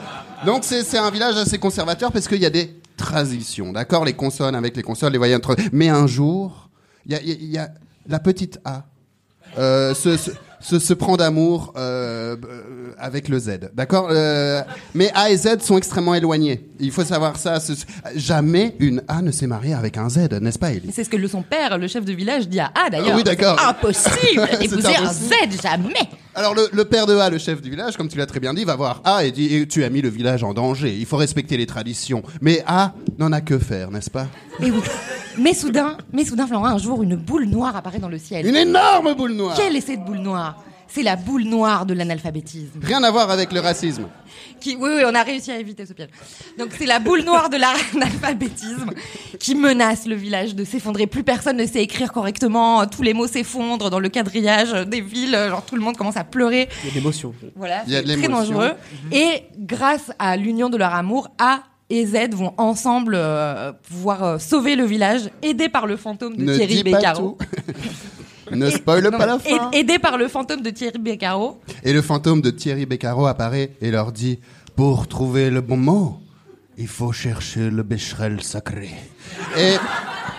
Donc 0.45 0.65
c'est 0.65 0.97
un 0.97 1.09
village 1.11 1.37
assez 1.37 1.57
conservateur 1.57 2.11
parce 2.11 2.27
qu'il 2.27 2.41
y 2.41 2.45
a 2.45 2.49
des 2.49 2.75
traditions, 2.95 3.71
d'accord? 3.71 4.05
Les 4.05 4.13
consonnes 4.13 4.55
avec 4.55 4.75
les 4.75 4.83
consonnes, 4.83 5.11
les 5.11 5.17
voyelles 5.17 5.37
entre... 5.37 5.55
Mais 5.71 5.89
un 5.89 6.07
jour, 6.07 6.69
il 7.05 7.51
y 7.51 7.57
a, 7.57 7.69
la 8.07 8.19
petite 8.19 8.59
A 8.65 8.85
euh, 9.57 9.93
se, 9.93 10.31
se, 10.67 10.79
se 10.79 10.93
prend 10.93 11.15
d'amour 11.15 11.73
euh, 11.77 12.35
euh, 12.49 12.93
avec 12.97 13.29
le 13.29 13.37
Z, 13.39 13.69
d'accord 13.75 14.07
Euh, 14.09 14.61
Mais 14.95 15.11
A 15.13 15.29
et 15.29 15.37
Z 15.37 15.59
sont 15.61 15.77
extrêmement 15.77 16.15
éloignés. 16.15 16.67
Il 16.79 16.91
faut 16.91 17.03
savoir 17.03 17.37
ça. 17.37 17.59
ce- 17.59 17.73
jamais 18.15 18.75
une 18.79 19.03
A 19.07 19.21
ne 19.21 19.31
s'est 19.31 19.47
mariée 19.47 19.73
avec 19.75 19.97
un 19.97 20.09
Z, 20.09 20.29
n'est-ce 20.41 20.57
pas, 20.59 20.71
Ellie 20.71 20.89
C'est 20.91 21.03
ce 21.03 21.09
que 21.09 21.17
le, 21.17 21.27
son 21.27 21.43
père, 21.43 21.77
le 21.77 21.87
chef 21.87 22.03
de 22.03 22.13
village, 22.13 22.47
dit 22.49 22.59
à 22.59 22.71
A 22.73 22.89
d'ailleurs. 22.89 23.09
Ah 23.13 23.15
oui, 23.17 23.23
d'accord. 23.23 23.59
Impossible 23.63 24.47
d'épouser 24.59 24.95
un. 24.95 25.13
Z, 25.13 25.61
jamais. 25.61 25.93
Alors 26.33 26.53
le, 26.53 26.67
le 26.73 26.83
père 26.85 27.05
de 27.05 27.15
A, 27.15 27.29
le 27.29 27.37
chef 27.37 27.61
du 27.61 27.69
village, 27.69 27.95
comme 27.95 28.07
tu 28.09 28.17
l'as 28.17 28.25
très 28.25 28.39
bien 28.39 28.53
dit, 28.53 28.65
va 28.65 28.75
voir 28.75 29.01
A 29.05 29.23
et 29.23 29.31
dit 29.31 29.67
tu 29.69 29.83
as 29.83 29.89
mis 29.89 30.01
le 30.01 30.09
village 30.09 30.43
en 30.43 30.53
danger. 30.53 30.93
Il 30.97 31.05
faut 31.05 31.17
respecter 31.17 31.55
les 31.57 31.65
traditions. 31.65 32.23
Mais 32.41 32.63
A 32.67 32.93
n'en 33.19 33.31
a 33.31 33.39
que 33.41 33.57
faire, 33.59 33.91
n'est-ce 33.91 34.09
pas? 34.09 34.27
Et 34.61 34.71
oui. 34.71 34.79
Mais 35.37 35.53
soudain, 35.53 35.97
mais 36.13 36.23
soudain, 36.23 36.47
Florent, 36.47 36.65
un 36.65 36.77
jour, 36.77 37.03
une 37.03 37.15
boule 37.17 37.45
noire 37.45 37.75
apparaît 37.75 37.99
dans 37.99 38.07
le 38.09 38.17
ciel. 38.17 38.45
Une 38.47 38.55
énorme 38.55 39.13
boule 39.15 39.33
noire. 39.33 39.53
Quelle 39.55 39.75
est 39.75 39.81
cette 39.81 40.03
boule 40.05 40.19
noire? 40.19 40.54
C'est 40.95 41.03
la 41.03 41.17
boule 41.17 41.43
noire 41.43 41.85
de 41.85 41.93
l'analphabétisme. 41.93 42.79
Rien 42.81 43.03
à 43.03 43.11
voir 43.11 43.29
avec 43.29 43.51
le 43.51 43.59
racisme. 43.59 44.07
Qui, 44.61 44.77
oui, 44.77 44.89
oui, 44.95 45.01
on 45.05 45.13
a 45.13 45.23
réussi 45.23 45.51
à 45.51 45.59
éviter 45.59 45.85
ce 45.85 45.91
piège. 45.91 46.07
Donc 46.57 46.69
c'est 46.77 46.85
la 46.85 46.99
boule 46.99 47.23
noire 47.23 47.49
de 47.49 47.57
l'analphabétisme 47.57 48.91
qui 49.37 49.55
menace 49.55 50.05
le 50.05 50.15
village 50.15 50.55
de 50.55 50.63
s'effondrer. 50.63 51.05
Plus 51.05 51.23
personne 51.23 51.57
ne 51.57 51.65
sait 51.65 51.83
écrire 51.83 52.13
correctement. 52.13 52.87
Tous 52.87 53.01
les 53.01 53.13
mots 53.13 53.27
s'effondrent 53.27 53.89
dans 53.89 53.99
le 53.99 54.07
quadrillage 54.07 54.71
des 54.87 55.01
villes. 55.01 55.37
Genre 55.49 55.65
tout 55.65 55.75
le 55.75 55.81
monde 55.81 55.97
commence 55.97 56.15
à 56.15 56.23
pleurer. 56.23 56.69
Il 56.83 56.87
y 56.87 56.87
a 56.87 56.91
de 56.91 56.95
l'émotion. 56.95 57.33
Voilà, 57.57 57.83
Il 57.87 57.91
y 57.91 57.97
a 57.97 58.01
de 58.01 58.07
c'est 58.07 58.15
très 58.17 58.27
dangereux. 58.29 58.71
Et 59.11 59.43
grâce 59.59 60.13
à 60.17 60.37
l'union 60.37 60.69
de 60.69 60.77
leur 60.77 60.93
amour, 60.93 61.27
A 61.39 61.63
et 61.89 62.05
Z 62.05 62.29
vont 62.31 62.53
ensemble 62.57 63.15
euh, 63.17 63.73
pouvoir 63.89 64.23
euh, 64.23 64.39
sauver 64.39 64.77
le 64.77 64.85
village, 64.85 65.29
aidés 65.43 65.67
par 65.67 65.87
le 65.87 65.97
fantôme 65.97 66.37
de 66.37 66.43
ne 66.45 66.55
Thierry 66.55 66.75
dis 66.75 66.83
pas 66.85 66.99
Beccaro. 66.99 67.37
ne 68.55 68.69
spoil 68.69 69.09
pas 69.11 69.25
la 69.25 69.37
mais 69.37 69.39
fin. 69.57 69.69
aid- 69.71 69.75
Aidés 69.75 69.99
par 69.99 70.17
le 70.17 70.27
fantôme 70.27 70.61
de 70.61 70.69
Thierry 70.69 70.97
Beccaro. 70.99 71.59
Et 71.83 71.93
le 71.93 72.01
fantôme 72.01 72.41
de 72.41 72.49
Thierry 72.51 72.85
Beccaro 72.85 73.25
apparaît 73.27 73.71
et 73.81 73.91
leur 73.91 74.11
dit 74.11 74.39
pour 74.75 75.07
trouver 75.07 75.49
le 75.49 75.61
bon 75.61 75.77
mot, 75.77 76.19
il 76.77 76.87
faut 76.87 77.11
chercher 77.13 77.69
le 77.69 77.83
bécherel 77.83 78.41
sacré. 78.43 78.89
Et 79.57 79.75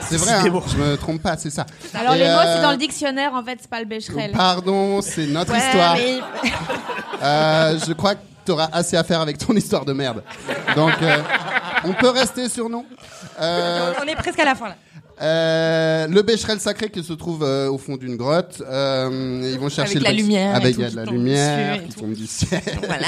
c'est 0.01 0.17
vrai, 0.19 0.33
hein, 0.35 0.61
je 0.69 0.77
me 0.77 0.97
trompe 0.97 1.23
pas, 1.23 1.37
c'est 1.39 1.51
ça. 1.51 1.65
Alors 1.95 2.15
Et, 2.15 2.19
les 2.19 2.25
mots, 2.27 2.41
c'est 2.43 2.59
euh, 2.59 2.63
dans 2.63 2.73
le 2.73 2.77
dictionnaire, 2.77 3.33
en 3.35 3.43
fait, 3.43 3.59
c'est 3.61 3.71
pas 3.71 3.81
le 3.81 3.87
Becherel. 3.87 4.33
Pardon, 4.33 5.01
c'est 5.01 5.27
notre 5.27 5.53
Ouais, 5.53 5.59
histoire. 5.59 5.97
mais- 5.97 6.21
Euh, 7.23 7.79
je 7.87 7.93
crois 7.95 8.15
que 8.15 8.21
tu 8.45 8.53
auras 8.53 8.69
assez 8.73 8.95
à 8.97 9.03
faire 9.03 9.21
avec 9.23 9.39
ton 9.39 9.55
histoire 9.55 9.85
de 9.87 9.93
merde. 9.95 10.23
Donc, 10.77 10.93
euh, 11.01 11.17
on 11.85 11.95
peut 11.95 12.11
rester 12.11 12.49
sur 12.51 12.69
nous. 12.69 12.85
Euh, 13.41 13.93
On 14.03 14.07
est 14.07 14.15
presque 14.17 14.39
à 14.39 14.45
la 14.45 14.55
fin 14.55 14.69
là. 14.69 14.77
Euh, 15.23 16.07
le 16.09 16.23
bécherel 16.23 16.61
sacré 16.61 16.91
qui 16.91 17.03
se 17.03 17.13
trouve 17.15 17.43
euh, 17.43 17.71
au 17.71 17.79
fond 17.79 17.97
d'une 17.97 18.17
grotte. 18.17 18.63
Euh, 18.69 19.51
ils 19.53 19.59
vont 19.59 19.69
chercher 19.69 19.93
Avec 19.97 20.03
le 20.03 20.03
la 20.05 20.13
lumière 20.13 20.55
Avec 20.57 20.75
tout 20.75 20.81
il 20.81 20.83
y 20.83 20.87
a 20.87 20.89
qui 20.89 20.95
de 20.95 21.01
la 21.01 21.05
tombe 21.07 21.15
lumière 21.15 21.85
qui 21.87 21.95
tombe 21.95 22.13
du 22.13 22.27
ciel. 22.27 22.61
Voilà. 22.87 23.07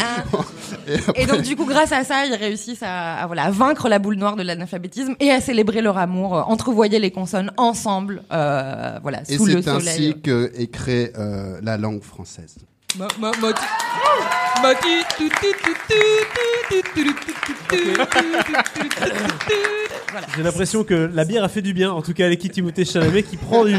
Et 0.86 0.94
après- 0.94 1.22
Et 1.22 1.26
donc 1.26 1.42
du 1.42 1.54
coup, 1.56 1.66
grâce 1.66 1.92
à 1.92 2.04
ça, 2.04 2.24
ils 2.26 2.34
réussissent 2.34 2.82
à, 2.82 3.16
à, 3.22 3.26
voilà, 3.26 3.44
à 3.44 3.50
vaincre 3.50 3.88
la 3.88 3.98
boule 3.98 4.16
noire 4.16 4.36
de 4.36 4.42
l'analphabétisme 4.42 5.14
et 5.20 5.30
à 5.30 5.40
célébrer 5.40 5.82
leur 5.82 5.98
amour, 5.98 6.36
euh, 6.36 6.40
entrevoyer 6.42 6.98
les 6.98 7.10
consonnes 7.10 7.52
ensemble, 7.56 8.22
euh, 8.32 8.98
voilà, 9.02 9.20
Et 9.28 9.36
c'est 9.36 9.68
ainsi 9.68 10.16
que 10.22 10.50
est 10.56 10.68
créée 10.68 11.12
euh, 11.18 11.58
la 11.62 11.76
langue 11.76 12.02
française. 12.02 12.56
J'ai 20.36 20.42
l'impression 20.42 20.84
que 20.84 21.10
la 21.12 21.24
bière 21.24 21.44
a 21.44 21.48
fait 21.48 21.62
du 21.62 21.72
bien, 21.72 21.92
en 21.92 22.02
tout 22.02 22.14
cas 22.14 22.26
à 22.26 22.28
l'équipe 22.28 22.52
Timothée 22.52 22.84
Chalamet 22.84 23.22
qui 23.22 23.36
prend 23.36 23.64
du, 23.64 23.74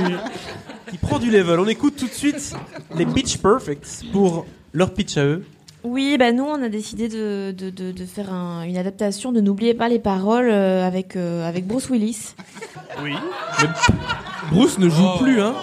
qui 0.89 0.97
prend 0.97 1.19
du 1.19 1.31
level. 1.31 1.59
On 1.59 1.67
écoute 1.67 1.95
tout 1.97 2.07
de 2.07 2.13
suite 2.13 2.55
les 2.95 3.05
Pitch 3.05 3.37
Perfects 3.37 4.05
pour 4.11 4.45
leur 4.73 4.93
pitch 4.93 5.17
à 5.17 5.25
eux. 5.25 5.43
Oui, 5.83 6.17
bah 6.19 6.33
nous, 6.33 6.43
on 6.43 6.61
a 6.61 6.67
décidé 6.67 7.07
de, 7.07 7.51
de, 7.51 7.69
de, 7.69 8.05
faire 8.05 8.33
une 8.33 8.77
adaptation 8.77 9.31
de 9.31 9.39
N'oubliez 9.39 9.73
pas 9.73 9.87
les 9.87 9.99
paroles 9.99 10.49
euh, 10.49 10.85
avec, 10.85 11.15
euh, 11.15 11.47
avec 11.47 11.65
Bruce 11.65 11.89
Willis. 11.89 12.35
Oui. 13.01 13.13
Bruce 14.51 14.77
ne 14.77 14.89
joue 14.89 15.05
oh. 15.15 15.23
plus, 15.23 15.41
hein 15.41 15.55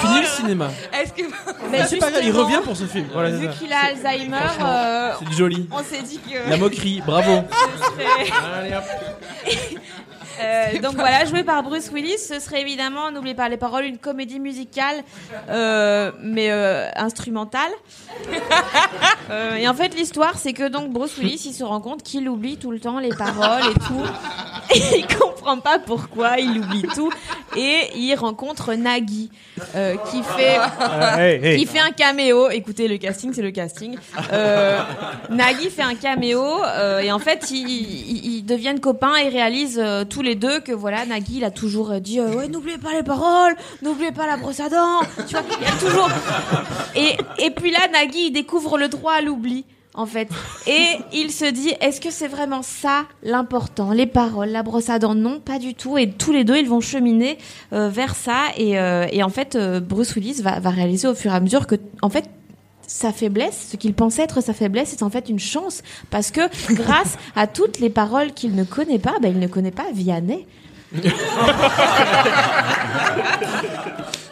Fini 0.00 0.20
le 0.20 0.26
cinéma. 0.26 0.68
Est-ce 0.92 1.12
que 1.12 1.22
Mais 1.70 1.86
c'est 1.86 1.96
pas 1.98 2.10
grave, 2.10 2.22
il 2.24 2.32
revient 2.32 2.60
pour 2.64 2.76
ce 2.76 2.84
film. 2.84 3.06
Voilà, 3.12 3.30
Vu 3.30 3.48
qu'il 3.58 3.72
a 3.72 3.78
Alzheimer, 3.86 4.36
euh, 4.60 5.12
C'est 5.18 5.36
joli. 5.36 5.68
on 5.72 5.82
s'est 5.82 6.02
dit 6.02 6.18
que... 6.18 6.48
La 6.50 6.56
moquerie, 6.56 7.02
bravo. 7.06 7.42
ce 7.78 7.84
serait- 7.84 8.32
Allez, 8.58 8.74
hop. 8.74 8.84
Euh, 10.40 10.78
donc 10.82 10.94
voilà, 10.94 11.24
joué 11.24 11.42
par 11.44 11.62
Bruce 11.62 11.90
Willis, 11.92 12.18
ce 12.18 12.40
serait 12.40 12.60
évidemment, 12.62 13.10
n'oubliez 13.10 13.34
pas 13.34 13.48
les 13.48 13.56
paroles, 13.56 13.84
une 13.84 13.98
comédie 13.98 14.40
musicale, 14.40 15.02
euh, 15.48 16.10
mais 16.22 16.50
euh, 16.50 16.88
instrumentale. 16.96 17.70
Euh, 19.30 19.54
et 19.56 19.66
en 19.66 19.74
fait, 19.74 19.94
l'histoire, 19.96 20.36
c'est 20.36 20.52
que 20.52 20.68
donc 20.68 20.90
Bruce 20.92 21.16
Willis, 21.16 21.42
il 21.46 21.54
se 21.54 21.64
rend 21.64 21.80
compte 21.80 22.02
qu'il 22.02 22.28
oublie 22.28 22.58
tout 22.58 22.70
le 22.70 22.78
temps 22.78 22.98
les 22.98 23.08
paroles 23.08 23.62
et 23.70 23.74
tout. 23.80 24.04
Et 24.74 24.98
il 24.98 25.06
comprend 25.16 25.58
pas 25.58 25.78
pourquoi 25.78 26.38
il 26.38 26.58
oublie 26.58 26.82
tout. 26.94 27.10
et 27.56 27.88
il 27.96 28.14
rencontre 28.16 28.74
Nagui 28.74 29.30
euh, 29.74 29.96
qui 30.10 30.22
fait 30.22 30.58
hey, 31.18 31.40
hey. 31.44 31.58
qui 31.58 31.66
fait 31.66 31.78
un 31.80 31.90
caméo. 31.90 32.50
Écoutez, 32.50 32.86
le 32.86 32.98
casting, 32.98 33.32
c'est 33.32 33.42
le 33.42 33.50
casting. 33.50 33.96
Euh, 34.32 34.78
Nagui 35.30 35.70
fait 35.70 35.82
un 35.82 35.94
caméo 35.94 36.42
euh, 36.64 36.98
et 37.00 37.10
en 37.10 37.18
fait, 37.18 37.50
ils, 37.50 37.66
ils- 37.66 38.26
ils 38.36 38.42
deviennent 38.44 38.80
copains 38.80 39.16
et 39.16 39.28
réalisent 39.30 39.80
euh, 39.82 40.04
tous 40.04 40.20
les 40.24 40.34
deux 40.34 40.60
que 40.60 40.72
voilà, 40.72 41.06
Nagui, 41.06 41.36
il 41.36 41.44
a 41.44 41.50
toujours 41.50 41.92
euh, 41.92 42.00
dit 42.00 42.18
euh, 42.18 42.34
ouais, 42.34 42.48
n'oubliez 42.48 42.78
pas 42.78 42.92
les 42.92 43.02
paroles, 43.02 43.54
n'oubliez 43.82 44.12
pas 44.12 44.26
la 44.26 44.36
brosse 44.36 44.60
à 44.60 44.68
dents. 44.68 45.00
Tu 45.28 45.34
vois, 45.34 45.44
il 45.60 45.64
y 45.64 45.68
a 45.68 45.76
toujours. 45.76 46.08
Et 46.96 47.16
et 47.38 47.50
puis 47.50 47.70
là, 47.70 47.80
Nagui, 47.92 48.26
il 48.26 48.30
découvre 48.32 48.78
le 48.78 48.88
droit 48.88 49.12
à 49.12 49.20
l'oubli. 49.20 49.64
En 49.96 50.06
fait, 50.06 50.28
et 50.66 50.96
il 51.12 51.30
se 51.30 51.44
dit, 51.44 51.72
est-ce 51.80 52.00
que 52.00 52.10
c'est 52.10 52.26
vraiment 52.26 52.62
ça 52.62 53.04
l'important, 53.22 53.92
les 53.92 54.06
paroles, 54.06 54.48
la 54.48 54.64
brosse 54.64 54.90
à 54.90 54.98
dents? 54.98 55.14
Non, 55.14 55.38
pas 55.38 55.60
du 55.60 55.76
tout. 55.76 55.96
Et 55.96 56.10
tous 56.10 56.32
les 56.32 56.42
deux, 56.42 56.56
ils 56.56 56.68
vont 56.68 56.80
cheminer 56.80 57.38
euh, 57.72 57.88
vers 57.90 58.16
ça. 58.16 58.46
Et, 58.56 58.76
euh, 58.76 59.06
et 59.12 59.22
en 59.22 59.28
fait, 59.28 59.56
Bruce 59.56 60.16
Willis 60.16 60.42
va, 60.42 60.58
va 60.58 60.70
réaliser 60.70 61.06
au 61.06 61.14
fur 61.14 61.30
et 61.32 61.36
à 61.36 61.38
mesure 61.38 61.68
que, 61.68 61.76
en 62.02 62.10
fait, 62.10 62.28
sa 62.86 63.12
faiblesse, 63.12 63.68
ce 63.72 63.76
qu'il 63.76 63.94
pensait 63.94 64.22
être 64.22 64.40
sa 64.40 64.52
faiblesse, 64.54 64.90
c'est 64.90 65.02
en 65.02 65.10
fait 65.10 65.28
une 65.28 65.38
chance 65.38 65.82
parce 66.10 66.30
que 66.30 66.42
grâce 66.74 67.16
à 67.36 67.46
toutes 67.46 67.78
les 67.80 67.90
paroles 67.90 68.32
qu'il 68.32 68.54
ne 68.54 68.64
connaît 68.64 68.98
pas, 68.98 69.14
ben, 69.20 69.32
il 69.32 69.38
ne 69.38 69.46
connaît 69.48 69.70
pas 69.70 69.86
Vianney. 69.92 70.46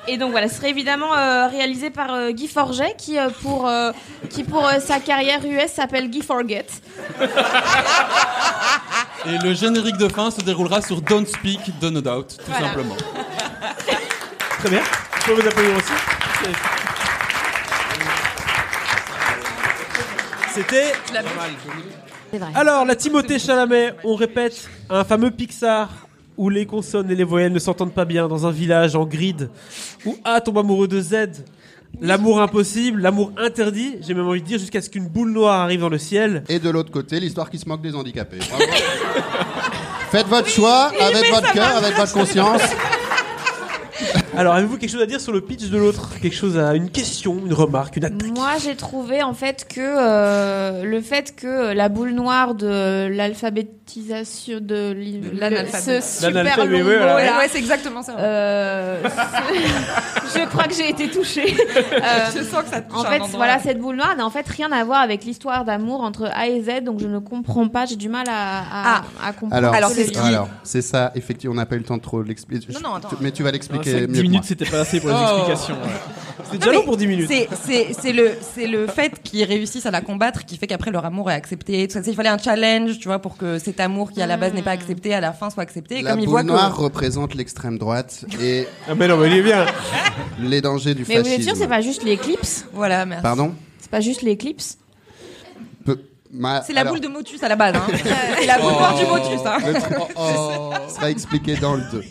Et 0.09 0.17
donc 0.17 0.33
voilà, 0.33 0.49
ce 0.49 0.57
serait 0.57 0.71
évidemment 0.71 1.15
euh, 1.15 1.47
réalisé 1.47 1.91
par 1.91 2.13
euh, 2.13 2.31
Guy 2.33 2.49
Forget 2.49 2.95
qui 2.99 3.19
euh, 3.19 3.31
pour 3.43 3.69
euh, 3.69 3.93
qui 4.31 4.43
pour 4.43 4.67
euh, 4.67 4.81
sa 4.81 4.99
carrière 4.99 5.41
US 5.45 5.71
s'appelle 5.73 6.11
Guy 6.11 6.23
Forget. 6.23 6.67
Et 9.27 9.39
le 9.45 9.55
générique 9.55 9.97
de 9.99 10.09
fin 10.09 10.31
se 10.33 10.41
déroulera 10.41 10.83
sur 10.83 11.01
Don't 11.03 11.27
Speak 11.27 11.79
de 11.81 11.89
No 11.91 12.01
Doubt, 12.01 12.37
tout 12.37 12.43
Voilà. 12.49 12.67
simplement. 12.67 12.97
Très 14.59 14.71
bien. 14.71 14.83
Je 15.21 15.25
peux 15.27 15.33
vous 15.41 15.47
applaudir 15.49 15.77
aussi. 15.77 15.93
C'était. 20.55 20.93
Alors, 22.55 22.85
la 22.85 22.97
Timothée 22.97 23.39
Chalamet, 23.39 23.95
on 24.05 24.15
répète, 24.15 24.69
un 24.91 25.05
fameux 25.05 25.31
Pixar 25.31 25.91
où 26.37 26.49
les 26.49 26.67
consonnes 26.67 27.11
et 27.11 27.15
les 27.15 27.25
voyelles 27.25 27.53
ne 27.53 27.59
s'entendent 27.59 27.93
pas 27.93 28.05
bien 28.05 28.29
dans 28.29 28.47
un 28.47 28.51
village 28.51 28.97
en 28.97 29.05
grid, 29.05 29.51
où 30.07 30.17
A 30.25 30.41
tombe 30.41 30.59
amoureux 30.59 30.89
de 30.89 31.01
Z, 31.01 31.45
l'amour 32.01 32.41
impossible, 32.41 33.03
l'amour 33.03 33.33
interdit, 33.37 33.97
j'ai 34.01 34.15
même 34.15 34.27
envie 34.27 34.41
de 34.41 34.47
dire 34.47 34.59
jusqu'à 34.59 34.81
ce 34.81 34.89
qu'une 34.89 35.09
boule 35.09 35.31
noire 35.31 35.61
arrive 35.61 35.81
dans 35.81 35.91
le 35.91 35.99
ciel. 35.99 36.43
Et 36.49 36.59
de 36.59 36.71
l'autre 36.71 36.91
côté, 36.91 37.21
l'histoire 37.21 37.51
qui 37.51 37.59
se 37.59 37.69
moque 37.69 37.83
des 37.83 37.95
handicapés. 37.95 38.39
Bravo. 38.49 38.65
Faites 40.11 40.27
votre 40.27 40.49
choix 40.49 40.91
avec 41.01 41.31
votre 41.31 41.53
cœur, 41.53 41.77
avec 41.77 41.97
votre 41.97 42.13
conscience. 42.13 42.63
Alors, 44.35 44.55
avez-vous 44.55 44.79
quelque 44.79 44.91
chose 44.91 45.03
à 45.03 45.07
dire 45.07 45.21
sur 45.21 45.31
le 45.33 45.43
pitch 45.43 45.69
de 45.69 45.77
l'autre? 45.77 46.09
Quelque 46.23 46.35
chose 46.35 46.57
à 46.57 46.75
une 46.75 46.89
question, 46.91 47.37
une 47.45 47.53
remarque, 47.53 47.97
une 47.99 48.07
attaque? 48.07 48.29
Moi, 48.35 48.53
j'ai 48.65 48.77
trouvé 48.77 49.23
en 49.23 49.35
fait 49.35 49.67
que 49.69 49.81
euh, 49.81 50.85
le 50.85 51.01
fait 51.03 51.37
que 51.37 51.73
la 51.75 51.91
boule 51.91 52.13
noire 52.13 52.55
de 52.55 53.09
l'alphabétisation 53.09 54.59
de 54.63 54.97
ce 55.71 56.01
super 56.01 56.57
long 56.65 56.73
oui, 56.73 56.81
voilà. 56.83 57.25
là, 57.25 57.39
ouais, 57.39 57.49
c'est 57.51 57.59
exactement 57.59 58.03
ça. 58.03 58.17
euh, 58.19 59.03
je 60.35 60.47
crois 60.49 60.65
que 60.65 60.75
j'ai 60.75 60.89
été 60.89 61.11
touchée. 61.11 61.55
Euh, 61.93 62.31
je 62.35 62.43
sens 62.43 62.63
que 62.65 62.69
ça 62.71 62.81
touche 62.81 62.99
En 62.99 63.05
fait, 63.05 63.19
voilà, 63.37 63.59
cette 63.59 63.79
boule 63.79 63.97
noire 63.97 64.17
n'a 64.17 64.25
en 64.25 64.31
fait 64.31 64.47
rien 64.49 64.71
à 64.73 64.83
voir 64.85 65.01
avec 65.01 65.25
l'histoire 65.25 65.65
d'amour 65.65 66.01
entre 66.01 66.25
A 66.35 66.49
et 66.49 66.63
Z, 66.63 66.83
donc 66.85 67.01
je 67.01 67.07
ne 67.07 67.19
comprends 67.19 67.69
pas, 67.69 67.87
j'ai 67.87 67.97
du 67.97 68.09
mal 68.09 68.27
à, 68.29 68.59
à, 68.61 68.65
Ah. 68.73 69.03
à 69.29 69.33
comprendre. 69.33 69.73
Alors, 69.73 69.91
c'est 69.91 70.05
ce 70.07 70.11
qui- 70.11 70.83
ça, 70.83 71.13
effectivement, 71.15 71.55
on 71.55 71.57
n'a 71.57 71.67
pas 71.67 71.77
eu 71.77 71.79
le 71.79 71.85
temps 71.85 71.97
de 71.97 72.03
trop 72.03 72.23
l'expliquer. 72.23 72.73
Non, 72.73 72.81
non, 72.83 72.95
attends. 72.95 73.09
Mais 73.21 73.31
tu 73.31 73.43
vas 73.43 73.51
l'expliquer 73.51 73.93
vrai 73.93 74.07
mieux 74.09 74.22
que 74.23 74.27
10 74.27 74.29
que 74.29 74.31
moi. 74.31 74.31
minutes, 74.31 74.45
c'était 74.45 74.65
pas 74.71 74.81
assez 74.81 75.01
pour 75.01 75.11
les 75.11 75.17
Oh. 75.19 75.37
explications. 75.37 75.75
ouais. 75.75 75.91
C'est 76.51 76.59
déjà 76.59 76.73
long 76.73 76.83
pour 76.83 76.97
10 76.99 77.07
minutes. 77.07 77.31
C'est, 77.31 78.13
le, 78.13 78.33
c'est 78.55 78.67
le 78.67 78.87
fait 78.87 79.23
qu'ils 79.23 79.45
réussissent 79.45 79.87
à 79.87 79.91
la 79.91 80.03
combattre 80.03 80.45
qui 80.45 80.59
fait 80.59 80.67
qu'après 80.67 80.91
leur 80.91 81.05
amour 81.07 81.31
est 81.31 81.35
accepté. 81.35 81.87
Tout 81.89 81.95
ça. 81.95 82.01
Il 82.07 82.15
fallait 82.15 82.29
un 82.29 82.37
challenge, 82.37 82.99
tu 82.99 83.09
vois, 83.09 83.21
pour 83.21 83.39
que 83.39 83.59
cet 83.59 83.81
amour 83.81 84.11
qui 84.13 84.21
à 84.21 84.27
la 84.27 84.37
base 84.37 84.53
n'est 84.53 84.61
pas 84.63 84.73
accepté, 84.73 85.15
à 85.15 85.21
la 85.21 85.33
fin 85.33 85.49
soit 85.49 85.63
accepté. 85.63 86.01
Et 86.01 86.03
La 86.03 86.11
comme 86.11 86.21
ils 86.21 86.25
boule 86.27 86.33
voient 86.33 86.43
noire 86.43 86.75
que. 86.77 86.81
représente 86.83 87.35
l'extrême 87.35 87.79
droite 87.79 88.27
et 88.43 88.67
Ah, 88.89 88.95
mais 88.95 89.09
non, 89.09 89.17
mais 89.17 89.29
il 89.29 89.37
est 89.39 89.43
bien. 89.43 89.65
les 90.41 90.61
dangers 90.61 90.95
du 90.95 91.07
Mais 91.09 91.19
vous 91.19 91.23
fascisme. 91.25 91.41
êtes 91.41 91.47
sûr, 91.49 91.57
c'est 91.57 91.69
pas 91.69 91.81
juste 91.81 92.03
l'éclipse 92.03 92.67
Voilà, 92.75 93.07
merci. 93.07 93.23
Pardon? 93.23 93.55
C'est 93.81 93.91
pas 93.91 94.01
juste 94.01 94.21
l'éclipse? 94.21 94.77
C'est 96.67 96.73
la 96.73 96.81
alors, 96.81 96.95
boule 96.95 97.03
de 97.03 97.09
Motus 97.09 97.43
à 97.43 97.49
la 97.51 97.57
base, 97.57 97.77
hein. 97.77 97.83
c'est 98.41 98.47
la 98.47 98.59
boule 98.59 98.73
noire 98.73 98.99
du 98.99 99.05
Motus, 99.05 99.41
hein. 99.45 99.59
le 99.67 99.73
truc 99.75 100.91
sera 100.95 101.11
expliqué 101.11 101.57
dans 101.57 101.75
le 101.75 101.83
2. 101.93 102.03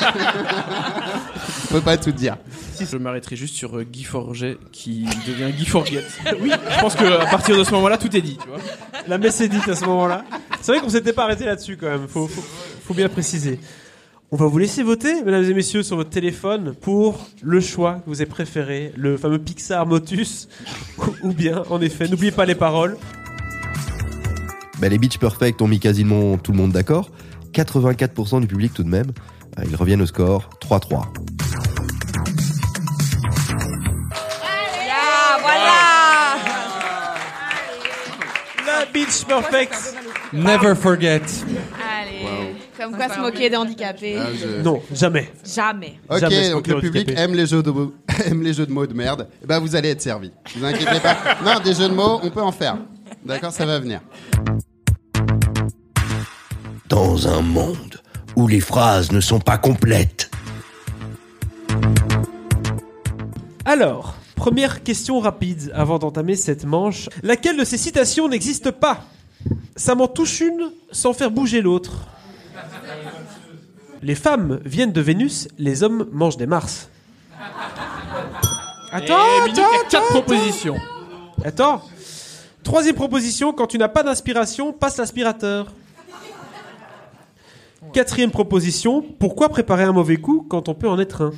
Je 0.00 1.68
peux 1.68 1.80
pas 1.80 1.96
tout 1.96 2.12
dire. 2.12 2.36
Je 2.80 2.96
m'arrêterai 2.96 3.36
juste 3.36 3.54
sur 3.54 3.76
euh, 3.78 3.84
Guy 3.84 4.04
Forget 4.04 4.56
qui 4.72 5.04
devient 5.26 5.52
Guy 5.56 5.66
Forget. 5.66 6.04
Oui, 6.40 6.50
je 6.50 6.80
pense 6.80 6.94
qu'à 6.94 7.26
partir 7.26 7.56
de 7.58 7.64
ce 7.64 7.70
moment-là, 7.72 7.98
tout 7.98 8.14
est 8.16 8.20
dit. 8.22 8.38
Tu 8.42 8.48
vois. 8.48 8.58
La 9.06 9.18
messe 9.18 9.40
est 9.40 9.48
dite 9.48 9.68
à 9.68 9.74
ce 9.76 9.84
moment-là. 9.84 10.24
C'est 10.62 10.72
vrai 10.72 10.80
qu'on 10.80 10.88
s'était 10.88 11.12
pas 11.12 11.24
arrêté 11.24 11.44
là-dessus 11.44 11.76
quand 11.76 11.88
même. 11.88 12.08
Faut, 12.08 12.26
faut, 12.26 12.42
faut 12.84 12.94
bien 12.94 13.08
préciser. 13.08 13.60
On 14.32 14.36
va 14.36 14.46
vous 14.46 14.58
laisser 14.58 14.82
voter, 14.82 15.22
mesdames 15.24 15.44
et 15.44 15.54
messieurs, 15.54 15.82
sur 15.82 15.96
votre 15.96 16.10
téléphone 16.10 16.72
pour 16.80 17.26
le 17.42 17.60
choix 17.60 17.94
que 17.94 18.08
vous 18.08 18.20
avez 18.20 18.30
préféré, 18.30 18.92
le 18.96 19.16
fameux 19.16 19.38
Pixar 19.40 19.86
Motus, 19.86 20.48
ou- 20.98 21.28
ou 21.28 21.32
bien, 21.32 21.64
en 21.68 21.80
effet, 21.80 22.06
n'oubliez 22.08 22.30
pas 22.32 22.46
les 22.46 22.54
paroles. 22.54 22.96
Bah, 24.78 24.88
les 24.88 24.98
Beach 24.98 25.18
Perfect 25.18 25.60
ont 25.60 25.68
mis 25.68 25.80
quasiment 25.80 26.38
tout 26.38 26.52
le 26.52 26.58
monde 26.58 26.72
d'accord. 26.72 27.10
84% 27.52 28.40
du 28.40 28.46
public 28.46 28.72
tout 28.72 28.84
de 28.84 28.88
même. 28.88 29.10
Ah, 29.56 29.62
Ils 29.68 29.76
reviennent 29.76 30.02
au 30.02 30.06
score 30.06 30.48
3-3. 30.60 31.06
Ah, 34.42 35.38
voilà! 35.40 36.36
La 38.66 38.86
Beach 38.92 39.24
Perfect. 39.26 39.74
Never 40.32 40.74
forget. 40.74 41.20
Allez, 41.20 42.54
comme 42.78 42.96
quoi 42.96 43.08
se 43.08 43.20
moquer 43.20 43.50
des 43.50 43.56
handicapés. 43.56 44.16
Ah, 44.18 44.26
je- 44.40 44.62
Non, 44.62 44.80
jamais. 44.92 45.32
Jamais. 45.44 45.98
Ok, 46.08 46.18
Jamais 46.20 46.50
donc 46.50 46.66
le 46.68 46.80
public 46.80 47.02
handicapé. 47.08 47.20
aime 47.20 47.34
les 47.34 47.46
jeux 47.46 47.62
de 47.62 47.70
mots, 47.70 47.92
aime 48.26 48.42
les 48.42 48.52
jeux 48.54 48.66
de 48.66 48.72
mots 48.72 48.86
de 48.86 48.94
merde. 48.94 49.28
Eh 49.42 49.46
ben 49.46 49.58
vous 49.58 49.74
allez 49.74 49.90
être 49.90 50.02
servi. 50.02 50.30
Vous 50.56 50.64
inquiétez 50.64 51.00
pas. 51.00 51.16
Non, 51.44 51.58
des 51.62 51.74
jeux 51.74 51.88
de 51.88 51.94
mots, 51.94 52.20
on 52.22 52.30
peut 52.30 52.42
en 52.42 52.52
faire. 52.52 52.76
D'accord, 53.24 53.52
ça 53.52 53.66
va 53.66 53.78
venir. 53.80 54.00
Dans 56.88 57.28
un 57.28 57.40
monde 57.42 58.00
où 58.40 58.48
les 58.48 58.60
phrases 58.60 59.12
ne 59.12 59.20
sont 59.20 59.38
pas 59.38 59.58
complètes. 59.58 60.30
Alors, 63.66 64.14
première 64.34 64.82
question 64.82 65.20
rapide 65.20 65.70
avant 65.74 65.98
d'entamer 65.98 66.36
cette 66.36 66.64
manche. 66.64 67.08
Laquelle 67.22 67.58
de 67.58 67.64
ces 67.64 67.76
citations 67.76 68.28
n'existe 68.28 68.70
pas? 68.70 69.04
Ça 69.76 69.94
m'en 69.94 70.08
touche 70.08 70.40
une 70.40 70.72
sans 70.90 71.12
faire 71.12 71.30
bouger 71.30 71.60
l'autre. 71.60 72.06
Les 74.02 74.14
femmes 74.14 74.60
viennent 74.64 74.92
de 74.92 75.00
Vénus, 75.02 75.48
les 75.58 75.82
hommes 75.82 76.08
mangent 76.10 76.38
des 76.38 76.46
Mars. 76.46 76.88
Attends, 78.92 79.18
Et 79.18 79.40
minute, 79.50 79.56
il 79.58 79.60
y 79.60 79.80
a 79.86 79.88
quatre 79.90 80.08
propositions. 80.08 80.76
attends. 81.44 81.82
Troisième 82.62 82.94
proposition, 82.96 83.52
quand 83.52 83.66
tu 83.66 83.78
n'as 83.78 83.88
pas 83.88 84.02
d'inspiration, 84.02 84.72
passe 84.72 84.96
l'aspirateur. 84.96 85.72
Quatrième 87.92 88.30
proposition, 88.30 89.02
pourquoi 89.18 89.48
préparer 89.48 89.84
un 89.84 89.92
mauvais 89.92 90.16
coup 90.18 90.46
quand 90.48 90.68
on 90.68 90.74
peut 90.74 90.88
en 90.88 90.98
être 90.98 91.22
un? 91.22 91.32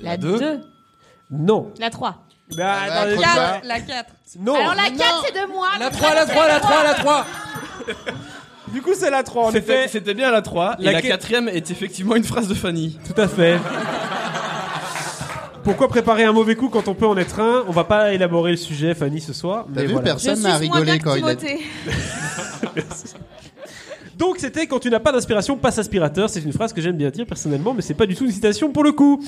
La 0.00 0.16
deux. 0.16 0.38
2. 0.38 0.60
Non. 1.30 1.72
La 1.80 1.90
3. 1.90 2.22
Bah, 2.56 2.64
Ah, 2.78 2.82
attendez, 3.00 3.16
quoi 3.16 3.24
tard. 3.24 3.60
La 3.64 3.80
4. 3.80 4.12
Non. 4.40 4.54
Alors 4.54 4.74
la 4.74 4.90
4, 4.90 5.24
c'est 5.26 5.32
de 5.34 5.46
moi. 5.52 5.66
La 5.80 5.90
3, 5.90 6.14
la 6.14 6.26
3, 6.26 6.46
la 6.48 6.60
3, 6.60 6.84
la 6.84 6.94
3 6.94 7.26
Du 8.72 8.82
coup, 8.82 8.92
c'est 8.94 9.10
la 9.10 9.22
3, 9.22 9.46
en 9.46 9.50
C'était 9.50 9.80
effet. 9.84 9.88
c'était 9.88 10.14
bien 10.14 10.30
la 10.30 10.42
3. 10.42 10.76
Et 10.80 10.84
La 10.84 10.92
la 10.92 11.02
que- 11.02 11.08
quatrième 11.08 11.48
est 11.48 11.70
effectivement 11.70 12.14
une 12.16 12.24
phrase 12.24 12.46
de 12.48 12.54
Fanny. 12.54 12.98
Tout 13.12 13.20
à 13.20 13.26
fait. 13.28 13.58
Pourquoi 15.64 15.88
préparer 15.88 16.24
un 16.24 16.32
mauvais 16.32 16.54
coup 16.54 16.68
quand 16.68 16.86
on 16.86 16.94
peut 16.94 17.06
en 17.06 17.16
être 17.16 17.40
un? 17.40 17.64
On 17.66 17.72
va 17.72 17.82
pas 17.84 18.12
élaborer 18.12 18.52
le 18.52 18.56
sujet, 18.56 18.94
Fanny, 18.94 19.20
ce 19.20 19.32
soir. 19.32 19.64
T'as 19.74 19.80
Mais 19.80 19.86
vu, 19.86 19.92
voilà. 19.94 20.04
Personne 20.10 20.40
n'a 20.42 20.56
rigolé 20.58 20.98
quand 21.00 21.14
il 21.16 21.24
a 21.26 21.34
dit. 21.34 21.46
Donc 24.16 24.38
c'était 24.38 24.66
quand 24.66 24.78
tu 24.78 24.88
n'as 24.88 25.00
pas 25.00 25.12
d'inspiration, 25.12 25.56
passe 25.58 25.78
aspirateur. 25.78 26.30
C'est 26.30 26.40
une 26.40 26.52
phrase 26.52 26.72
que 26.72 26.80
j'aime 26.80 26.96
bien 26.96 27.10
dire 27.10 27.26
personnellement, 27.26 27.74
mais 27.74 27.82
c'est 27.82 27.94
pas 27.94 28.06
du 28.06 28.14
tout 28.14 28.24
une 28.24 28.32
citation 28.32 28.72
pour 28.72 28.82
le 28.82 28.92
coup. 28.92 29.22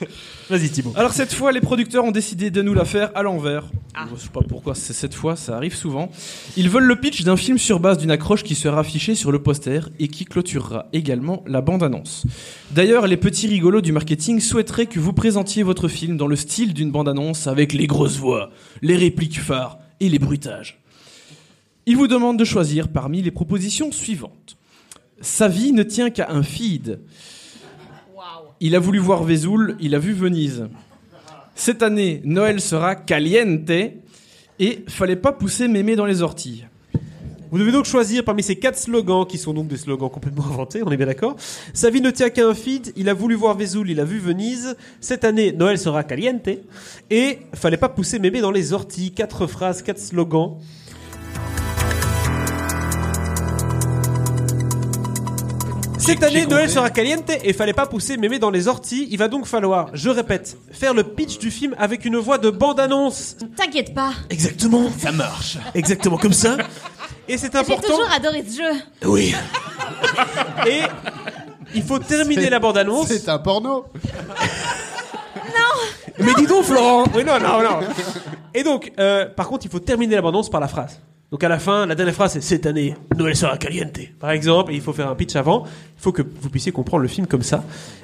Vas-y 0.50 0.70
Thibaut. 0.70 0.92
Alors 0.96 1.12
cette 1.12 1.32
fois, 1.32 1.52
les 1.52 1.60
producteurs 1.60 2.04
ont 2.04 2.10
décidé 2.10 2.50
de 2.50 2.62
nous 2.62 2.74
la 2.74 2.84
faire 2.84 3.10
à 3.14 3.22
l'envers. 3.22 3.70
Je 4.14 4.20
sais 4.20 4.28
pas 4.28 4.40
pourquoi 4.42 4.74
c'est 4.74 4.92
cette 4.92 5.14
fois, 5.14 5.36
ça 5.36 5.56
arrive 5.56 5.74
souvent. 5.74 6.10
Ils 6.56 6.68
veulent 6.68 6.84
le 6.84 6.96
pitch 6.96 7.22
d'un 7.22 7.36
film 7.36 7.58
sur 7.58 7.80
base 7.80 7.98
d'une 7.98 8.10
accroche 8.10 8.44
qui 8.44 8.54
sera 8.54 8.80
affichée 8.80 9.14
sur 9.14 9.32
le 9.32 9.42
poster 9.42 9.88
et 9.98 10.08
qui 10.08 10.24
clôturera 10.24 10.86
également 10.92 11.44
la 11.46 11.60
bande-annonce. 11.60 12.26
D'ailleurs, 12.70 13.06
les 13.06 13.16
petits 13.16 13.48
rigolos 13.48 13.80
du 13.80 13.92
marketing 13.92 14.40
souhaiteraient 14.40 14.86
que 14.86 15.00
vous 15.00 15.12
présentiez 15.12 15.62
votre 15.62 15.88
film 15.88 16.16
dans 16.16 16.28
le 16.28 16.36
style 16.36 16.72
d'une 16.72 16.90
bande-annonce 16.90 17.46
avec 17.46 17.72
les 17.72 17.86
grosses 17.86 18.18
voix, 18.18 18.50
les 18.80 18.96
répliques 18.96 19.40
phares 19.40 19.78
et 20.00 20.08
les 20.08 20.18
bruitages. 20.18 20.79
Ils 21.90 21.96
vous 21.96 22.06
demandent 22.06 22.38
de 22.38 22.44
choisir 22.44 22.86
parmi 22.86 23.20
les 23.20 23.32
propositions 23.32 23.90
suivantes. 23.90 24.56
Sa 25.20 25.48
vie 25.48 25.72
ne 25.72 25.82
tient 25.82 26.10
qu'à 26.10 26.30
un 26.30 26.44
feed. 26.44 27.00
Il 28.60 28.76
a 28.76 28.78
voulu 28.78 29.00
voir 29.00 29.24
Vesoul, 29.24 29.76
il 29.80 29.96
a 29.96 29.98
vu 29.98 30.12
Venise. 30.12 30.68
Cette 31.56 31.82
année, 31.82 32.22
Noël 32.24 32.60
sera 32.60 32.94
caliente 32.94 33.70
et 33.70 34.84
fallait 34.86 35.16
pas 35.16 35.32
pousser 35.32 35.66
mémé 35.66 35.96
dans 35.96 36.06
les 36.06 36.22
orties. 36.22 36.62
Vous 37.50 37.58
devez 37.58 37.72
donc 37.72 37.86
choisir 37.86 38.24
parmi 38.24 38.44
ces 38.44 38.54
quatre 38.54 38.78
slogans, 38.78 39.26
qui 39.26 39.36
sont 39.36 39.52
donc 39.52 39.66
des 39.66 39.76
slogans 39.76 40.10
complètement 40.10 40.44
inventés, 40.48 40.84
on 40.84 40.92
est 40.92 40.96
bien 40.96 41.06
d'accord. 41.06 41.34
Sa 41.74 41.90
vie 41.90 42.00
ne 42.00 42.12
tient 42.12 42.30
qu'à 42.30 42.46
un 42.46 42.54
feed, 42.54 42.92
il 42.94 43.08
a 43.08 43.14
voulu 43.14 43.34
voir 43.34 43.56
Vesoul, 43.56 43.90
il 43.90 43.98
a 43.98 44.04
vu 44.04 44.20
Venise. 44.20 44.76
Cette 45.00 45.24
année, 45.24 45.50
Noël 45.50 45.76
sera 45.76 46.04
caliente. 46.04 46.48
Et 47.10 47.40
fallait 47.52 47.76
pas 47.76 47.88
pousser 47.88 48.20
mémé 48.20 48.40
dans 48.40 48.52
les 48.52 48.72
orties. 48.72 49.10
Quatre 49.10 49.48
phrases, 49.48 49.82
quatre 49.82 49.98
slogans. 49.98 50.58
Cette 56.00 56.22
année, 56.22 56.46
Noël 56.46 56.70
sera 56.70 56.90
caliente 56.90 57.30
et 57.44 57.52
fallait 57.52 57.74
pas 57.74 57.86
pousser 57.86 58.16
mémé 58.16 58.38
dans 58.38 58.50
les 58.50 58.68
orties. 58.68 59.06
Il 59.10 59.18
va 59.18 59.28
donc 59.28 59.46
falloir, 59.46 59.90
je 59.92 60.08
répète, 60.08 60.56
faire 60.72 60.94
le 60.94 61.04
pitch 61.04 61.38
du 61.38 61.50
film 61.50 61.74
avec 61.78 62.04
une 62.04 62.16
voix 62.16 62.38
de 62.38 62.48
bande-annonce. 62.50 63.36
T'inquiète 63.56 63.94
pas, 63.94 64.12
Exactement. 64.30 64.90
Ça 64.98 65.12
marche. 65.12 65.58
Exactement 65.74 66.16
comme 66.16 66.32
ça. 66.32 66.56
Et 67.28 67.36
c'est 67.36 67.52
j'ai 67.52 67.58
important. 67.58 67.88
toujours 67.88 68.10
adoré 68.10 68.44
ce 68.48 68.56
jeu. 68.56 68.80
Oui. 69.06 69.34
Et 70.66 70.80
il 71.74 71.82
faut 71.82 71.98
terminer 71.98 72.50
la 72.50 72.58
bande-annonce. 72.58 73.08
C'est 73.08 73.28
un 73.28 73.38
porno. 73.38 73.84
Mais 76.18 76.34
dis 76.34 76.46
donc, 76.46 76.64
Florent. 76.64 77.04
Oui, 77.14 77.24
non, 77.24 77.38
non, 77.38 77.62
non. 77.62 77.80
Et 78.54 78.62
donc, 78.62 78.92
euh, 78.98 79.26
par 79.26 79.48
contre, 79.48 79.66
il 79.66 79.70
faut 79.70 79.80
terminer 79.80 80.16
la 80.16 80.22
bande-annonce 80.22 80.50
par 80.50 80.60
la 80.60 80.68
phrase. 80.68 81.00
Donc 81.30 81.44
à 81.44 81.48
la 81.48 81.60
fin, 81.60 81.86
la 81.86 81.94
dernière 81.94 82.14
phrase 82.14 82.32
c'est 82.32 82.40
cette 82.40 82.66
année, 82.66 82.96
Noël 83.16 83.36
sera 83.36 83.56
caliente. 83.56 84.00
Par 84.18 84.32
exemple, 84.32 84.72
il 84.74 84.80
faut 84.80 84.92
faire 84.92 85.08
un 85.08 85.14
pitch 85.14 85.36
avant. 85.36 85.62
Il 85.64 86.02
faut 86.02 86.10
que 86.10 86.22
vous 86.22 86.50
puissiez 86.50 86.72
comprendre 86.72 87.02
le 87.02 87.08
film 87.08 87.28
comme 87.28 87.44
ça. 87.44 87.62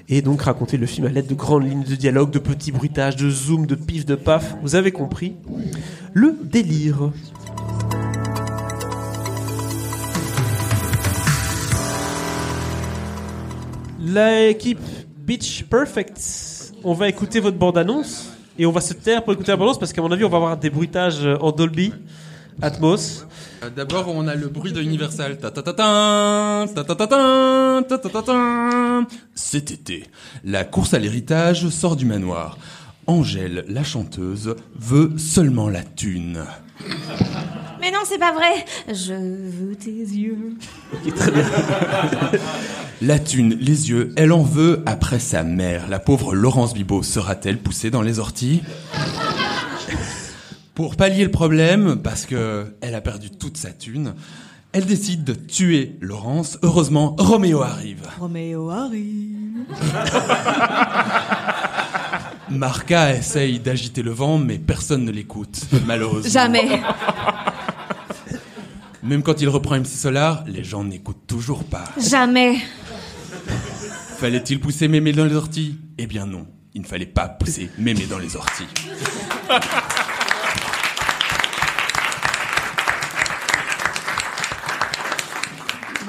Et 0.09 0.23
donc 0.23 0.43
raconter 0.43 0.77
le 0.77 0.87
film 0.87 1.09
à 1.09 1.11
l'aide 1.11 1.27
de 1.27 1.35
grandes 1.35 1.69
lignes 1.69 1.83
de 1.83 1.97
dialogue, 1.97 2.31
de 2.31 2.39
petits 2.39 2.71
bruitages, 2.71 3.17
de 3.17 3.29
zoom, 3.29 3.67
de 3.67 3.75
pif, 3.75 4.07
de 4.07 4.15
paf. 4.15 4.55
Vous 4.63 4.77
avez 4.77 4.93
compris 4.93 5.35
le 6.13 6.37
délire. 6.41 7.11
L'équipe 13.99 14.79
Beach 15.19 15.65
Perfect, 15.65 16.73
on 16.85 16.93
va 16.93 17.09
écouter 17.09 17.41
votre 17.41 17.59
bande-annonce 17.59 18.31
et 18.57 18.67
on 18.67 18.71
va 18.71 18.81
se 18.81 18.95
taire 18.95 19.25
pour 19.25 19.33
écouter 19.33 19.51
la 19.51 19.57
bande-annonce 19.57 19.81
parce 19.81 19.93
qu'à 19.93 20.01
mon 20.01 20.13
avis, 20.13 20.23
on 20.23 20.29
va 20.29 20.37
avoir 20.37 20.57
des 20.57 20.71
bruitages 20.71 21.27
euh, 21.27 21.37
en 21.41 21.51
Dolby 21.51 21.93
Atmos. 22.63 23.27
Euh, 23.63 23.71
D'abord, 23.71 24.09
on 24.09 24.27
a 24.29 24.35
le 24.35 24.49
bruit 24.49 24.73
de 24.73 24.81
Universal. 24.83 25.39
Ta 25.39 25.51
ta 25.51 25.63
ta 25.63 25.73
ta, 25.73 26.67
ta 26.75 26.85
ta 26.85 26.95
ta 26.95 27.07
ta, 27.07 27.83
ta 27.89 27.99
ta 27.99 28.09
ta 28.09 28.23
ta. 28.23 29.07
Cet 29.35 29.71
été, 29.71 30.05
la 30.45 30.65
course 30.65 30.95
à 30.95 30.99
l'héritage 30.99 31.69
sort 31.69 31.97
du 31.97 32.07
manoir. 32.07 32.59
Angèle, 33.07 33.65
la 33.69 33.85
chanteuse, 33.85 34.57
veut 34.79 35.13
seulement 35.17 35.69
la 35.69 35.83
thune. 35.83 36.45
Mais 37.81 37.91
non, 37.93 38.01
c'est 38.05 38.19
pas 38.19 38.33
vrai. 38.33 38.65
Je 38.89 39.15
veux 39.15 39.77
tes 39.77 39.91
yeux. 39.91 40.57
La 43.03 43.19
thune, 43.19 43.57
les 43.61 43.91
yeux, 43.91 44.13
elle 44.17 44.33
en 44.33 44.43
veut 44.43 44.83
après 44.87 45.21
sa 45.21 45.43
mère. 45.45 45.89
La 45.89 45.99
pauvre 45.99 46.35
Laurence 46.35 46.75
Bibot 46.75 47.03
sera-t-elle 47.03 47.59
poussée 47.59 47.91
dans 47.91 48.03
les 48.03 48.19
orties 48.19 48.63
Pour 50.77 50.95
pallier 50.95 51.25
le 51.25 51.31
problème, 51.31 51.97
parce 52.03 52.27
que 52.27 52.77
elle 52.83 52.95
a 52.95 53.01
perdu 53.01 53.31
toute 53.31 53.57
sa 53.57 53.71
thune, 53.71 54.15
elle 54.73 54.85
décide 54.85 55.25
de 55.25 55.33
tuer 55.33 55.97
Laurence. 56.03 56.59
Heureusement, 56.63 57.17
Roméo 57.19 57.63
arrive. 57.63 58.03
Roméo 58.21 58.69
arrive. 58.69 59.65
Marca 62.51 63.15
essaye 63.15 63.59
d'agiter 63.59 64.03
le 64.03 64.11
vent, 64.11 64.37
mais 64.37 64.59
personne 64.59 65.07
ne 65.07 65.11
l'écoute, 65.11 65.63
malheureusement. 65.87 66.31
Jamais. 66.31 66.83
Même 69.03 69.23
quand 69.23 69.41
il 69.41 69.49
reprend 69.49 69.77
MC 69.77 69.87
Solar, 69.87 70.45
les 70.47 70.63
gens 70.63 70.85
n'écoutent 70.85 71.27
toujours 71.27 71.65
pas. 71.65 71.85
Jamais. 71.97 72.59
Fallait-il 74.19 74.61
pousser 74.61 74.89
Mémé 74.89 75.13
dans 75.13 75.25
les 75.25 75.37
orties? 75.37 75.79
Eh 75.97 76.07
bien 76.07 76.27
non, 76.27 76.47
il 76.75 76.83
ne 76.83 76.87
fallait 76.87 77.07
pas 77.07 77.29
pousser 77.29 77.71
Mémé 77.79 78.05
dans 78.05 78.19
les 78.19 78.37
orties. 78.37 78.67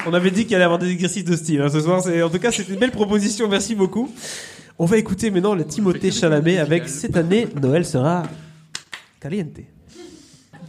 On 0.08 0.14
avait 0.14 0.32
dit 0.32 0.45
qu'il 0.45 0.55
allait 0.55 0.64
y 0.64 0.66
avoir 0.66 0.80
des 0.80 0.89
exercices 0.89 1.26
de 1.26 1.36
style 1.36 1.62
hein, 1.62 1.70
ce 1.72 1.82
soir. 1.82 2.01
C'est- 2.01 2.22
En 2.22 2.30
tout 2.30 2.39
cas, 2.39 2.51
c'est 2.51 2.68
une 2.70 2.76
belle 2.78 2.91
proposition. 2.91 3.47
Merci 3.49 3.76
beaucoup. 3.76 4.10
On 4.80 4.86
va 4.86 4.97
écouter 4.97 5.32
maintenant 5.32 5.53
le 5.55 5.66
Timothée 5.66 6.12
Chalamet 6.12 6.60
avec 6.60 6.88
cette 6.88 7.18
année, 7.18 7.47
Noël 7.62 7.86
sera 7.86 8.24
caliente. 9.20 9.58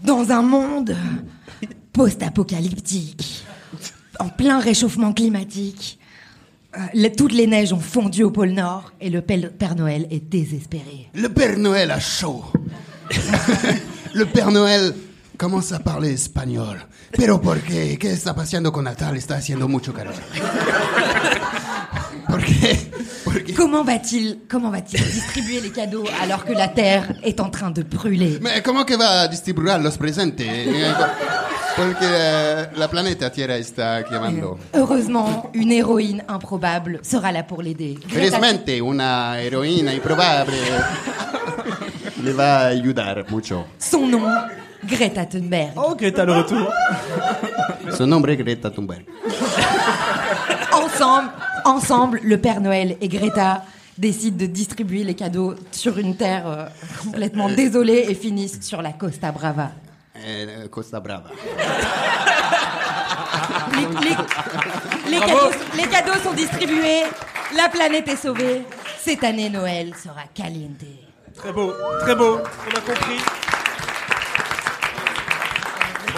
Dans 0.03 0.31
un 0.31 0.43
monde 0.43 0.97
post-apocalyptique, 1.93 3.45
en 4.19 4.29
plein 4.29 4.61
réchauffement 4.61 5.13
climatique, 5.13 5.99
euh, 6.77 6.81
les- 6.95 7.13
toutes 7.13 7.33
les 7.33 7.47
neiges 7.47 7.73
ont 7.73 7.81
fondu 7.81 8.23
au 8.25 8.31
pôle 8.31 8.51
Nord 8.51 8.93
et 9.01 9.11
le 9.11 9.21
Père 9.21 9.51
Père 9.53 9.75
Noël 9.75 10.07
est 10.11 10.21
désespéré. 10.27 11.09
Le 11.15 11.29
Père 11.29 11.59
Noël 11.59 11.91
a 11.91 12.01
chaud. 12.01 12.45
Le 14.15 14.25
Père 14.25 14.51
Noël 14.51 14.95
commence 15.39 15.75
a 15.75 15.79
parler 15.79 16.13
espagnol. 16.13 16.85
Pero 17.13 17.41
¿por 17.41 17.61
qué? 17.61 17.97
¿Qué 17.99 18.13
está 18.13 18.35
pasando 18.35 18.73
con 18.73 18.85
Natal? 18.85 19.17
Está 19.17 19.37
haciendo 19.37 19.69
mucho 19.69 19.95
calor. 19.95 20.15
¿Por 22.29 22.45
qué? 22.45 22.91
¿Por 23.25 23.45
qué? 23.45 23.55
Comment 23.55 23.89
va-t-il 23.89 24.41
comment 24.51 24.71
va-t-il 24.71 25.03
distribuer 25.03 25.63
les 25.63 25.71
cadeaux 25.71 26.05
alors 26.21 26.45
que 26.45 26.53
la 26.53 26.69
Terre 26.69 27.15
est 27.23 27.41
en 27.41 27.51
train 27.51 27.71
de 27.71 27.83
brûler? 27.83 28.39
Mais 28.43 28.63
comment 28.63 28.85
que 28.85 28.97
va 28.97 29.27
distribuir 29.29 29.79
los 29.79 29.97
presentes? 29.97 30.45
Porque 31.77 32.05
eh, 32.05 32.67
la 32.77 32.89
planeta 32.89 33.31
Tierra 33.31 33.57
está 33.57 34.03
quemando. 34.05 34.59
Heureusement, 34.75 35.51
une 35.55 35.73
héroïne 35.73 36.25
improbable 36.29 36.99
sera 37.03 37.31
là 37.31 37.45
pour 37.45 37.63
l'aider. 37.63 37.97
Felizmente, 38.09 38.83
una 38.83 39.41
heroína 39.41 39.95
improbable 39.95 40.55
le 42.23 42.33
va 42.33 42.67
ayudar 42.67 43.25
mucho. 43.31 43.65
Son 43.79 44.11
nom, 44.11 44.27
Greta 44.89 45.27
Thunberg. 45.27 45.73
Oh, 45.77 45.95
Greta, 45.95 46.25
le 46.25 46.33
retour. 46.33 46.73
Su 47.97 48.07
nombre 48.07 48.31
es 48.33 48.37
Greta 48.37 48.71
Thunberg. 48.71 49.05
Ensemble, 50.73 51.31
ensemble, 51.65 52.21
le 52.23 52.39
Père 52.39 52.61
Noël 52.61 52.97
et 53.01 53.09
Greta 53.09 53.65
décident 53.97 54.37
de 54.37 54.47
distribuer 54.47 55.05
les 55.05 55.15
cadeaux 55.15 55.55
sur 55.73 55.99
une 55.99 56.17
terre 56.17 56.47
euh, 56.47 56.67
complètement 57.03 57.49
désolée 57.49 58.07
et 58.09 58.15
finissent 58.15 58.61
sur 58.63 58.81
la 58.81 58.93
Costa 58.93 59.33
Brava. 59.33 59.71
Eh, 60.17 60.69
Costa 60.69 61.01
Brava. 61.01 61.31
Les, 63.75 64.09
les- 64.09 64.17
les 65.11 65.21
cadeaux, 65.21 65.51
les 65.77 65.87
cadeaux 65.89 66.19
sont 66.23 66.33
distribués, 66.33 67.03
la 67.57 67.69
planète 67.69 68.09
est 68.09 68.17
sauvée. 68.17 68.63
Cette 69.01 69.25
année, 69.25 69.49
Noël 69.51 69.93
sera 70.03 70.23
caliente. 70.35 70.81
Très 71.35 71.53
beau, 71.53 71.73
très 72.01 72.15
beau. 72.15 72.39
On 72.41 72.77
a 72.77 72.81
compris. 72.81 73.21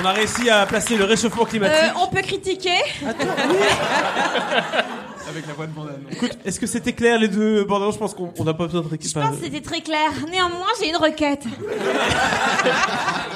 On 0.00 0.04
a 0.06 0.12
réussi 0.12 0.48
à 0.48 0.64
placer 0.64 0.96
le 0.96 1.04
réchauffement 1.04 1.44
climatique. 1.44 1.92
Euh, 1.94 2.02
on 2.02 2.08
peut 2.08 2.22
critiquer. 2.22 2.78
Avec 5.28 5.46
la 5.46 5.52
voix 5.54 5.66
de 5.66 5.72
bande 5.72 5.90
Écoute, 6.10 6.38
est-ce 6.44 6.58
que 6.58 6.66
c'était 6.66 6.92
clair 6.92 7.18
les 7.18 7.28
deux 7.28 7.64
bandes 7.64 7.92
Je 7.92 7.98
pense 7.98 8.14
qu'on 8.14 8.32
on 8.38 8.44
n'a 8.44 8.54
pas 8.54 8.66
besoin 8.66 8.80
de 8.80 8.86
Je 8.86 8.90
récupérer. 8.90 9.26
pense 9.26 9.36
que 9.38 9.44
c'était 9.44 9.60
très 9.60 9.80
clair. 9.80 10.10
Néanmoins, 10.30 10.66
j'ai 10.80 10.88
une 10.88 10.96
requête. 10.96 11.44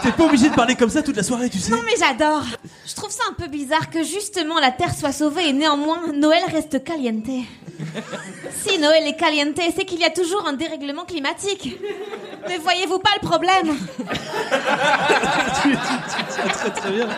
T'es 0.02 0.12
pas 0.12 0.24
obligé 0.24 0.48
de 0.48 0.54
parler 0.54 0.74
comme 0.74 0.90
ça 0.90 1.02
toute 1.02 1.16
la 1.16 1.22
soirée, 1.22 1.48
tu 1.50 1.58
sais. 1.58 1.70
Non, 1.72 1.80
mais 1.84 1.92
j'adore. 1.98 2.42
Je 2.86 2.94
trouve 2.94 3.10
ça 3.10 3.22
un 3.30 3.34
peu 3.34 3.48
bizarre 3.48 3.90
que 3.90 4.02
justement 4.02 4.58
la 4.60 4.70
Terre 4.72 4.94
soit 4.94 5.12
sauvée 5.12 5.48
et 5.48 5.52
néanmoins 5.52 6.00
Noël 6.14 6.42
reste 6.50 6.82
caliente. 6.82 7.26
Si 8.66 8.78
Noël 8.78 9.06
est 9.06 9.16
caliente, 9.16 9.58
c'est 9.76 9.84
qu'il 9.84 10.00
y 10.00 10.04
a 10.04 10.10
toujours 10.10 10.46
un 10.46 10.52
dérèglement 10.54 11.04
climatique. 11.04 11.78
Ne 12.48 12.58
voyez-vous 12.60 12.98
pas 12.98 13.10
le 13.20 13.26
problème 13.26 13.76
Très 16.52 16.70
très 16.70 16.90
bien. 16.90 17.08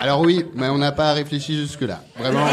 Alors 0.00 0.20
oui, 0.22 0.44
mais 0.54 0.68
on 0.68 0.78
n'a 0.78 0.92
pas 0.92 1.12
réfléchi 1.12 1.56
jusque-là. 1.56 2.00
Vraiment. 2.16 2.46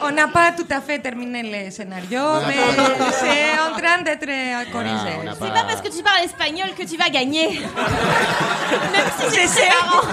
On 0.00 0.12
n'a 0.12 0.28
pas 0.28 0.52
tout 0.52 0.66
à 0.70 0.80
fait 0.80 1.00
terminé 1.00 1.42
le 1.42 1.70
scénario, 1.70 2.20
mais 2.46 2.54
c'est 3.12 3.58
en 3.60 3.76
train 3.76 4.02
d'être 4.02 4.24
Voilà, 4.72 4.90
on 5.20 5.24
n'a 5.24 5.32
C'est 5.34 5.52
pas 5.52 5.64
parce 5.68 5.82
que 5.82 5.88
tu 5.94 6.02
parles 6.02 6.24
espagnol 6.24 6.68
que 6.78 6.84
tu 6.88 6.96
vas 6.96 7.10
gagner. 7.10 7.48
Même 8.92 9.30
si 9.30 9.48
c'est 9.48 9.68
marrant. 9.68 10.06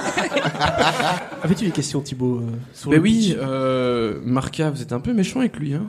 Avais-tu 1.43 1.65
des 1.65 1.71
questions, 1.71 2.01
Thibaut 2.01 2.39
euh, 2.39 2.49
sur 2.73 2.89
Ben 2.89 2.97
le 2.97 3.01
oui, 3.03 3.27
pitch? 3.29 3.37
euh, 3.39 4.19
Marca, 4.23 4.69
vous 4.71 4.81
êtes 4.81 4.91
un 4.93 4.99
peu 4.99 5.13
méchant 5.13 5.39
avec 5.39 5.55
lui, 5.57 5.75
hein 5.75 5.85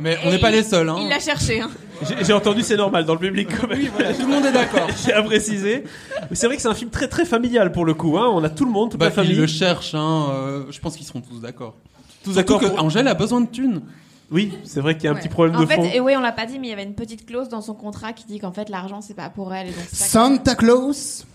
Mais 0.00 0.18
on 0.24 0.30
n'est 0.30 0.38
pas 0.38 0.50
les 0.50 0.62
seuls. 0.62 0.88
Hein. 0.88 0.96
Il 1.02 1.08
l'a 1.08 1.18
cherché. 1.20 1.60
Hein. 1.60 1.70
J'ai 2.08 2.24
j'ai 2.24 2.32
entendu, 2.32 2.62
c'est 2.62 2.76
normal 2.76 3.04
dans 3.04 3.12
le 3.14 3.18
public 3.20 3.48
quand 3.60 3.68
même. 3.68 3.80
Voilà, 3.94 4.14
tout 4.14 4.22
le 4.26 4.28
monde 4.32 4.46
est 4.46 4.52
d'accord. 4.52 4.88
J'ai 5.04 5.12
à 5.12 5.22
préciser. 5.22 5.84
Mais 6.30 6.36
C'est 6.36 6.46
vrai 6.46 6.56
que 6.56 6.62
c'est 6.62 6.68
un 6.68 6.74
film 6.74 6.90
très 6.90 7.08
très 7.08 7.24
familial 7.26 7.72
pour 7.72 7.84
le 7.84 7.92
coup. 7.94 8.16
Hein. 8.18 8.26
On 8.32 8.42
a 8.42 8.48
tout 8.48 8.64
le 8.64 8.70
monde, 8.70 8.90
toute 8.90 8.98
Bah, 9.00 9.06
la 9.06 9.10
famille. 9.12 9.32
ils 9.32 9.38
le 9.40 9.46
cherchent. 9.46 9.94
Hein. 9.94 10.28
euh, 10.30 10.62
je 10.70 10.80
pense 10.80 10.96
qu'ils 10.96 11.04
seront 11.06 11.20
tous 11.20 11.40
d'accord. 11.40 11.74
Tous 12.24 12.32
Surtout 12.32 12.36
d'accord 12.54 12.60
que 12.60 12.74
pour- 12.74 12.84
Angèle 12.84 13.06
a 13.08 13.14
besoin 13.14 13.40
de 13.42 13.48
thunes. 13.48 13.82
Oui, 14.30 14.52
c'est 14.64 14.80
vrai 14.80 14.94
qu'il 14.94 15.04
y 15.04 15.06
a 15.08 15.10
un 15.10 15.14
Ouais. 15.14 15.20
petit 15.20 15.28
problème 15.28 15.56
En 15.56 15.60
de 15.60 15.66
fait, 15.66 15.74
fond. 15.74 15.90
et 15.92 15.98
oui, 16.00 16.14
on 16.16 16.20
l'a 16.20 16.30
pas 16.32 16.46
dit, 16.46 16.58
mais 16.58 16.68
il 16.68 16.70
y 16.70 16.72
avait 16.72 16.84
une 16.84 16.94
petite 16.94 17.26
clause 17.26 17.48
dans 17.48 17.60
son 17.60 17.74
contrat 17.74 18.12
qui 18.12 18.24
dit 18.26 18.38
qu'en 18.38 18.52
fait 18.52 18.68
l'argent 18.70 19.00
c'est 19.00 19.14
pas 19.14 19.28
pour 19.28 19.52
elle. 19.52 19.66
Et 19.68 19.70
donc 19.72 19.84
c'est 19.88 19.96
ça 19.96 20.04
que- 20.04 20.10
Santa 20.10 20.54
Claus 20.54 21.26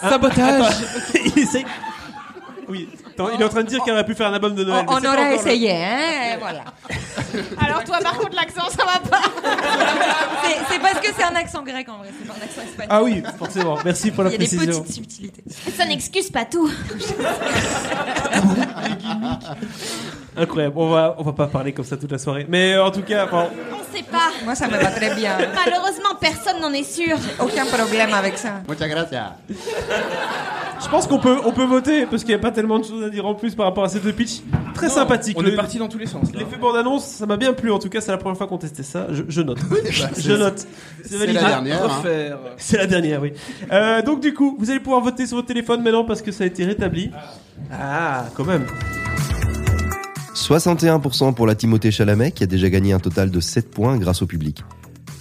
Sabotage. 0.00 0.74
il 1.36 1.38
essaye. 1.42 1.64
Oui, 2.68 2.88
Attends, 3.16 3.30
il 3.34 3.40
est 3.40 3.44
en 3.44 3.48
train 3.48 3.62
de 3.62 3.68
dire 3.68 3.82
qu'il 3.82 3.92
aurait 3.92 4.04
pu 4.04 4.14
faire 4.14 4.26
un 4.28 4.32
album 4.34 4.54
de 4.54 4.64
Noël. 4.64 4.84
On, 4.88 4.92
on 4.92 4.96
aurait 5.04 5.30
le- 5.30 5.34
essayé, 5.36 5.70
hein, 5.72 6.36
voilà. 6.40 6.64
Alors 7.64 7.84
toi, 7.84 7.98
par 8.02 8.16
contre, 8.18 8.34
l'accent, 8.36 8.68
ça 8.70 8.84
va 8.84 8.98
pas. 9.08 9.22
C'est- 10.68 10.78
parce 10.80 10.98
que 11.00 11.08
c'est 11.16 11.22
un 11.24 11.34
accent 11.36 11.62
grec 11.62 11.88
en 11.88 11.98
vrai, 11.98 12.08
c'est 12.18 12.26
pas 12.26 12.34
un 12.34 12.42
accent 12.44 12.60
espagnol. 12.62 12.88
Ah 12.90 13.02
oui, 13.02 13.22
forcément. 13.38 13.78
Merci 13.84 14.10
pour 14.10 14.24
la 14.24 14.30
Il 14.30 14.32
y 14.32 14.36
a 14.36 14.38
des 14.38 14.46
précision. 14.56 14.80
petites 14.82 14.94
subtilités. 14.96 15.44
Ça 15.76 15.86
n'excuse 15.86 16.30
pas 16.30 16.44
tout. 16.44 16.68
Incroyable. 20.36 20.74
On 20.76 20.88
va, 20.90 21.14
on 21.18 21.22
va 21.22 21.32
pas 21.32 21.46
parler 21.46 21.72
comme 21.72 21.84
ça 21.84 21.96
toute 21.96 22.10
la 22.10 22.18
soirée. 22.18 22.44
Mais 22.48 22.74
euh, 22.74 22.84
en 22.84 22.90
tout 22.90 23.02
cas, 23.02 23.26
bon, 23.26 23.48
On 23.72 23.96
sait 23.96 24.02
pas. 24.02 24.30
Moi, 24.44 24.54
ça 24.56 24.66
me 24.66 24.76
va 24.76 24.90
très 24.90 25.14
bien. 25.14 25.36
Malheureusement, 25.54 26.16
personne 26.20 26.60
n'en 26.60 26.72
est 26.72 26.82
sûr. 26.82 27.16
Aucun 27.38 27.64
problème 27.66 28.12
avec 28.12 28.36
ça. 28.36 28.62
Muchas 28.68 28.88
gracias. 28.88 29.36
je 29.48 30.88
pense 30.88 31.06
qu'on 31.06 31.18
peut, 31.20 31.38
on 31.44 31.52
peut 31.52 31.64
voter 31.64 32.06
parce 32.06 32.22
qu'il 32.22 32.32
y 32.32 32.36
a 32.36 32.38
pas 32.40 32.50
tellement 32.50 32.78
de 32.80 32.84
choses 32.84 33.03
à 33.04 33.10
dire 33.10 33.26
en 33.26 33.34
plus 33.34 33.54
par 33.54 33.66
rapport 33.66 33.84
à 33.84 33.88
ces 33.88 34.00
deux 34.00 34.12
pitchs. 34.12 34.42
Très 34.74 34.88
sympathique. 34.88 35.36
On 35.38 35.42
Le- 35.42 35.52
est 35.52 35.56
parti 35.56 35.78
dans 35.78 35.88
tous 35.88 35.98
les 35.98 36.06
sens. 36.06 36.28
L'effet 36.34 36.56
bande-annonce, 36.56 37.04
ça 37.04 37.26
m'a 37.26 37.36
bien 37.36 37.52
plu. 37.52 37.70
En 37.72 37.78
tout 37.78 37.88
cas, 37.88 38.00
c'est 38.00 38.10
la 38.10 38.18
première 38.18 38.36
fois 38.36 38.46
qu'on 38.46 38.58
testait 38.58 38.82
ça. 38.82 39.06
Je, 39.10 39.22
je 39.28 39.40
note. 39.42 39.58
je 40.18 40.32
note. 40.32 40.66
C'est 41.04 41.26
la 41.26 41.32
dernière. 41.32 41.84
hein. 41.84 42.02
C'est 42.56 42.76
la 42.78 42.86
dernière, 42.86 43.22
oui. 43.22 43.32
Euh, 43.72 44.02
donc 44.02 44.20
du 44.20 44.34
coup, 44.34 44.56
vous 44.58 44.70
allez 44.70 44.80
pouvoir 44.80 45.00
voter 45.02 45.26
sur 45.26 45.36
votre 45.36 45.48
téléphone 45.48 45.82
maintenant 45.82 46.04
parce 46.04 46.22
que 46.22 46.32
ça 46.32 46.44
a 46.44 46.46
été 46.46 46.64
rétabli. 46.64 47.10
Ah, 47.72 48.26
quand 48.34 48.44
même. 48.44 48.66
61% 50.34 51.32
pour 51.34 51.46
la 51.46 51.54
Timothée 51.54 51.90
Chalamet 51.90 52.32
qui 52.32 52.42
a 52.42 52.46
déjà 52.46 52.68
gagné 52.68 52.92
un 52.92 52.98
total 52.98 53.30
de 53.30 53.40
7 53.40 53.70
points 53.70 53.96
grâce 53.96 54.20
au 54.22 54.26
public. 54.26 54.64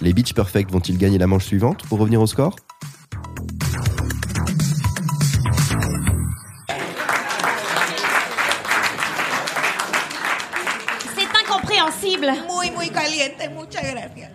Les 0.02 0.12
Beach 0.12 0.34
Perfect 0.34 0.72
vont-ils 0.72 0.98
gagner 0.98 1.18
la 1.18 1.28
manche 1.28 1.46
suivante 1.46 1.84
pour 1.88 2.00
revenir 2.00 2.20
au 2.22 2.28
score? 2.28 2.56
Incompréhensible. 12.04 12.32
Muy, 12.48 12.72
muy 12.72 12.90
caliente, 12.90 13.50
muchas 13.56 13.82
gracias. 13.82 14.32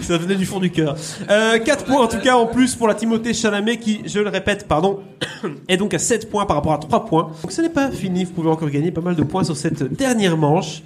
Ça 0.00 0.18
venait 0.18 0.36
du 0.36 0.46
fond 0.46 0.60
du 0.60 0.70
cœur. 0.70 0.96
Euh, 1.28 1.58
4 1.58 1.84
points 1.84 2.02
en 2.02 2.08
tout 2.08 2.18
cas 2.18 2.36
en 2.36 2.46
plus 2.46 2.74
pour 2.74 2.88
la 2.88 2.94
Timothée 2.94 3.34
Chalamet 3.34 3.78
qui, 3.78 4.02
je 4.06 4.20
le 4.20 4.28
répète, 4.28 4.66
pardon, 4.66 5.02
est 5.68 5.76
donc 5.76 5.94
à 5.94 5.98
7 5.98 6.30
points 6.30 6.46
par 6.46 6.56
rapport 6.56 6.72
à 6.72 6.78
3 6.78 7.06
points. 7.06 7.32
Donc 7.42 7.52
ce 7.52 7.60
n'est 7.60 7.68
pas 7.68 7.90
fini, 7.90 8.24
vous 8.24 8.32
pouvez 8.32 8.50
encore 8.50 8.70
gagner 8.70 8.90
pas 8.90 9.00
mal 9.00 9.16
de 9.16 9.22
points 9.22 9.44
sur 9.44 9.56
cette 9.56 9.82
dernière 9.82 10.36
manche. 10.36 10.82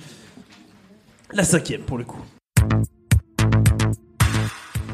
La 1.33 1.45
cinquième 1.45 1.83
pour 1.83 1.99
le 1.99 2.05
coup. 2.05 2.21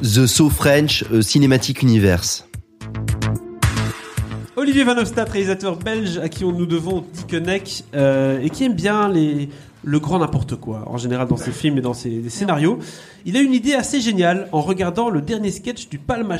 The 0.02 0.26
So 0.26 0.48
French 0.48 1.04
euh, 1.10 1.22
Cinematic 1.22 1.82
Universe. 1.82 2.44
Olivier 4.58 4.82
Van 4.82 4.96
Hofstadt, 4.98 5.28
réalisateur 5.28 5.76
belge 5.76 6.18
à 6.18 6.28
qui 6.28 6.44
on 6.44 6.50
nous 6.50 6.66
devons 6.66 7.04
Dickeneck 7.12 7.84
euh, 7.94 8.40
et 8.40 8.50
qui 8.50 8.64
aime 8.64 8.74
bien 8.74 9.08
les, 9.08 9.48
le 9.84 10.00
grand 10.00 10.18
n'importe 10.18 10.56
quoi, 10.56 10.84
en 10.86 10.96
général 10.96 11.28
dans 11.28 11.36
ses 11.36 11.52
films 11.52 11.78
et 11.78 11.80
dans 11.80 11.94
ses 11.94 12.28
scénarios. 12.28 12.78
Il 13.24 13.36
a 13.36 13.40
une 13.40 13.52
idée 13.52 13.74
assez 13.74 14.00
géniale 14.00 14.48
en 14.52 14.60
regardant 14.60 15.10
le 15.10 15.20
dernier 15.20 15.50
sketch 15.50 15.88
du 15.88 15.98
Palma. 15.98 16.36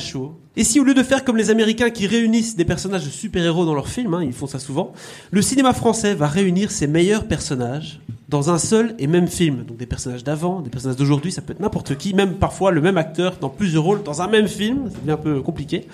Et 0.56 0.64
si 0.64 0.80
au 0.80 0.84
lieu 0.84 0.94
de 0.94 1.02
faire 1.02 1.24
comme 1.24 1.36
les 1.36 1.50
Américains 1.50 1.90
qui 1.90 2.06
réunissent 2.06 2.56
des 2.56 2.64
personnages 2.64 3.04
de 3.04 3.10
super-héros 3.10 3.64
dans 3.64 3.74
leurs 3.74 3.88
films, 3.88 4.14
hein, 4.14 4.24
ils 4.24 4.32
font 4.32 4.46
ça 4.46 4.58
souvent, 4.58 4.92
le 5.30 5.42
cinéma 5.42 5.72
français 5.72 6.14
va 6.14 6.26
réunir 6.26 6.70
ses 6.70 6.86
meilleurs 6.86 7.26
personnages 7.26 8.00
dans 8.28 8.50
un 8.50 8.58
seul 8.58 8.94
et 8.98 9.06
même 9.06 9.28
film. 9.28 9.64
Donc 9.64 9.78
des 9.78 9.86
personnages 9.86 10.24
d'avant, 10.24 10.60
des 10.60 10.70
personnages 10.70 10.96
d'aujourd'hui, 10.96 11.32
ça 11.32 11.42
peut 11.42 11.52
être 11.52 11.60
n'importe 11.60 11.96
qui, 11.96 12.14
même 12.14 12.34
parfois 12.34 12.70
le 12.70 12.80
même 12.80 12.98
acteur 12.98 13.36
dans 13.40 13.48
plusieurs 13.48 13.84
rôles 13.84 14.02
dans 14.02 14.20
un 14.20 14.28
même 14.28 14.48
film, 14.48 14.90
ça 14.90 14.98
devient 14.98 15.12
un 15.12 15.16
peu 15.16 15.40
compliqué. 15.40 15.86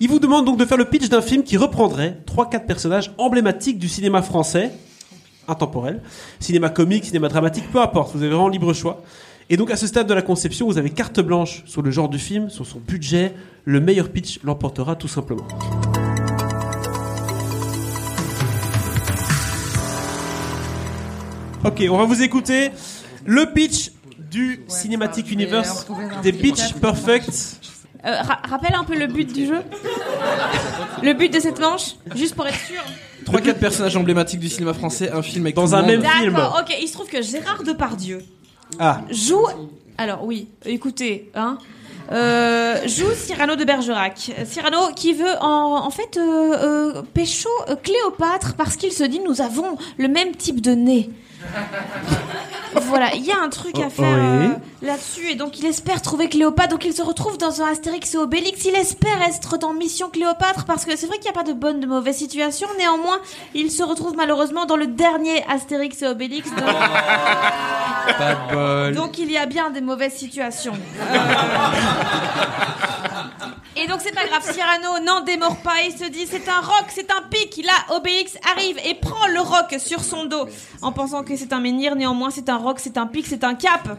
Il 0.00 0.08
vous 0.08 0.18
demande 0.18 0.44
donc 0.44 0.58
de 0.58 0.64
faire 0.64 0.78
le 0.78 0.86
pitch 0.86 1.08
d'un 1.08 1.22
film 1.22 1.42
qui 1.44 1.56
reprendrait 1.56 2.18
3-4 2.26 2.66
personnages 2.66 3.12
emblématiques 3.18 3.78
du 3.78 3.88
cinéma 3.88 4.22
français, 4.22 4.72
intemporel, 5.48 6.00
cinéma 6.40 6.68
comique, 6.68 7.04
cinéma 7.04 7.28
dramatique, 7.28 7.64
peu 7.72 7.80
importe, 7.80 8.14
vous 8.14 8.22
avez 8.22 8.30
vraiment 8.30 8.48
libre 8.48 8.72
choix. 8.72 9.02
Et 9.50 9.56
donc 9.56 9.70
à 9.70 9.76
ce 9.76 9.86
stade 9.86 10.06
de 10.06 10.14
la 10.14 10.22
conception, 10.22 10.66
vous 10.66 10.78
avez 10.78 10.90
carte 10.90 11.20
blanche 11.20 11.62
sur 11.66 11.82
le 11.82 11.90
genre 11.90 12.08
du 12.08 12.18
film, 12.18 12.48
sur 12.50 12.66
son 12.66 12.78
budget, 12.78 13.34
le 13.64 13.80
meilleur 13.80 14.08
pitch 14.08 14.40
l'emportera 14.42 14.96
tout 14.96 15.08
simplement. 15.08 15.46
Ok, 21.64 21.82
on 21.90 21.96
va 21.96 22.04
vous 22.04 22.22
écouter 22.22 22.70
le 23.24 23.46
pitch 23.46 23.90
du 24.30 24.60
Cinematic 24.68 25.30
vais 25.30 25.32
Universe 25.32 25.86
des 26.22 26.32
Pitch. 26.32 26.74
Perfect. 26.74 27.60
Euh, 28.06 28.20
ra- 28.22 28.40
rappelle 28.48 28.74
un 28.74 28.84
peu 28.84 28.96
le 28.98 29.06
but 29.06 29.32
du 29.32 29.46
jeu. 29.46 29.60
Le 31.02 31.12
but 31.14 31.32
de 31.32 31.40
cette 31.40 31.58
manche, 31.60 31.96
juste 32.14 32.34
pour 32.34 32.46
être 32.46 32.58
sûr. 32.66 32.82
3-4 33.26 33.54
personnages 33.54 33.96
emblématiques 33.96 34.40
du 34.40 34.48
cinéma 34.50 34.74
français, 34.74 35.10
un 35.10 35.22
film 35.22 35.46
avec 35.46 35.54
Dans 35.56 35.74
un 35.74 35.78
monde. 35.80 35.90
même 35.90 36.04
film. 36.04 36.34
D'accord. 36.34 36.60
Ok. 36.62 36.76
Il 36.80 36.86
se 36.88 36.92
trouve 36.92 37.08
que 37.08 37.22
Gérard 37.22 37.62
Depardieu 37.62 38.18
Ah, 38.78 39.00
joue. 39.10 39.46
Alors 39.96 40.24
oui, 40.24 40.48
écoutez, 40.66 41.30
hein. 41.34 41.56
Euh, 42.12 42.86
joue 42.86 43.10
Cyrano 43.16 43.56
de 43.56 43.64
Bergerac. 43.64 44.30
Cyrano 44.44 44.88
qui 44.94 45.14
veut 45.14 45.36
en, 45.40 45.86
en 45.86 45.90
fait 45.90 46.18
euh, 46.18 46.20
euh, 46.98 47.02
pécho 47.14 47.48
Cléopâtre 47.82 48.54
parce 48.56 48.76
qu'il 48.76 48.92
se 48.92 49.04
dit 49.04 49.20
nous 49.26 49.40
avons 49.40 49.78
le 49.96 50.08
même 50.08 50.32
type 50.36 50.60
de 50.60 50.72
nez. 50.72 51.08
Voilà, 52.82 53.14
il 53.14 53.24
y 53.24 53.30
a 53.32 53.38
un 53.40 53.48
truc 53.48 53.78
à 53.78 53.84
Oh, 53.86 53.90
faire 53.90 54.16
oui. 54.18 54.46
euh, 54.46 54.48
là-dessus 54.82 55.30
et 55.30 55.34
donc 55.34 55.58
il 55.58 55.66
espère 55.66 56.02
trouver 56.02 56.28
Cléopâtre. 56.28 56.68
Donc 56.70 56.84
il 56.84 56.92
se 56.92 57.02
retrouve 57.02 57.38
dans 57.38 57.62
un 57.62 57.66
Astérix 57.72 58.14
et 58.14 58.18
Obélix. 58.18 58.64
Il 58.64 58.74
espère 58.74 59.20
être 59.28 59.58
dans 59.58 59.72
Mission 59.72 60.08
Cléopâtre 60.10 60.64
parce 60.64 60.84
que 60.84 60.96
c'est 60.96 61.06
vrai 61.06 61.16
qu'il 61.18 61.24
n'y 61.30 61.36
a 61.36 61.40
pas 61.40 61.44
de 61.48 61.52
bonne 61.52 61.80
de 61.80 61.86
mauvaise 61.86 62.16
situation. 62.16 62.66
Néanmoins, 62.78 63.18
il 63.54 63.70
se 63.70 63.82
retrouve 63.82 64.14
malheureusement 64.16 64.66
dans 64.66 64.76
le 64.76 64.86
dernier 64.86 65.44
Astérix 65.48 66.02
et 66.02 66.06
Obélix. 66.06 66.50
Donc, 66.50 66.58
Pas 68.18 68.34
de 68.34 68.54
bol. 68.54 68.94
donc 68.94 69.18
il 69.18 69.30
y 69.30 69.36
a 69.38 69.46
bien 69.46 69.70
des 69.70 69.80
mauvaises 69.80 70.14
situations. 70.14 70.74
Euh, 71.00 71.16
Et 73.76 73.88
donc 73.88 74.00
c'est 74.00 74.14
pas 74.14 74.26
grave, 74.26 74.42
Cyrano 74.42 75.04
n'en 75.04 75.22
démord 75.22 75.56
pas, 75.56 75.82
il 75.84 75.92
se 75.92 76.08
dit 76.08 76.26
c'est 76.30 76.48
un 76.48 76.60
roc, 76.60 76.86
c'est 76.88 77.10
un 77.10 77.22
pic. 77.28 77.64
Là, 77.64 77.96
Obélix 77.96 78.36
arrive 78.54 78.78
et 78.88 78.94
prend 78.94 79.26
le 79.26 79.40
roc 79.40 79.74
sur 79.78 80.00
son 80.04 80.26
dos 80.26 80.46
en 80.80 80.92
pensant 80.92 81.24
que 81.24 81.36
c'est 81.36 81.52
un 81.52 81.60
menhir, 81.60 81.96
néanmoins 81.96 82.30
c'est 82.30 82.48
un 82.48 82.56
roc, 82.56 82.78
c'est 82.78 82.96
un 82.98 83.06
pic, 83.06 83.26
c'est 83.26 83.42
un 83.42 83.54
cap. 83.54 83.98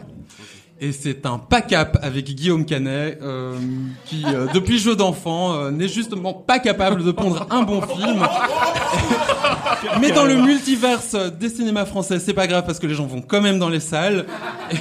Et 0.78 0.92
c'est 0.92 1.24
un 1.24 1.38
pas 1.38 1.62
cap 1.62 1.98
avec 2.02 2.26
Guillaume 2.26 2.66
Canet, 2.66 3.18
euh, 3.22 3.56
qui, 4.04 4.24
euh, 4.26 4.46
depuis 4.52 4.78
jeu 4.78 4.94
d'enfant, 4.94 5.54
euh, 5.54 5.70
n'est 5.70 5.88
justement 5.88 6.34
pas 6.34 6.58
capable 6.58 7.02
de 7.02 7.12
pondre 7.12 7.46
un 7.50 7.62
bon 7.62 7.80
film. 7.80 8.26
Mais 10.00 10.10
dans 10.10 10.24
le 10.24 10.36
multiverse 10.36 11.14
des 11.14 11.48
cinémas 11.48 11.84
français, 11.84 12.18
c'est 12.18 12.34
pas 12.34 12.46
grave 12.46 12.64
parce 12.66 12.78
que 12.78 12.86
les 12.86 12.94
gens 12.94 13.06
vont 13.06 13.22
quand 13.22 13.40
même 13.40 13.58
dans 13.58 13.68
les 13.68 13.80
salles, 13.80 14.26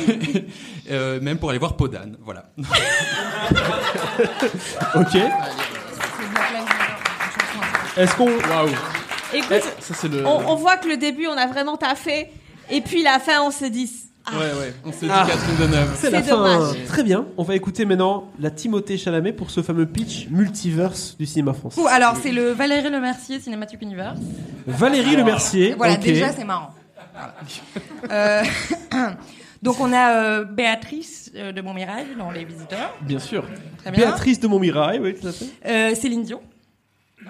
Euh, 0.92 1.20
même 1.20 1.40
pour 1.40 1.50
aller 1.50 1.58
voir 1.58 1.76
Podane. 1.76 2.16
Voilà. 2.24 2.46
ok. 4.94 5.16
Est-ce 7.98 8.16
qu'on. 8.16 8.28
Waouh. 8.28 8.70
Écoute, 9.34 9.64
Ça 9.80 9.94
c'est 9.96 10.08
le. 10.08 10.24
on, 10.28 10.48
on 10.52 10.56
voit 10.56 10.78
que 10.78 10.88
le 10.88 10.98
début 10.98 11.26
on 11.26 11.36
a 11.38 11.48
vraiment 11.48 11.76
taffé, 11.76 12.30
et 12.70 12.82
puis 12.82 13.02
la 13.02 13.18
fin 13.20 13.42
on 13.42 13.50
se 13.50 13.66
dit. 13.66 13.90
Ah, 14.26 14.32
Ouais 14.34 14.60
ouais. 14.60 14.74
On 14.86 14.92
s'est 14.92 15.06
dit 15.06 15.12
Ah. 15.14 15.26
Catherine 15.28 15.56
Deneuve. 15.68 15.96
C'est 16.00 16.10
la 16.10 16.24
C'est 16.24 16.30
fin. 16.30 16.36
dommage. 16.38 16.76
Très 16.88 17.04
bien. 17.04 17.26
On 17.38 17.44
va 17.44 17.56
écouter 17.56 17.86
maintenant 17.86 18.30
la 18.40 18.50
Timothée 18.52 18.98
Chalamet 18.98 19.34
pour 19.34 19.52
ce 19.52 19.62
fameux 19.62 19.86
pitch 19.86 20.28
multiverse 20.30 21.16
du 21.18 21.26
cinéma 21.26 21.54
français. 21.54 21.80
Ouh, 21.82 21.88
alors, 21.88 22.16
c'est 22.22 22.32
le 22.32 22.52
Valérie 22.52 22.90
Lemercier 22.90 23.40
Cinematic 23.40 23.82
Universe. 23.82 24.20
Valérie 24.68 25.16
Lemercier. 25.16 25.74
Voilà, 25.78 25.94
ok. 25.94 26.00
déjà, 26.02 26.32
c'est 26.32 26.44
marrant. 26.46 26.72
Voilà. 27.14 27.36
Euh, 28.12 28.44
donc, 29.62 29.80
on 29.80 29.94
a 29.94 30.12
euh, 30.12 30.44
Béatrice 30.46 31.32
euh, 31.36 31.52
de 31.52 31.62
Montmirail 31.62 32.06
dans 32.18 32.32
Les 32.32 32.44
Visiteurs. 32.46 32.94
Bien 33.02 33.20
sûr. 33.20 33.44
Très 33.80 33.92
bien. 33.92 34.06
Béatrice 34.06 34.40
de 34.40 34.48
Montmirail, 34.48 35.00
oui, 35.00 35.16
tout 35.16 35.28
à 35.28 35.32
fait. 35.32 35.46
Euh, 35.66 35.96
Céline 35.96 36.24
Dion. 36.24 36.42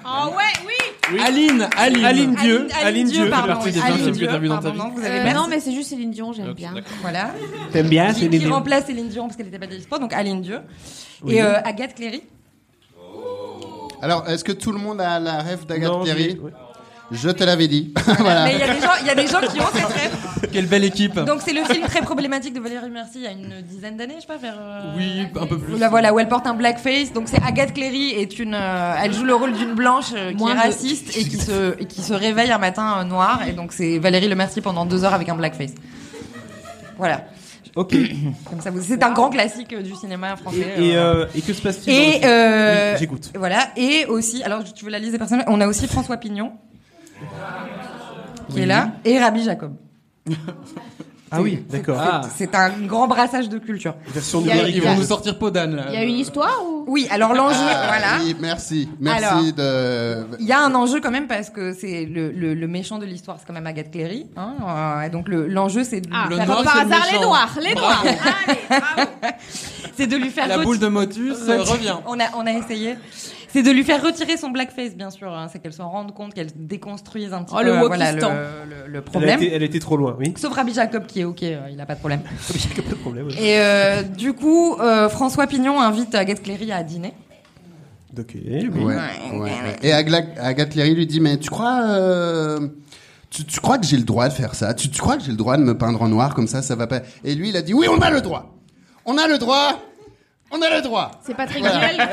Oh 0.04 0.30
ouais, 0.36 0.66
oui. 0.68 1.20
Aline, 1.24 1.68
Aline. 1.78 2.06
Aline 2.06 2.36
Dieu. 2.36 2.68
Aline, 2.84 3.08
Dieu, 3.08 3.30
pardon. 3.30 3.54
partie 3.54 3.72
des 3.72 3.80
Aline 3.82 4.06
que 4.06 4.12
Dieu, 4.12 4.28
dans 4.28 4.60
ta 4.60 4.72
vie. 4.72 4.78
non, 4.78 4.90
vous 4.90 5.04
avez 5.04 5.30
Euh, 5.30 5.34
non 5.34 5.48
mais 5.48 5.60
c'est 5.60 5.72
juste 5.72 5.90
Céline 5.90 6.12
Dion, 6.12 6.34
j'aime 6.34 6.54
bien. 6.54 6.74
Voilà. 7.02 7.32
T'aimes 7.72 7.90
bien, 7.90 8.14
Qui, 8.14 8.22
c'est 8.22 8.30
qui 8.30 8.48
remplace 8.48 8.86
Céline 8.86 9.08
Dion 9.08 9.26
parce 9.26 9.38
qu'elle 9.38 9.46
n'était 9.46 9.60
pas 9.60 9.68
dispo, 9.68 9.98
donc 10.00 10.14
Aline 10.14 10.42
Dieu. 10.42 10.60
Oui. 11.24 11.36
Et 11.36 11.42
euh, 11.42 11.62
Agathe 11.64 11.96
Cléry. 11.96 12.24
Alors, 14.02 14.28
est-ce 14.30 14.44
que 14.44 14.52
tout 14.52 14.72
le 14.72 14.80
monde 14.80 15.02
a 15.02 15.20
la 15.20 15.40
rêve 15.42 15.66
d'Agathe 15.66 16.04
Cléry 16.04 16.38
oui. 16.42 16.52
Je 17.12 17.30
te 17.30 17.44
l'avais 17.44 17.68
dit. 17.68 17.94
voilà. 18.20 18.46
Mais 18.46 18.54
il 18.56 18.60
y 18.60 18.64
a 18.64 18.74
des 18.74 18.82
gens, 18.82 18.90
il 19.02 19.08
y 19.08 19.10
a 19.10 19.16
des 19.16 19.28
gens 19.28 19.40
qui 19.42 19.60
ont 19.62 19.66
cette 19.74 19.86
rêve. 19.86 20.16
Quelle 20.52 20.66
belle 20.68 20.84
équipe. 20.84 21.20
Donc 21.20 21.42
c'est 21.46 21.54
le 21.54 21.64
film 21.66 21.86
très 21.86 22.02
problématique 22.02 22.54
de 22.54 22.60
Valérie 22.60 22.90
Mercier 22.90 23.22
il 23.22 23.24
y 23.24 23.28
a 23.28 23.32
une 23.32 23.62
dizaine 23.62 23.98
d'années, 23.98 24.16
je 24.18 24.22
sais 24.22 24.28
pas, 24.28 24.38
vers. 24.38 24.56
euh, 24.60 24.94
Oui, 24.98 25.28
un 25.40 25.46
peu 25.46 25.58
plus. 25.60 25.78
La 25.78 25.90
voilà 25.90 26.14
où 26.14 26.20
elle 26.20 26.28
porte 26.28 26.48
un 26.48 26.54
blackface. 26.54 27.14
Donc 27.14 27.28
c'est 27.28 27.42
Agathe 27.44 27.74
Cléry 27.74 28.12
est 28.12 28.40
une, 28.40 28.54
euh, 28.56 28.96
elle 29.02 29.14
joue 29.14 29.24
le 29.26 29.36
rôle 29.36 29.54
d'une 29.54 29.74
blanche 29.74 30.14
euh, 30.16 30.32
qui 30.32 30.38
Moins 30.38 30.52
est 30.52 30.56
de- 30.56 30.60
raciste 30.62 31.18
et 31.18 31.24
qui 31.24 31.38
se 31.38 31.76
et 31.80 31.86
qui 31.86 32.02
se 32.02 32.14
réveille 32.14 32.52
un 32.52 32.58
matin 32.58 32.96
euh, 33.00 33.04
noir 33.04 33.42
et 33.48 33.52
donc 33.54 33.72
c'est 33.74 33.98
Valérie 34.00 34.28
Le 34.28 34.36
Mercier 34.36 34.62
pendant 34.62 34.86
deux 34.86 35.04
heures 35.04 35.14
avec 35.14 35.30
un 35.30 35.36
blackface. 35.36 35.72
Voilà. 36.98 37.26
Ok. 37.76 37.94
Comme 38.50 38.62
ça, 38.62 38.72
vous- 38.72 38.82
c'est 38.82 39.04
un 39.04 39.12
grand 39.12 39.30
classique 39.30 39.76
du 39.78 39.94
cinéma 39.96 40.38
français. 40.38 40.74
et, 40.78 40.96
euh, 40.96 41.26
et 41.36 41.42
que 41.42 41.52
se 41.54 41.62
passe-t-il 41.62 41.94
et 41.94 42.22
euh, 42.24 42.94
Oui, 42.94 43.00
j'écoute. 43.00 43.32
Voilà. 43.38 43.68
Et 43.76 44.06
aussi, 44.06 44.42
alors 44.44 44.64
tu 44.64 44.86
veux 44.86 44.92
la 44.92 45.00
liste 45.00 45.12
des 45.12 45.18
personnages? 45.18 45.46
On 45.48 45.60
a 45.60 45.68
aussi 45.68 45.86
François 45.88 46.18
Pignon 46.18 46.54
qui 48.50 48.62
est 48.62 48.66
là 48.66 48.92
et 49.04 49.20
Rabbi 49.20 49.44
Jacob. 49.44 49.74
Ah 51.32 51.42
oui, 51.42 51.66
d'accord. 51.70 51.98
Ah. 52.00 52.22
C'est 52.34 52.54
un 52.56 52.70
grand 52.86 53.08
brassage 53.08 53.50
de 53.50 53.58
culture. 53.58 53.96
Version 54.08 54.40
Il 54.42 54.48
y 54.48 54.52
a- 54.52 54.56
numérique. 54.56 54.76
Ils 54.78 54.84
vont 54.84 54.96
nous 54.96 55.04
sortir 55.04 55.38
Podane 55.38 55.76
là. 55.76 55.86
Il 55.90 55.94
y 55.96 55.98
a 55.98 56.04
une 56.04 56.16
histoire 56.20 56.62
ou 56.64 56.86
Oui, 56.88 57.08
alors 57.10 57.34
l'enjeu, 57.34 57.58
Ah, 57.68 57.88
voilà. 57.88 58.24
oui, 58.24 58.36
merci. 58.40 58.88
Merci 59.02 59.26
Alors. 59.26 59.42
de. 59.44 60.28
Il 60.40 60.46
y 60.46 60.54
a 60.54 60.62
un 60.64 60.74
enjeu 60.76 61.02
quand 61.02 61.10
même 61.12 61.28
parce 61.28 61.50
que 61.50 61.74
c'est 61.74 62.06
le, 62.06 62.32
le, 62.32 62.54
le 62.54 62.68
méchant 62.68 63.00
de 63.00 63.06
l'histoire, 63.06 63.38
c'est 63.40 63.46
quand 63.46 63.54
même 63.54 63.66
Agathe 63.68 63.92
Cléry. 63.92 64.28
Hein, 64.38 64.54
euh, 64.66 65.02
et 65.02 65.10
donc 65.10 65.28
le- 65.28 65.48
l'enjeu, 65.48 65.84
c'est 65.84 66.00
de, 66.00 66.10
Ah, 66.14 66.28
Le 66.30 66.38
comme 66.38 66.46
noir, 66.46 66.64
par 66.64 66.74
c'est 66.78 66.86
le 66.86 66.92
hasard 66.94 67.06
les 67.08 67.12
méchant. 67.18 67.24
noirs, 67.28 67.58
les 67.60 67.74
noirs. 67.76 68.04
Allez, 68.06 68.18
bravo. 68.70 69.10
c'est 69.98 70.08
de 70.08 70.16
lui 70.16 70.30
faire 70.30 70.48
La 70.48 70.60
boule 70.60 70.80
de 70.80 70.88
Motus 70.88 71.38
euh, 71.50 71.64
revient. 71.64 71.96
On 72.06 72.18
a, 72.20 72.26
on 72.38 72.46
a 72.46 72.52
essayé. 72.52 72.96
C'est 73.56 73.64
de 73.64 73.72
lui 73.72 73.84
faire 73.86 74.04
retirer 74.04 74.36
son 74.36 74.50
blackface, 74.50 74.96
bien 74.96 75.10
sûr. 75.10 75.34
hein. 75.34 75.48
C'est 75.50 75.60
qu'elle 75.60 75.72
s'en 75.72 75.90
rende 75.90 76.14
compte, 76.14 76.34
qu'elle 76.34 76.50
déconstruise 76.56 77.32
un 77.34 77.44
petit 77.44 77.54
Oh, 77.56 77.60
peu 77.60 77.66
le 77.66 77.72
euh, 77.72 77.88
voilà, 77.88 78.12
le, 78.12 78.20
Elle 78.90 78.96
a, 78.98 79.02
problème. 79.02 79.42
été, 79.42 79.54
elle 79.54 79.64
été 79.64 79.80
trop 79.80 79.96
loin, 79.96 80.16
oui. 80.20 80.34
Sauf 80.36 80.54
Rabbi 80.54 80.74
Jacob 80.74 81.06
qui 81.08 81.22
est 81.22 81.24
ok, 81.24 81.42
euh, 81.44 81.68
il 81.72 81.80
a 81.80 81.86
pas 81.86 81.96
de 81.96 82.00
problème. 82.00 82.20
A 82.78 82.82
pas 82.82 82.90
de 82.90 82.96
problème. 82.96 83.28
oui. 83.28 83.36
Et 83.40 83.58
euh, 83.60 84.04
du 84.04 84.34
coup, 84.34 84.76
euh, 84.76 85.08
François 85.08 85.48
Pignon 85.48 85.80
invite 85.80 86.14
Agathe 86.16 86.44
Cléry 86.44 86.72
à 86.74 86.84
dîner. 86.84 87.14
Ok, 88.20 88.34
oui. 88.36 88.68
Ouais, 88.70 88.84
ouais, 88.84 89.40
ouais. 89.40 89.52
Et 89.84 89.94
Agathe 89.94 90.70
Cléry 90.72 90.94
lui 90.94 91.08
dit 91.08 91.22
Mais 91.22 91.38
tu 91.38 91.50
crois. 91.50 91.82
euh, 91.92 92.68
Tu, 93.30 93.46
tu 93.46 93.60
crois 93.62 93.78
que 93.78 93.86
j'ai 93.86 93.98
le 93.98 94.04
droit 94.04 94.28
de 94.28 94.34
faire 94.34 94.54
ça? 94.56 94.74
Tu, 94.74 94.90
tu 94.90 95.00
crois 95.00 95.16
que 95.18 95.24
j'ai 95.24 95.32
le 95.32 95.38
droit 95.38 95.56
de 95.58 95.64
me 95.64 95.78
peindre 95.78 96.02
en 96.02 96.08
noir 96.10 96.34
comme 96.36 96.48
ça 96.48 96.62
Ça 96.62 96.76
va 96.76 96.88
pas? 96.88 97.02
Et 97.24 97.36
lui, 97.36 97.50
il 97.50 97.58
a 97.58 97.62
dit 97.62 97.74
Oui, 97.74 97.88
on 97.90 98.00
a 98.02 98.10
le 98.12 98.20
droit 98.22 98.54
On 99.06 99.18
a 99.18 99.28
le 99.28 99.38
droit 99.38 99.80
On 100.58 100.62
a 100.62 100.70
le 100.76 100.82
droit 100.82 101.12
C'est 101.26 101.34
Patrick 101.36 101.60
Voilà. 101.64 102.08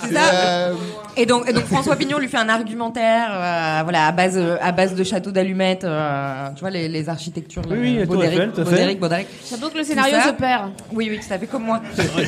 C'est 0.00 0.12
ça. 0.14 0.20
Euh, 0.34 0.74
Et 1.16 1.26
donc, 1.26 1.48
et 1.48 1.52
donc 1.52 1.64
François 1.64 1.96
Pignon 1.96 2.18
lui 2.18 2.28
fait 2.28 2.36
un 2.38 2.48
argumentaire, 2.48 3.28
euh, 3.32 3.80
voilà, 3.82 4.06
à 4.06 4.12
base, 4.12 4.36
euh, 4.36 4.56
à 4.60 4.72
base 4.72 4.94
de 4.94 5.02
châteaux 5.04 5.30
d'allumettes, 5.30 5.84
euh, 5.84 6.48
tu 6.54 6.60
vois 6.60 6.70
les, 6.70 6.88
les 6.88 7.08
architectures. 7.08 7.62
Oui, 7.68 7.78
oui, 7.98 8.04
Baudéric, 8.04 8.32
Eiffel, 8.38 8.52
tout 8.52 8.60
à 8.60 8.64
fait. 8.64 8.70
Baudéric, 8.70 9.00
Baudéric. 9.00 9.26
J'avoue 9.50 9.68
que 9.70 9.78
le 9.78 9.84
scénario 9.84 10.16
se 10.26 10.32
perd. 10.32 10.70
Oui, 10.92 11.08
oui, 11.10 11.18
tout 11.26 11.32
à 11.32 11.38
fait 11.38 11.46
comme 11.46 11.64
moi. 11.64 11.80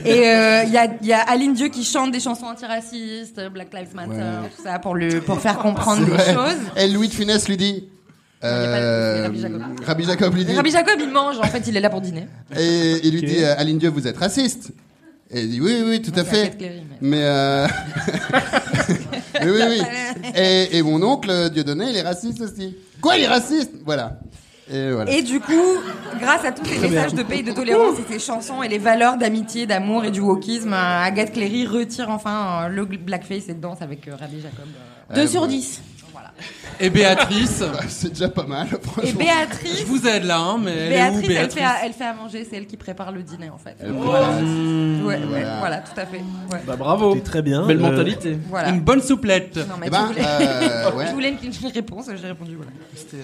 Et 0.05 0.29
euh, 0.29 0.63
il 0.65 0.73
y 0.73 0.79
a, 0.79 0.87
y 1.03 1.13
a 1.13 1.21
Aline 1.21 1.55
Dieu 1.55 1.69
qui 1.69 1.85
chante 1.85 2.11
des 2.11 2.21
chansons 2.21 2.47
antiracistes, 2.47 3.41
Black 3.53 3.69
Lives 3.73 3.95
Matter, 3.95 4.11
Ouais. 4.15 4.49
tout 4.57 4.63
ça 4.63 4.79
pour 4.79 4.95
le, 4.95 5.21
pour 5.21 5.39
faire 5.41 5.59
comprendre 5.59 6.01
c'est 6.05 6.11
des 6.11 6.17
vrai. 6.17 6.35
choses. 6.35 6.61
Et 6.77 6.89
Louis 6.89 7.09
de 7.09 7.15
Funès 7.15 7.49
lui 7.49 7.57
dit. 7.57 7.89
Euh, 8.45 9.23
Rabbi 9.25 9.41
Jacob. 9.41 9.63
Rabbi 9.85 10.05
Jacob 10.05 10.35
lui 10.35 10.45
dit. 10.45 10.55
Rabbi 10.55 10.71
Jacob, 10.71 10.95
il 11.01 11.11
mange, 11.11 11.39
en 11.39 11.43
fait, 11.45 11.63
il 11.67 11.77
est 11.77 11.81
là 11.81 11.91
pour 11.91 12.01
dîner. 12.01 12.27
Et 12.59 13.01
il 13.05 13.13
lui 13.15 13.23
dit 13.23 13.43
euh, 13.43 13.55
Aline 13.57 13.79
Dieu, 13.79 13.89
vous 13.91 14.07
êtes 14.07 14.19
raciste 14.19 14.71
Et 15.31 15.43
il 15.43 15.51
dit 15.51 15.61
Oui, 15.61 15.83
oui, 15.87 16.03
tout 16.03 16.13
à 16.19 16.25
fait. 16.25 16.57
Cléry, 16.57 16.83
mais- 17.01 17.09
Mais 17.19 17.23
euh... 17.25 17.67
mais 19.41 19.51
oui, 19.51 19.61
oui. 19.69 19.83
Et, 20.37 20.79
et 20.79 20.83
mon 20.83 21.03
oncle 21.03 21.51
Dieudonné, 21.51 21.87
il 21.91 21.97
est 21.97 22.03
raciste 22.03 22.41
aussi. 22.41 22.77
Quoi, 23.01 23.17
il 23.17 23.25
est 23.25 23.29
raciste? 23.29 23.71
Voilà. 23.85 24.19
Et 24.73 24.91
voilà. 24.93 25.11
Et 25.11 25.23
du 25.23 25.39
coup, 25.41 25.53
grâce 26.19 26.45
à 26.45 26.53
tous 26.53 26.65
ces 26.65 26.79
messages 26.79 27.13
de 27.15 27.23
paix 27.23 27.41
et 27.41 27.43
de 27.43 27.53
tolérance 27.53 27.99
et 27.99 28.13
ces 28.13 28.19
chansons 28.19 28.63
et 28.63 28.69
les 28.69 28.79
valeurs 28.79 29.19
d'amitié, 29.19 29.67
d'amour 29.67 30.05
et 30.07 30.11
du 30.11 30.21
wokisme, 30.21 30.73
euh, 30.73 31.03
Agathe 31.05 31.33
Cléry 31.33 31.67
retire 31.67 32.09
enfin 32.09 32.65
euh, 32.65 32.69
le 32.69 32.87
blackface 32.87 33.49
et 33.49 33.55
danse 33.55 33.83
avec 33.83 34.09
euh, 34.09 34.13
Rabbi 34.19 34.41
Jacob. 34.41 34.67
euh. 35.11 35.15
2 35.17 35.21
Euh, 35.21 35.27
sur 35.27 35.43
bon. 35.43 35.49
10. 36.39 36.45
Et 36.81 36.91
Béatrice, 36.91 37.61
Bah, 37.73 37.81
c'est 37.89 38.09
déjà 38.11 38.29
pas 38.29 38.43
mal, 38.45 38.67
Et 38.67 38.85
franchement. 38.85 39.03
je 39.13 39.17
Béatrice, 39.17 39.85
vous 39.87 40.07
aide 40.09 40.25
là, 40.25 40.39
hein, 40.41 40.59
mais 40.63 40.73
elle 40.73 40.93
est 40.93 41.09
où, 41.11 41.21
Béatrice, 41.21 41.23
elle, 41.23 41.29
Béatrice 41.29 41.55
fait 41.55 41.65
à, 41.65 41.75
elle 41.85 41.93
fait 41.93 42.05
à 42.05 42.15
manger, 42.15 42.45
c'est 42.51 42.57
elle 42.57 42.67
qui 42.67 42.77
prépare 42.77 43.13
le 43.13 43.23
dîner 43.23 43.49
en 43.51 43.59
fait. 43.59 43.77
Elle 43.81 43.93
voilà. 43.93 44.27
Mmh. 44.41 45.07
Ouais, 45.07 45.15
ouais, 45.15 45.21
Voilà. 45.29 45.59
voilà, 45.61 45.77
tout 45.79 46.01
à 46.01 46.05
fait. 46.07 46.17
Ouais. 46.53 46.61
Bah 46.67 46.75
bravo. 46.77 47.15
Très 47.25 47.43
bien. 47.43 47.65
Belle 47.67 47.79
Euh, 47.79 47.91
mentalité. 47.91 48.37
Voilà. 48.49 48.71
Une 48.71 48.81
bonne 48.81 49.01
souplette. 49.03 49.57
Non, 49.57 49.77
mais 49.81 49.87
Eh 49.87 49.91
tu, 49.91 49.97
ben, 49.97 50.07
voulais... 50.07 50.23
euh, 50.25 51.05
tu 51.09 51.15
voulais 51.15 51.29
une, 51.43 51.71
réponse, 51.73 52.07
j'ai 52.21 52.27
répondu. 52.27 52.57
Voilà. 52.57 52.73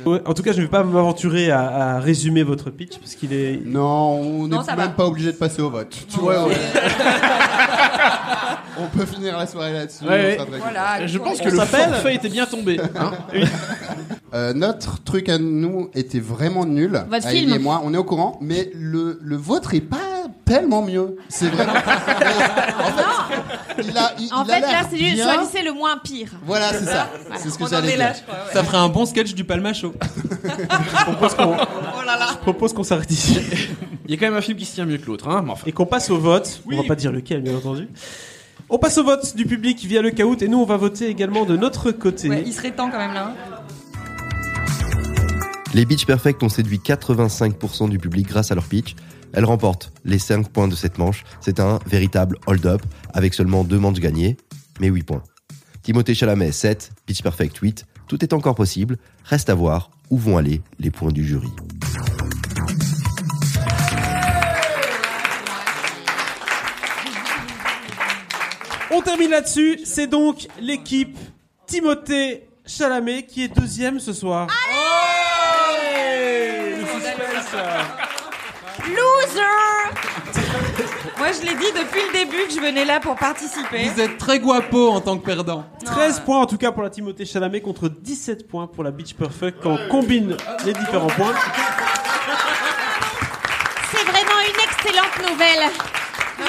ouais, 0.07 0.23
En 0.29 0.35
tout 0.35 0.43
cas, 0.43 0.53
je 0.53 0.59
ne 0.59 0.63
vais 0.63 0.69
pas 0.71 0.85
m'aventurer 0.85 1.51
à, 1.51 1.97
à 1.97 2.01
résumer 2.01 2.43
votre 2.45 2.71
pitch 2.71 2.99
parce 2.99 3.15
qu'il 3.17 3.33
est. 3.33 3.61
Non, 3.65 4.21
on 4.21 4.47
n'est 4.49 4.57
même 4.57 4.77
va. 4.77 4.89
pas 4.89 5.07
obligé 5.07 5.33
de 5.33 5.37
passer 5.37 5.61
au 5.63 5.71
vote. 5.71 5.97
Tu 6.09 6.19
vois, 6.21 6.45
on... 6.47 6.51
on 8.83 8.87
peut 8.97 9.07
finir 9.07 9.37
la 9.37 9.47
soirée 9.47 9.73
là-dessus. 9.73 10.05
Voilà. 10.05 11.07
Je 11.07 11.19
pense 11.19 11.41
que 11.41 11.49
le 11.49 11.59
forfait 11.61 12.15
était 12.15 12.29
bien 12.29 12.47
tombé. 12.47 12.79
Hein. 13.01 13.12
Euh, 14.32 14.53
notre 14.55 15.03
truc 15.03 15.28
à 15.28 15.38
nous 15.38 15.90
était 15.92 16.20
vraiment 16.20 16.64
nul. 16.64 17.03
Votre 17.11 17.26
Aïe 17.26 17.40
film. 17.40 17.53
et 17.53 17.59
moi, 17.59 17.80
on 17.84 17.92
est 17.92 17.96
au 17.96 18.05
courant, 18.05 18.38
mais 18.40 18.70
le, 18.76 19.18
le 19.20 19.36
vôtre 19.36 19.74
est 19.74 19.80
pas 19.80 19.98
tellement 20.44 20.82
mieux. 20.82 21.16
C'est 21.28 21.48
vraiment. 21.48 21.72
en 21.74 21.76
fait, 22.92 23.82
il 23.82 23.98
a, 23.98 24.12
il, 24.20 24.32
En 24.32 24.44
il 24.44 24.51
a 24.53 24.55
fait, 24.55 24.61
là, 24.61 24.82
c'est 24.88 24.96
juste 24.98 25.14
bien. 25.14 25.34
choisissez 25.34 25.62
le 25.64 25.72
moins 25.72 25.98
pire. 25.98 26.30
Voilà, 26.46 26.72
c'est 26.72 26.84
ça. 26.84 27.09
C'est 27.38 27.51
ce 27.51 27.59
que 27.59 27.68
j'allais 27.68 27.96
dire. 27.96 28.12
je 28.14 28.22
crois. 28.22 28.34
ouais. 28.34 28.53
Ça 28.53 28.62
ferait 28.62 28.76
un 28.78 28.88
bon 28.88 29.05
sketch 29.05 29.34
du 29.34 29.42
Palmacho. 29.42 29.94
Je 30.44 31.03
propose 31.05 31.34
qu'on 31.34 31.57
je 31.57 32.36
propose 32.38 32.72
qu'on 32.72 32.84
s'arrête 32.84 33.11
ici 33.11 33.40
Il 34.07 34.12
y 34.12 34.14
a 34.14 34.16
quand 34.20 34.26
même 34.26 34.36
un 34.36 34.40
film 34.42 34.57
qui 34.57 34.64
se 34.64 34.74
tient 34.76 34.86
mieux 34.86 34.98
que 34.98 35.07
l'autre. 35.07 35.28
Hein. 35.28 35.42
mais 35.44 35.51
enfin. 35.51 35.64
et 35.66 35.72
qu'on 35.72 35.86
passe 35.86 36.09
au 36.09 36.18
vote. 36.18 36.61
On 36.70 36.76
va 36.76 36.84
pas 36.86 36.94
dire 36.94 37.11
lequel, 37.11 37.42
bien 37.42 37.57
entendu. 37.57 37.88
On 38.71 38.79
passe 38.79 38.99
au 38.99 39.05
vote 39.05 39.35
du 39.37 39.47
public 39.47 39.85
via 39.85 40.01
le 40.01 40.11
caout 40.11 40.37
et 40.43 40.49
nous, 40.49 40.59
on 40.59 40.64
va 40.64 40.77
voter 40.77 41.09
également 41.09 41.45
de 41.45 41.57
notre 41.57 41.91
côté. 41.91 42.29
Ouais, 42.29 42.43
il 42.47 42.53
serait 42.53 42.71
temps 42.71 42.91
quand 42.91 42.99
même 42.99 43.14
là. 43.14 43.35
hein. 43.37 43.62
Les 45.75 45.85
Beach 45.85 46.07
Perfect 46.07 46.43
ont 46.43 46.49
séduit 46.49 46.79
85% 46.79 47.89
du 47.89 47.99
public 47.99 48.27
grâce 48.29 48.51
à 48.51 48.55
leur 48.55 48.64
pitch. 48.64 48.95
Elles 49.33 49.45
remportent 49.45 49.93
les 50.05 50.18
5 50.18 50.49
points 50.49 50.68
de 50.68 50.75
cette 50.75 50.99
manche. 50.99 51.25
C'est 51.41 51.61
un 51.61 51.79
véritable 51.87 52.39
hold-up 52.47 52.83
avec 53.12 53.35
seulement 53.35 53.62
deux 53.64 53.79
manches 53.79 54.01
gagnées, 54.01 54.37
mais 54.81 54.89
8 54.89 55.03
points. 55.05 55.23
Timothée 55.83 56.14
Chalamet 56.14 56.53
7, 56.53 56.91
Beach 57.07 57.23
Perfect 57.23 57.57
8. 57.57 57.87
Tout 58.09 58.25
est 58.25 58.33
encore 58.33 58.55
possible. 58.55 58.99
Reste 59.25 59.51
à 59.51 59.55
voir 59.55 59.91
où 60.11 60.18
vont 60.18 60.37
aller 60.37 60.61
les 60.81 60.91
points 60.91 61.12
du 61.12 61.25
jury. 61.25 61.49
On 69.01 69.03
termine 69.03 69.30
là-dessus. 69.30 69.80
C'est 69.86 70.09
donc 70.09 70.46
l'équipe 70.61 71.16
Timothée 71.66 72.46
Chalamet 72.66 73.22
qui 73.22 73.44
est 73.44 73.48
deuxième 73.48 73.98
ce 73.98 74.12
soir. 74.12 74.46
Ouais 74.46 74.53
Le 76.76 76.84
suspense. 76.84 77.55
Loser 78.88 79.40
Moi, 81.16 81.28
je 81.32 81.40
l'ai 81.46 81.55
dit 81.55 81.72
depuis 81.72 82.03
le 82.09 82.12
début 82.12 82.44
que 82.46 82.53
je 82.53 82.61
venais 82.61 82.84
là 82.84 83.01
pour 83.01 83.16
participer. 83.16 83.88
Vous 83.88 84.01
êtes 84.03 84.18
très 84.18 84.38
guapo 84.38 84.90
en 84.90 85.01
tant 85.01 85.16
que 85.16 85.24
perdant. 85.24 85.64
13 85.82 86.20
points 86.20 86.42
en 86.42 86.46
tout 86.46 86.59
cas 86.59 86.70
pour 86.70 86.82
la 86.82 86.90
Timothée 86.90 87.24
Chalamet 87.24 87.62
contre 87.62 87.88
17 87.88 88.46
points 88.48 88.66
pour 88.66 88.84
la 88.84 88.90
Beach 88.90 89.14
Perfect 89.14 89.61
quand 89.62 89.78
on 89.78 89.88
combine 89.88 90.36
les 90.66 90.74
différents 90.74 91.07
points. 91.07 91.32
C'est 93.92 94.05
vraiment 94.05 94.40
une 94.46 94.61
excellente 94.62 95.18
nouvelle. 95.30 95.70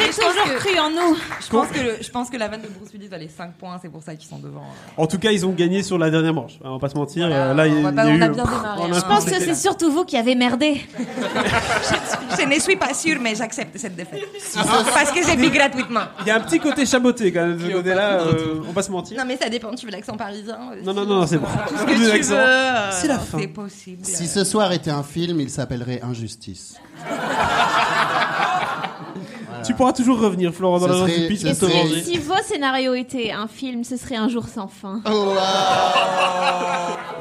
Toujours 0.07 0.43
que- 0.43 0.57
cru 0.59 0.79
en 0.79 0.89
nous. 0.89 1.15
Je 1.41 1.47
pense, 1.49 1.67
que 1.69 1.79
le- 1.79 1.97
je 2.01 2.09
pense 2.09 2.29
que 2.29 2.37
la 2.37 2.47
vanne 2.47 2.61
de 2.61 2.67
Bruce 2.67 2.91
Willis 2.93 3.07
valait 3.07 3.29
5 3.29 3.53
points, 3.53 3.77
c'est 3.81 3.89
pour 3.89 4.03
ça 4.03 4.15
qu'ils 4.15 4.27
sont 4.29 4.39
devant. 4.39 4.63
En 4.97 5.07
tout 5.07 5.19
cas, 5.19 5.31
ils 5.31 5.45
ont 5.45 5.51
gagné 5.51 5.83
sur 5.83 5.97
la 5.97 6.09
dernière 6.09 6.33
manche. 6.33 6.53
On 6.63 6.73
va 6.73 6.79
pas 6.79 6.89
se 6.89 6.95
mentir. 6.95 7.27
Voilà, 7.27 7.51
euh, 7.51 7.53
là, 7.53 7.63
on 7.67 7.85
a, 7.85 7.91
va 7.91 8.03
pas- 8.03 8.09
il 8.09 8.09
y 8.09 8.11
a 8.11 8.15
on 8.17 8.21
a 8.21 8.25
eu- 8.27 8.29
bien 8.33 8.43
démarré, 8.43 8.67
a 8.67 8.83
hein. 8.83 8.89
Je 8.93 9.01
pense 9.01 9.25
que 9.25 9.39
c'est 9.39 9.55
surtout 9.55 9.91
vous 9.91 10.05
qui 10.05 10.17
avez 10.17 10.35
merdé. 10.35 10.81
Je 12.39 12.45
ne 12.47 12.59
suis 12.59 12.75
pas 12.75 12.93
sûre, 12.93 13.17
mais 13.21 13.35
j'accepte 13.35 13.77
cette 13.77 13.95
défaite. 13.95 14.23
Parce 14.93 15.11
que 15.11 15.19
j'ai 15.25 15.37
pris 15.37 15.49
gratuitement. 15.51 16.01
Il 16.21 16.27
y 16.27 16.31
a 16.31 16.35
un 16.35 16.39
petit 16.41 16.59
côté 16.59 16.85
chaboté 16.85 17.31
quand 17.31 17.45
même 17.45 17.59
ce 17.59 17.71
côté-là. 17.71 18.21
euh, 18.21 18.55
on 18.59 18.67
va 18.67 18.73
pas 18.73 18.83
se 18.83 18.91
mentir. 18.91 19.17
Non, 19.17 19.25
mais 19.27 19.37
ça 19.37 19.49
dépend, 19.49 19.73
tu 19.75 19.85
veux 19.85 19.91
l'accent 19.91 20.15
parisien 20.17 20.57
aussi. 20.73 20.83
Non, 20.83 20.93
non, 20.93 21.05
non, 21.05 21.27
c'est 21.27 21.37
bon. 21.37 21.47
Tout 21.67 21.77
ce 21.77 21.83
Plus 21.83 21.93
que 21.95 21.99
tu 22.05 22.11
d'accent. 22.11 22.33
veux. 22.33 22.39
euh, 22.39 22.91
C'est 22.91 23.07
la 23.07 23.19
fin. 23.19 23.37
C'est 23.39 23.47
possible. 23.47 24.05
Si 24.05 24.27
ce 24.27 24.43
soir 24.43 24.71
était 24.71 24.91
un 24.91 25.03
film, 25.03 25.39
il 25.39 25.49
s'appellerait 25.49 26.01
Injustice. 26.03 26.75
Tu 29.65 29.73
pourras 29.73 29.93
toujours 29.93 30.19
revenir, 30.19 30.53
Florent, 30.53 30.79
dans 30.79 30.87
Ce 30.87 30.91
la 30.91 30.97
danse 30.99 31.09
serait- 31.09 31.19
du 31.21 31.27
pitch 31.27 31.41
ce 31.41 31.47
pour 31.47 31.55
te 31.59 31.65
serait- 31.73 31.83
venger. 31.83 32.03
Si 32.03 32.17
vos 32.17 32.35
scénarios 32.47 32.93
étaient 32.95 33.31
un 33.31 33.47
film, 33.47 33.83
ce 33.83 33.95
serait 33.97 34.15
un 34.15 34.27
jour 34.27 34.45
sans 34.47 34.67
fin. 34.67 35.01
Oh, 35.05 35.09
wow. 35.09 35.35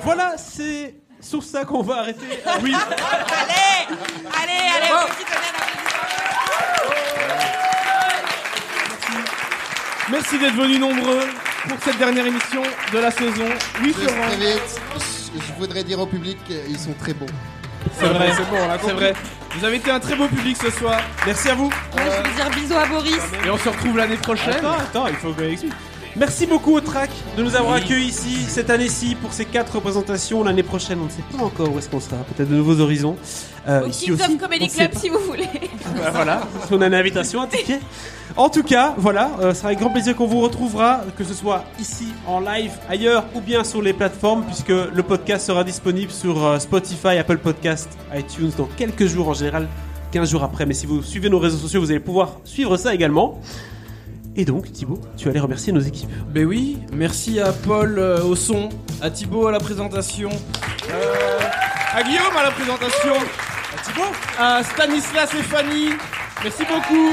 Voilà, 0.03 0.35
c'est 0.39 0.95
sur 1.21 1.43
ça 1.43 1.65
qu'on 1.65 1.83
va 1.83 1.99
arrêter. 1.99 2.27
Ah 2.47 2.55
oui. 2.63 2.73
Allez 2.75 3.97
Allez, 4.43 4.69
allez. 4.77 4.89
Merci 10.11 10.39
d'être 10.39 10.55
venus 10.55 10.81
nombreux. 10.81 11.21
pour 11.69 11.77
cette 11.85 11.99
dernière 11.99 12.27
émission 12.27 12.63
de 12.93 12.99
la 12.99 13.11
saison. 13.11 13.45
Oui, 13.83 13.93
Florent. 13.93 14.27
très 14.29 14.37
vite, 14.39 14.81
je 15.35 15.53
voudrais 15.61 15.85
dire 15.85 16.01
au 16.01 16.07
public 16.07 16.39
qu'ils 16.47 16.79
sont 16.79 16.95
très 16.99 17.13
beaux. 17.13 17.27
C'est 17.99 18.07
vrai, 18.07 18.33
C'est 18.37 18.51
bon, 18.51 18.57
c'est 18.85 18.93
vrai. 18.93 19.13
Vous 19.57 19.65
avez 19.65 19.77
été 19.77 19.91
un 19.91 19.99
très 20.01 20.15
beau 20.15 20.29
public 20.29 20.57
ce 20.57 20.71
soir. 20.71 21.01
Merci 21.27 21.49
à 21.49 21.55
vous. 21.55 21.67
Ouais, 21.67 22.03
je 22.25 22.29
veux 22.29 22.35
dire 22.37 22.51
bisous 22.51 22.77
à 22.77 22.87
Boris. 22.87 23.19
Et 23.45 23.51
on 23.51 23.59
se 23.59 23.69
retrouve 23.69 23.97
l'année 23.97 24.17
prochaine. 24.17 24.55
Attends, 24.55 24.79
attends, 24.79 25.07
il 25.09 25.17
faut 25.17 25.33
qu'on 25.33 25.43
explique. 25.43 25.73
Merci 26.17 26.47
beaucoup 26.47 26.75
au 26.75 26.81
track 26.81 27.09
de 27.37 27.43
nous 27.43 27.55
avoir 27.55 27.75
Oui. 27.77 27.83
accueillis 27.83 28.09
ici 28.09 28.35
cette 28.49 28.69
année-ci 28.69 29.15
pour 29.15 29.33
ces 29.33 29.45
quatre 29.45 29.77
représentations. 29.77 30.43
L'année 30.43 30.65
prochaine, 30.65 30.99
on 31.01 31.05
ne 31.05 31.11
sait 31.11 31.23
pas 31.37 31.43
encore 31.45 31.73
où 31.73 31.79
est-ce 31.79 31.89
qu'on 31.89 32.01
sera. 32.01 32.17
Peut-être 32.17 32.51
de 32.51 32.57
nouveaux 32.57 32.81
horizons. 32.81 33.17
Euh, 33.69 33.85
Au 33.85 33.87
ici 33.87 34.07
Kings 34.07 34.15
aussi, 34.15 34.35
of 34.35 34.39
Comedy 34.41 34.69
Club 34.69 34.91
si 34.97 35.09
vous 35.09 35.21
voulez. 35.21 35.49
Bah, 35.97 36.11
voilà, 36.13 36.43
si 36.67 36.75
on 36.75 36.81
a 36.81 36.87
une 36.89 36.95
invitation, 36.95 37.43
un 37.43 37.47
ticket. 37.47 37.79
En 38.37 38.49
tout 38.49 38.65
cas, 38.65 38.95
voilà, 38.99 39.31
euh, 39.41 39.55
sera 39.55 39.69
avec 39.69 39.79
grand 39.79 39.91
plaisir 39.91 40.17
qu'on 40.17 40.27
vous 40.27 40.41
retrouvera, 40.41 41.03
que 41.17 41.23
ce 41.25 41.33
soit 41.35 41.65
ici 41.81 42.09
en 42.27 42.41
live, 42.41 42.73
ailleurs 42.89 43.25
ou 43.35 43.41
bien 43.41 43.63
sur 43.63 43.81
les 43.81 43.93
plateformes, 43.93 44.45
puisque 44.47 44.69
le 44.69 45.03
podcast 45.03 45.47
sera 45.47 45.63
disponible 45.63 46.11
sur 46.11 46.45
euh, 46.45 46.59
Spotify, 46.59 47.19
Apple 47.19 47.39
Podcast, 47.39 47.89
iTunes 48.17 48.51
dans 48.59 48.69
quelques 48.77 49.07
jours 49.07 49.29
en 49.29 49.35
général, 49.35 49.69
15 50.11 50.29
jours 50.31 50.43
après. 50.43 50.67
Mais 50.67 50.75
si 50.75 50.87
vous 50.87 51.03
suivez 51.03 51.29
nos 51.29 51.39
réseaux 51.39 51.59
sociaux, 51.59 51.81
vous 51.81 51.91
allez 51.91 52.01
pouvoir 52.01 52.33
suivre 52.45 52.77
ça 52.77 52.95
également. 52.95 53.39
Et 54.41 54.47
donc, 54.47 54.73
Thibaut, 54.73 54.99
tu 55.19 55.29
allais 55.29 55.39
remercier 55.39 55.71
nos 55.71 55.81
équipes. 55.81 56.09
Ben 56.31 56.47
oui, 56.47 56.79
merci 56.95 57.39
à 57.41 57.53
Paul 57.53 57.99
euh, 57.99 58.23
au 58.23 58.35
son, 58.35 58.71
à 59.03 59.11
Thibaut 59.11 59.47
à 59.49 59.53
la 59.53 59.61
présentation, 59.61 60.31
euh, 60.91 61.39
à 61.95 62.03
Guillaume 62.03 62.35
à 62.39 62.45
la 62.45 62.51
présentation, 62.51 63.13
à 63.17 63.83
Thibaut, 63.85 64.11
à 64.39 64.63
Stanislas 64.65 65.29
et 65.39 65.43
Fanny, 65.43 65.91
merci 66.43 66.63
beaucoup, 66.65 67.11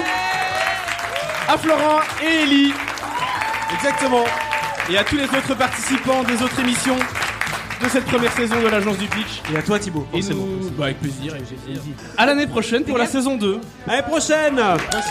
à 1.50 1.58
Florent 1.58 2.00
et 2.24 2.44
Ellie, 2.44 2.72
exactement, 3.76 4.24
et 4.90 4.98
à 4.98 5.04
tous 5.04 5.18
les 5.18 5.26
autres 5.26 5.54
participants 5.58 6.24
des 6.24 6.42
autres 6.42 6.62
émissions 6.62 6.96
de 7.84 7.90
cette 7.90 8.06
première 8.06 8.32
saison 8.32 8.56
de 8.64 8.70
l'agence 8.70 8.98
du 8.98 9.08
pitch. 9.08 9.42
Et 9.54 9.58
à 9.58 9.62
toi, 9.62 9.78
Thibaut, 9.80 10.08
Et 10.14 10.22
forcément. 10.22 10.46
nous, 10.46 10.70
bah 10.70 10.86
avec 10.86 11.02
plaisir, 11.02 11.36
et 11.36 11.40
j'ai 11.68 11.74
dit. 11.74 11.92
À 12.18 12.26
l'année 12.26 12.48
prochaine 12.48 12.86
pour 12.86 12.98
la 12.98 13.06
saison 13.06 13.36
2. 13.36 13.60
À 13.86 13.92
l'année 13.98 14.08
prochaine 14.08 14.56
Merci. 14.56 15.10